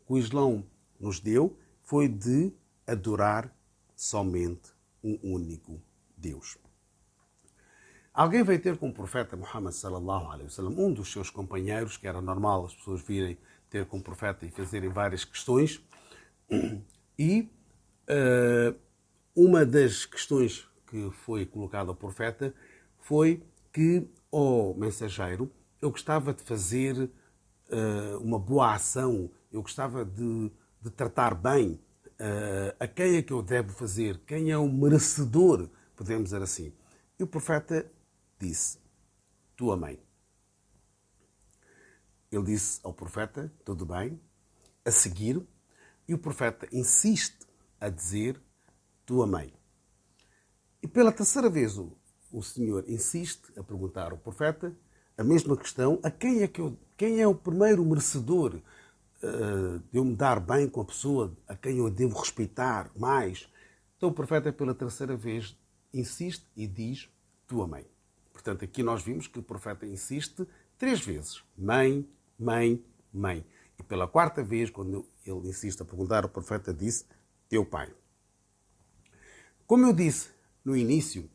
que 0.06 0.12
o 0.14 0.18
Islão 0.18 0.64
nos 0.98 1.20
deu 1.20 1.58
foi 1.82 2.08
de 2.08 2.52
adorar 2.86 3.54
somente 3.94 4.70
um 5.02 5.18
único 5.22 5.82
Deus. 6.16 6.56
Alguém 8.14 8.44
veio 8.44 8.60
ter 8.60 8.76
com 8.76 8.88
o 8.88 8.92
profeta 8.92 9.36
Muhammad 9.36 9.72
sallallahu 9.72 10.26
alaihi 10.26 10.44
wasallam, 10.44 10.78
um 10.78 10.92
dos 10.92 11.10
seus 11.10 11.28
companheiros, 11.28 11.96
que 11.96 12.06
era 12.06 12.20
normal 12.20 12.66
as 12.66 12.74
pessoas 12.74 13.02
virem 13.02 13.36
ter 13.68 13.86
com 13.86 13.98
o 13.98 14.02
profeta 14.02 14.46
e 14.46 14.50
fazerem 14.50 14.90
várias 14.90 15.24
questões, 15.24 15.82
e 17.18 17.48
uh, 18.08 18.78
uma 19.34 19.64
das 19.64 20.04
questões 20.04 20.68
que 20.86 21.10
foi 21.10 21.46
colocada 21.46 21.90
ao 21.90 21.96
profeta 21.96 22.54
foi 22.98 23.42
que, 23.72 24.06
oh, 24.32 24.74
mensageiro, 24.74 25.52
eu 25.80 25.90
gostava 25.90 26.34
de 26.34 26.42
fazer 26.42 26.98
uh, 26.98 28.18
uma 28.20 28.38
boa 28.38 28.74
ação, 28.74 29.30
eu 29.52 29.62
gostava 29.62 30.04
de, 30.04 30.50
de 30.80 30.90
tratar 30.90 31.34
bem 31.34 31.80
uh, 32.12 32.74
a 32.80 32.88
quem 32.88 33.16
é 33.16 33.22
que 33.22 33.32
eu 33.32 33.42
devo 33.42 33.72
fazer, 33.72 34.18
quem 34.26 34.50
é 34.50 34.58
o 34.58 34.66
merecedor, 34.68 35.68
podemos 35.94 36.24
dizer 36.24 36.42
assim. 36.42 36.72
E 37.18 37.22
o 37.22 37.26
profeta 37.26 37.88
disse: 38.38 38.78
Tua 39.54 39.76
mãe. 39.76 40.02
Ele 42.30 42.44
disse 42.44 42.80
ao 42.82 42.92
profeta: 42.92 43.52
Tudo 43.64 43.86
bem. 43.86 44.18
A 44.84 44.90
seguir, 44.90 45.46
e 46.08 46.14
o 46.14 46.18
profeta 46.18 46.66
insiste 46.72 47.46
a 47.80 47.88
dizer: 47.88 48.40
tua 49.04 49.26
mãe. 49.26 49.52
E 50.82 50.88
pela 50.88 51.12
terceira 51.12 51.48
vez 51.48 51.78
o, 51.78 51.96
o 52.32 52.42
Senhor 52.42 52.84
insiste 52.88 53.52
a 53.56 53.62
perguntar 53.62 54.10
ao 54.10 54.18
profeta 54.18 54.74
a 55.16 55.22
mesma 55.22 55.56
questão: 55.56 56.00
a 56.02 56.10
quem 56.10 56.42
é, 56.42 56.48
que 56.48 56.60
eu, 56.60 56.76
quem 56.96 57.20
é 57.20 57.26
o 57.26 57.34
primeiro 57.34 57.84
merecedor 57.84 58.54
uh, 59.22 59.78
de 59.90 59.98
eu 59.98 60.04
me 60.04 60.16
dar 60.16 60.40
bem 60.40 60.68
com 60.68 60.80
a 60.80 60.84
pessoa 60.84 61.36
a 61.46 61.54
quem 61.54 61.78
eu 61.78 61.90
devo 61.90 62.18
respeitar 62.18 62.90
mais? 62.96 63.48
Então 63.96 64.08
o 64.08 64.12
profeta, 64.12 64.52
pela 64.52 64.74
terceira 64.74 65.16
vez, 65.16 65.56
insiste 65.92 66.44
e 66.56 66.66
diz: 66.66 67.08
tua 67.46 67.66
mãe. 67.66 67.86
Portanto, 68.32 68.64
aqui 68.64 68.82
nós 68.82 69.02
vimos 69.02 69.26
que 69.26 69.38
o 69.38 69.42
profeta 69.42 69.86
insiste 69.86 70.46
três 70.78 71.00
vezes: 71.00 71.42
mãe, 71.56 72.08
mãe, 72.38 72.82
mãe. 73.12 73.44
E 73.78 73.82
pela 73.82 74.08
quarta 74.08 74.42
vez, 74.42 74.70
quando 74.70 75.06
ele 75.24 75.48
insiste 75.48 75.82
a 75.82 75.84
perguntar, 75.84 76.24
o 76.24 76.28
profeta 76.28 76.72
disse: 76.72 77.04
teu 77.48 77.64
pai. 77.64 77.92
Como 79.66 79.86
eu 79.86 79.92
disse 79.92 80.30
no 80.64 80.76
início, 80.76 81.30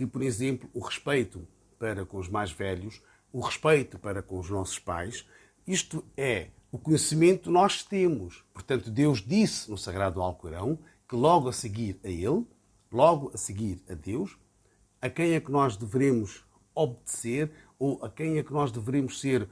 que, 0.00 0.06
por 0.06 0.22
exemplo, 0.22 0.70
o 0.72 0.80
respeito 0.80 1.46
para 1.78 2.06
com 2.06 2.16
os 2.16 2.26
mais 2.26 2.50
velhos, 2.50 3.02
o 3.30 3.40
respeito 3.40 3.98
para 3.98 4.22
com 4.22 4.38
os 4.38 4.48
nossos 4.48 4.78
pais, 4.78 5.26
isto 5.66 6.02
é 6.16 6.48
o 6.72 6.78
conhecimento 6.78 7.50
nós 7.50 7.82
temos. 7.82 8.42
Portanto, 8.54 8.90
Deus 8.90 9.22
disse 9.22 9.70
no 9.70 9.76
Sagrado 9.76 10.22
Alcorão 10.22 10.78
que 11.06 11.14
logo 11.14 11.50
a 11.50 11.52
seguir 11.52 12.00
a 12.02 12.08
Ele, 12.08 12.46
logo 12.90 13.30
a 13.34 13.36
seguir 13.36 13.84
a 13.90 13.94
Deus, 13.94 14.38
a 15.02 15.10
quem 15.10 15.34
é 15.34 15.40
que 15.40 15.52
nós 15.52 15.76
devemos 15.76 16.46
obedecer 16.74 17.50
ou 17.78 18.02
a 18.02 18.08
quem 18.08 18.38
é 18.38 18.42
que 18.42 18.54
nós 18.54 18.72
devemos 18.72 19.20
ser, 19.20 19.50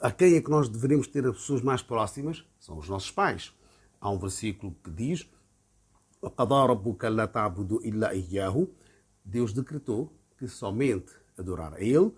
a 0.00 0.12
quem 0.12 0.36
é 0.36 0.40
que 0.40 0.50
nós 0.50 0.68
devemos 0.68 1.08
ter 1.08 1.26
as 1.26 1.34
pessoas 1.34 1.62
mais 1.62 1.82
próximas? 1.82 2.44
São 2.60 2.78
os 2.78 2.88
nossos 2.88 3.10
pais. 3.10 3.52
Há 4.00 4.08
um 4.08 4.20
versículo 4.20 4.76
que 4.84 4.90
diz 4.92 5.28
Deus 9.27 9.53
decretou 9.53 10.13
que 10.37 10.47
somente 10.47 11.13
adorar 11.37 11.73
a 11.73 11.81
Ele 11.81 12.11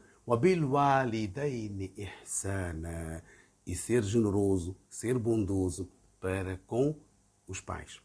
e 3.65 3.75
ser 3.75 4.03
generoso, 4.03 4.75
ser 4.89 5.17
bondoso 5.17 5.89
para 6.19 6.59
com 6.65 6.95
os 7.47 7.59
pais. 7.61 8.01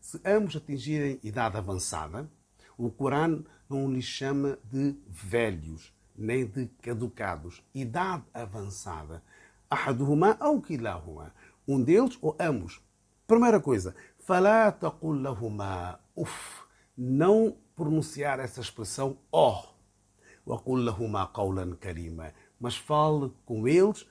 Se 0.00 0.20
ambos 0.24 0.56
atingirem 0.56 1.20
idade 1.22 1.56
avançada, 1.56 2.30
o 2.78 2.90
Corão 2.90 3.44
não 3.68 3.90
lhes 3.92 4.04
chama 4.04 4.58
de 4.64 4.96
velhos, 5.08 5.92
nem 6.16 6.46
de 6.46 6.66
caducados. 6.82 7.62
Idade 7.74 8.24
avançada. 8.32 9.22
أحدهما 9.72 10.30
أو 10.32 10.60
كلاهما 10.60 11.32
um 11.68 11.82
deles 11.82 12.16
ou 12.22 12.36
ambos. 12.38 12.80
Primeira 13.26 13.58
coisa, 13.58 13.94
فلا 14.20 14.70
تقل 14.70 15.22
لهما 15.22 15.98
uf, 16.16 16.66
não 16.98 17.56
pronunciar 17.76 18.40
essa 18.40 18.60
expressão 18.60 19.18
oh, 19.32 19.64
وقل 20.46 20.86
لهما 20.86 21.24
قولا 21.24 21.76
كريما, 21.76 22.32
mas 22.60 22.76
fale 22.76 23.32
com 23.44 23.68
eles 23.68 24.06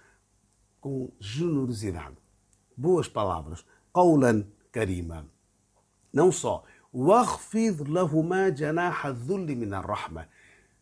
com 0.81 1.11
generosidade. 1.19 2.17
Boas 2.77 3.07
palavras. 3.07 3.65
قولا 3.93 4.45
كريما. 4.73 5.25
Não 6.13 6.31
só. 6.31 6.63
واخفض 6.93 7.89
لهما 7.89 8.49
جناح 8.49 9.05
الذل 9.05 9.55
من 9.55 9.73
الرحمة. 9.73 10.27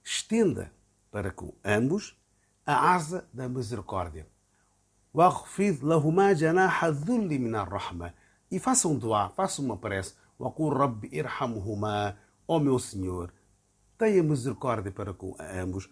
Estenda 0.04 0.72
para 1.12 1.32
com 1.32 1.54
ambos 1.64 2.18
a 2.66 2.94
asa 2.96 3.28
da 3.34 3.48
misericórdia. 3.48 4.26
واخفض 5.14 5.84
لهما 5.84 6.34
جناح 6.34 6.84
الذل 6.84 7.40
من 7.40 7.56
الرحمة 7.56 8.14
e 8.51 8.59
faça 8.59 8.89
um 8.89 8.97
doá, 8.97 9.29
faça 9.29 9.61
uma 9.61 9.77
prece. 9.77 10.15
Ó 10.39 10.55
oh 12.47 12.61
meu 12.61 12.79
Senhor, 12.79 13.33
tenha 13.99 14.23
misericórdia 14.23 14.93
para 14.93 15.13
com 15.13 15.37
ambos. 15.39 15.89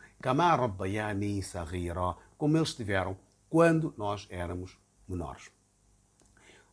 Como 2.38 2.56
eles 2.56 2.74
tiveram 2.74 3.16
quando 3.48 3.92
nós 3.96 4.26
éramos 4.30 4.78
menores. 5.08 5.50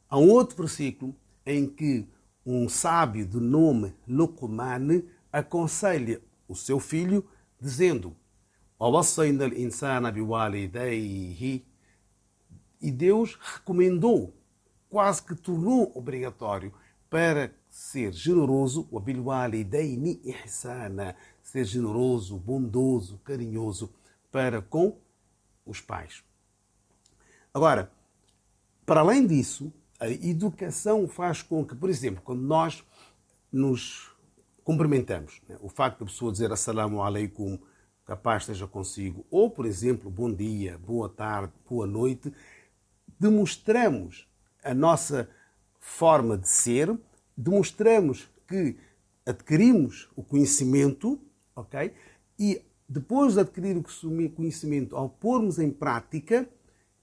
Há 0.09 0.17
um 0.17 0.29
outro 0.29 0.55
versículo 0.57 1.15
em 1.45 1.67
que 1.67 2.07
um 2.45 2.69
sábio 2.69 3.25
de 3.25 3.39
nome 3.39 3.95
Luqman 4.07 5.03
aconselha 5.31 6.21
o 6.47 6.55
seu 6.55 6.79
filho, 6.79 7.27
dizendo: 7.59 8.15
insana. 9.57 10.13
E 12.81 12.91
Deus 12.91 13.39
recomendou 13.41 14.33
quase 14.93 15.23
que 15.23 15.33
tornou 15.33 15.91
obrigatório 15.95 16.71
para 17.09 17.51
ser 17.67 18.13
generoso, 18.13 18.87
ser 21.41 21.65
generoso, 21.65 22.37
bondoso, 22.37 23.17
carinhoso 23.23 23.91
para 24.31 24.61
com 24.61 24.99
os 25.65 25.81
pais. 25.81 26.23
Agora, 27.51 27.91
para 28.85 28.99
além 28.99 29.25
disso, 29.25 29.73
a 29.99 30.07
educação 30.07 31.07
faz 31.07 31.41
com 31.41 31.65
que, 31.65 31.73
por 31.73 31.89
exemplo, 31.89 32.21
quando 32.23 32.43
nós 32.43 32.83
nos 33.51 34.15
cumprimentamos, 34.63 35.41
né, 35.49 35.57
o 35.59 35.69
facto 35.69 36.01
da 36.01 36.05
pessoa 36.05 36.31
dizer 36.31 36.51
assalamu 36.51 37.01
alaikum, 37.01 37.57
capaz 38.05 38.43
esteja 38.43 38.67
consigo, 38.67 39.25
ou, 39.31 39.49
por 39.49 39.65
exemplo, 39.65 40.11
bom 40.11 40.31
dia, 40.31 40.77
boa 40.77 41.09
tarde, 41.09 41.51
boa 41.67 41.87
noite, 41.87 42.31
demonstramos 43.19 44.31
a 44.63 44.73
nossa 44.73 45.29
forma 45.79 46.37
de 46.37 46.47
ser, 46.47 46.97
demonstramos 47.35 48.29
que 48.47 48.77
adquirimos 49.25 50.09
o 50.15 50.23
conhecimento, 50.23 51.19
ok? 51.55 51.93
E 52.39 52.61
depois 52.87 53.33
de 53.33 53.39
adquirir 53.41 53.77
o 53.77 54.29
conhecimento, 54.29 54.95
ao 54.95 55.09
pormos 55.09 55.59
em 55.59 55.71
prática 55.71 56.47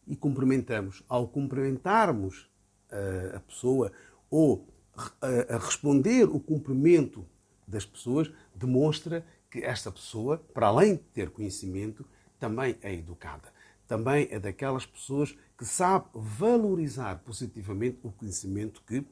e 0.07 0.17
cumprimentamos, 0.17 1.03
ao 1.09 1.29
cumprimentarmos 1.29 2.51
uh, 2.91 3.37
a 3.37 3.41
pessoa 3.41 3.93
ou 4.31 4.57
uh, 4.97 5.55
a 5.55 5.59
responder 5.59 6.25
o 6.25 6.39
cumprimento 6.39 7.27
das 7.67 7.85
pessoas, 7.85 8.31
demonstra 8.55 9.25
que 9.51 9.61
esta 9.61 9.91
pessoa, 9.91 10.39
para 10.53 10.69
além 10.69 10.95
de 10.95 11.03
ter 11.03 11.31
conhecimento, 11.31 12.07
também 12.39 12.77
é 12.83 12.95
educada. 12.95 13.53
Também 13.87 14.29
é 14.31 14.39
daquelas 14.39 14.87
pessoas 14.87 15.37
que 15.61 15.67
sabe 15.67 16.07
valorizar 16.15 17.17
positivamente 17.17 17.99
o 18.03 18.11
conhecimento 18.11 18.83
que 18.83 19.05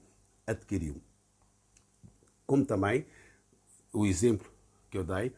adquiriu. 0.47 0.99
Como 2.47 2.65
também 2.65 3.05
o 3.93 4.07
exemplo 4.07 4.51
que 4.89 4.97
eu 4.97 5.05
dei, 5.05 5.31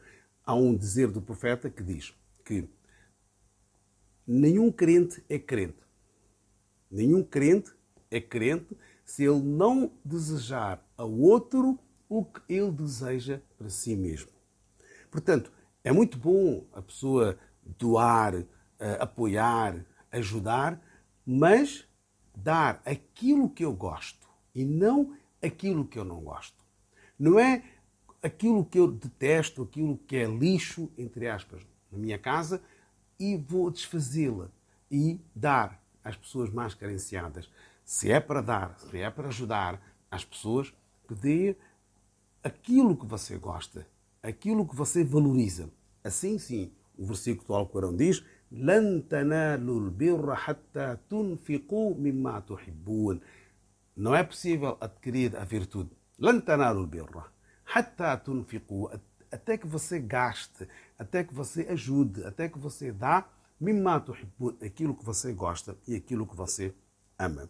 há 0.47 0.55
um 0.55 0.73
dizer 0.73 1.09
do 1.09 1.21
profeta 1.21 1.69
que 1.69 1.83
diz 1.83 2.15
que 2.45 2.71
nenhum 4.25 4.71
crente 4.71 5.21
é 5.29 5.37
crente. 5.37 5.83
Nenhum 6.89 7.25
crente 7.25 7.73
é 8.09 8.21
crente 8.21 8.79
se 9.05 9.25
ele 9.25 9.43
não 9.43 9.93
desejar 10.05 10.81
ao 10.97 11.11
outro 11.11 11.77
o 12.09 12.25
que 12.25 12.41
ele 12.49 12.71
deseja 12.71 13.41
para 13.59 13.69
si 13.69 13.97
mesmo. 13.97 14.31
Portanto, 15.11 15.51
é 15.83 15.91
muito 15.91 16.17
bom 16.17 16.65
a 16.73 16.81
pessoa 16.81 17.37
doar, 17.65 18.37
eh, 18.79 18.97
apoiar, 19.01 19.85
ajudar, 20.13 20.81
mas 21.33 21.87
dar 22.35 22.83
aquilo 22.85 23.49
que 23.49 23.65
eu 23.65 23.73
gosto 23.73 24.29
e 24.53 24.65
não 24.65 25.17
aquilo 25.41 25.87
que 25.87 25.97
eu 25.97 26.05
não 26.05 26.21
gosto. 26.21 26.65
Não 27.17 27.39
é 27.39 27.63
aquilo 28.21 28.65
que 28.65 28.81
eu 28.81 28.91
detesto, 28.91 29.63
aquilo 29.63 29.97
que 29.97 30.17
é 30.17 30.25
lixo, 30.27 30.91
entre 30.99 31.29
aspas, 31.29 31.65
na 31.89 31.99
minha 31.99 32.19
casa 32.19 32.61
e 33.17 33.37
vou 33.37 33.71
desfazê-la 33.71 34.51
e 34.91 35.21
dar 35.33 35.81
às 36.03 36.17
pessoas 36.17 36.51
mais 36.51 36.75
carenciadas. 36.75 37.49
Se 37.85 38.11
é 38.11 38.19
para 38.19 38.41
dar, 38.41 38.77
se 38.81 38.99
é 38.99 39.09
para 39.09 39.29
ajudar 39.29 39.81
as 40.11 40.25
pessoas, 40.25 40.75
que 41.07 41.15
dê 41.15 41.57
aquilo 42.43 42.97
que 42.97 43.07
você 43.07 43.39
gosta, 43.39 43.87
aquilo 44.21 44.67
que 44.67 44.75
você 44.75 45.05
valoriza. 45.05 45.71
Assim 46.03 46.41
sim, 46.41 46.73
o 46.99 47.05
versículo 47.05 47.47
do 47.47 47.55
Alcorão 47.55 47.95
diz: 47.95 48.25
لن 48.52 49.08
تنالوا 49.10 49.80
البر 49.80 50.36
حتى 50.36 50.98
تنفقوا 51.10 51.96
مما 51.98 52.40
تحبون. 52.40 53.20
Não 53.98 54.16
é 54.16 54.24
possível 54.24 54.78
adquirir 54.82 55.36
a 55.36 55.44
virtude. 55.44 55.90
لن 56.20 56.46
تنالوا 56.46 56.82
البر 56.82 57.24
حتى 57.66 58.18
تنفقوا 58.26 58.90
até 59.32 59.58
que 59.58 59.68
você 59.68 60.00
gaste, 60.00 60.68
até 60.98 61.24
que 61.24 61.34
você 61.34 61.62
ajude, 61.70 62.24
até 62.24 62.48
que 62.48 62.60
você 62.60 62.92
dá 62.92 63.26
مما 63.62 63.98
تحبون, 64.00 64.58
aquilo 64.62 64.96
que 64.96 65.06
você 65.06 65.34
gosta 65.34 65.78
e 65.88 65.96
aquilo 65.96 66.26
que 66.26 66.36
você 66.36 66.74
ama. 67.18 67.50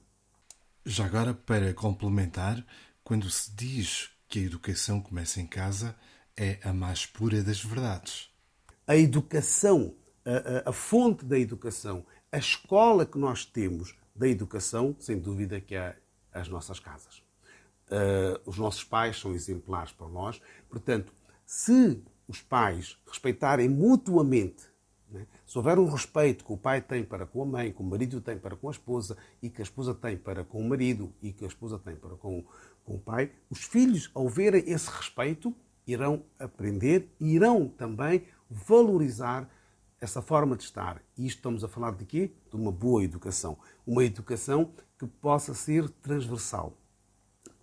Já 0.85 1.05
agora, 1.05 1.33
para 1.33 1.73
complementar, 1.73 2.63
quando 3.03 3.29
se 3.29 3.51
diz 3.55 4.09
que 4.27 4.39
a 4.39 4.43
educação 4.43 5.01
começa 5.01 5.41
em 5.41 5.47
casa, 5.47 5.95
é 6.37 6.59
a 6.63 6.73
mais 6.73 7.05
pura 7.05 7.41
das 7.41 7.63
verdades. 7.63 8.29
A 8.87 8.95
educação 8.95 9.95
a, 10.24 10.70
a, 10.70 10.72
fonte 10.72 11.24
da 11.24 11.38
educação, 11.38 12.04
a 12.30 12.38
escola 12.38 13.06
que 13.06 13.18
nós 13.18 13.44
temos 13.44 13.94
da 14.14 14.28
educação, 14.28 14.94
sem 14.98 15.18
dúvida 15.18 15.60
que 15.60 15.74
é 15.74 15.96
as 16.32 16.48
nossas 16.48 16.78
casas. 16.78 17.22
Uh, 17.88 18.38
os 18.46 18.56
nossos 18.56 18.84
pais 18.84 19.18
são 19.18 19.32
exemplares 19.32 19.92
para 19.92 20.08
nós, 20.08 20.40
portanto, 20.68 21.12
se 21.44 22.02
os 22.28 22.40
pais 22.40 22.96
respeitarem 23.08 23.68
mutuamente, 23.68 24.70
né, 25.10 25.26
se 25.44 25.58
houver 25.58 25.76
um 25.78 25.88
respeito 25.88 26.44
que 26.44 26.52
o 26.52 26.56
pai 26.56 26.80
tem 26.80 27.02
para 27.02 27.26
com 27.26 27.42
a 27.42 27.46
mãe, 27.46 27.72
que 27.72 27.80
o 27.80 27.84
marido 27.84 28.20
tem 28.20 28.38
para 28.38 28.54
com 28.54 28.68
a 28.68 28.70
esposa, 28.70 29.16
e 29.42 29.50
que 29.50 29.60
a 29.60 29.64
esposa 29.64 29.92
tem 29.92 30.16
para 30.16 30.44
com 30.44 30.60
o 30.60 30.68
marido, 30.68 31.12
e 31.20 31.32
que 31.32 31.44
a 31.44 31.48
esposa 31.48 31.76
tem 31.78 31.96
para 31.96 32.14
com, 32.14 32.44
com 32.84 32.94
o 32.94 32.98
pai, 33.00 33.32
os 33.50 33.64
filhos, 33.64 34.08
ao 34.14 34.28
verem 34.28 34.62
esse 34.70 34.88
respeito, 34.88 35.52
irão 35.84 36.22
aprender 36.38 37.10
e 37.18 37.34
irão 37.34 37.66
também 37.66 38.24
valorizar 38.48 39.50
essa 40.00 40.22
forma 40.22 40.56
de 40.56 40.64
estar. 40.64 41.02
E 41.16 41.26
isto 41.26 41.38
estamos 41.38 41.62
a 41.62 41.68
falar 41.68 41.92
de 41.92 42.04
quê? 42.04 42.32
De 42.50 42.56
uma 42.56 42.72
boa 42.72 43.04
educação. 43.04 43.58
Uma 43.86 44.04
educação 44.04 44.72
que 44.98 45.06
possa 45.06 45.54
ser 45.54 45.88
transversal. 45.88 46.76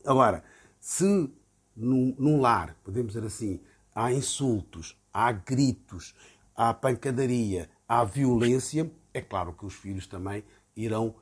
Agora, 0.06 0.44
se 0.80 1.30
num, 1.76 2.16
num 2.18 2.40
lar, 2.40 2.76
podemos 2.84 3.14
dizer 3.14 3.26
assim, 3.26 3.60
há 3.94 4.12
insultos, 4.12 4.98
há 5.14 5.32
gritos, 5.32 6.16
há 6.56 6.74
pancadaria, 6.74 7.70
há 7.88 8.04
violência, 8.04 8.92
é 9.14 9.22
claro 9.22 9.54
que 9.54 9.66
os 9.66 9.74
filhos 9.74 10.08
também 10.08 10.44
irão, 10.76 11.16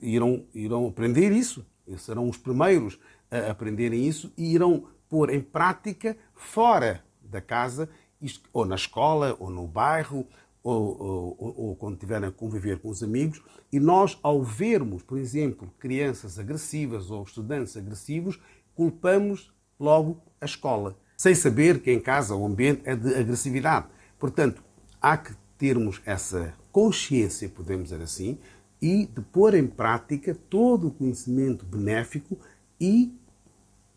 irão, 0.00 0.46
irão 0.54 0.86
aprender 0.86 1.32
isso. 1.32 1.64
Eles 1.86 2.02
serão 2.02 2.28
os 2.28 2.36
primeiros 2.36 2.98
a 3.30 3.50
aprenderem 3.50 4.06
isso 4.06 4.32
e 4.36 4.54
irão 4.54 4.88
pôr 5.08 5.30
em 5.30 5.40
prática 5.40 6.16
fora 6.34 7.04
da 7.22 7.40
casa 7.40 7.88
isto, 8.20 8.48
ou 8.52 8.64
na 8.64 8.74
escola, 8.74 9.36
ou 9.38 9.50
no 9.50 9.66
bairro, 9.66 10.26
ou, 10.62 11.36
ou, 11.38 11.54
ou, 11.56 11.76
quando 11.76 11.94
estiverem 11.94 12.28
a 12.28 12.32
conviver 12.32 12.78
com 12.80 12.88
os 12.88 13.02
amigos, 13.02 13.40
e 13.72 13.78
nós, 13.80 14.18
ao 14.22 14.42
vermos, 14.42 15.02
por 15.02 15.18
exemplo, 15.18 15.72
crianças 15.78 16.38
agressivas 16.38 17.10
ou 17.10 17.22
estudantes 17.22 17.76
agressivos, 17.76 18.38
culpamos 18.74 19.52
logo 19.78 20.20
a 20.40 20.44
escola, 20.44 20.96
sem 21.16 21.34
saber 21.34 21.80
que 21.80 21.90
em 21.90 22.00
casa 22.00 22.34
o 22.34 22.44
ambiente 22.44 22.82
é 22.84 22.94
de 22.94 23.14
agressividade. 23.14 23.86
Portanto, 24.18 24.62
há 25.00 25.16
que 25.16 25.34
termos 25.56 26.00
essa 26.04 26.54
consciência, 26.70 27.48
podemos 27.48 27.84
dizer 27.84 28.02
assim, 28.02 28.38
e 28.80 29.06
de 29.06 29.20
pôr 29.20 29.54
em 29.54 29.66
prática 29.66 30.34
todo 30.34 30.88
o 30.88 30.90
conhecimento 30.90 31.64
benéfico 31.64 32.38
e 32.80 33.12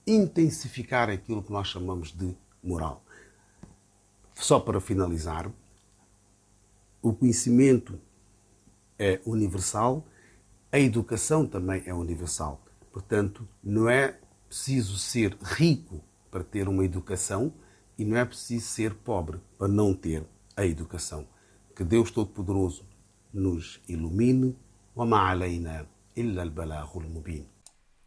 intensificar 0.05 1.09
aquilo 1.09 1.43
que 1.43 1.51
nós 1.51 1.67
chamamos 1.67 2.11
de 2.11 2.35
moral. 2.63 3.03
Só 4.40 4.60
para 4.60 4.80
finalizar, 4.80 5.50
o 7.02 7.12
conhecimento 7.12 7.98
é 8.98 9.20
universal, 9.24 10.06
a 10.70 10.78
educação 10.78 11.46
também 11.46 11.82
é 11.86 11.94
universal. 11.94 12.60
Portanto, 12.92 13.46
não 13.62 13.88
é 13.88 14.18
preciso 14.48 14.98
ser 14.98 15.36
rico 15.42 16.00
para 16.30 16.44
ter 16.44 16.68
uma 16.68 16.84
educação 16.84 17.52
e 17.98 18.04
não 18.04 18.16
é 18.16 18.24
preciso 18.24 18.66
ser 18.66 18.94
pobre 18.94 19.40
para 19.58 19.68
não 19.68 19.94
ter 19.94 20.24
a 20.56 20.66
educação. 20.66 21.26
Que 21.74 21.84
Deus 21.84 22.10
Todo-Poderoso 22.10 22.84
nos 23.32 23.80
ilumine. 23.88 24.56
وما 24.96 25.16
علينا 25.16 25.86
إلا 26.18 26.42
البلاغ 26.42 26.96
المبين 26.96 27.46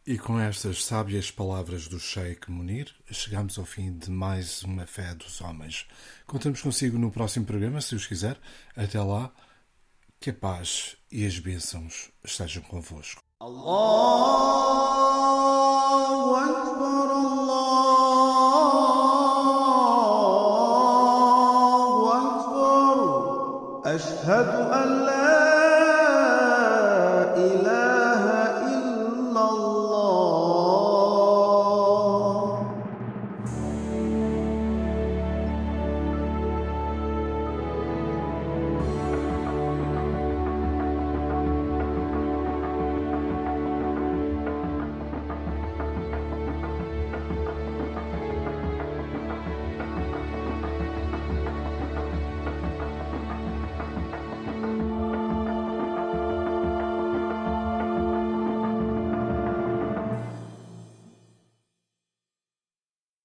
e 0.07 0.19
com 0.19 0.39
estas 0.39 0.85
sábias 0.85 1.31
palavras 1.31 1.87
do 1.87 1.99
Sheikh 1.99 2.51
Munir, 2.51 2.93
chegamos 3.09 3.57
ao 3.57 3.65
fim 3.65 3.97
de 3.97 4.11
mais 4.11 4.61
uma 4.61 4.85
Fé 4.85 5.15
dos 5.15 5.41
Homens. 5.41 5.87
Contamos 6.27 6.61
consigo 6.61 6.99
no 6.99 7.09
próximo 7.09 7.43
programa, 7.43 7.81
se 7.81 7.95
os 7.95 8.05
quiser. 8.05 8.37
Até 8.75 9.01
lá, 9.01 9.31
que 10.19 10.29
a 10.29 10.33
paz 10.33 10.95
e 11.11 11.25
as 11.25 11.39
bênçãos 11.39 12.11
estejam 12.23 12.61
convosco. 12.61 13.19
Allahu 13.39 13.55
Akbar, 16.35 17.09
Allahu 17.09 17.71
Akbar. 24.61 25.14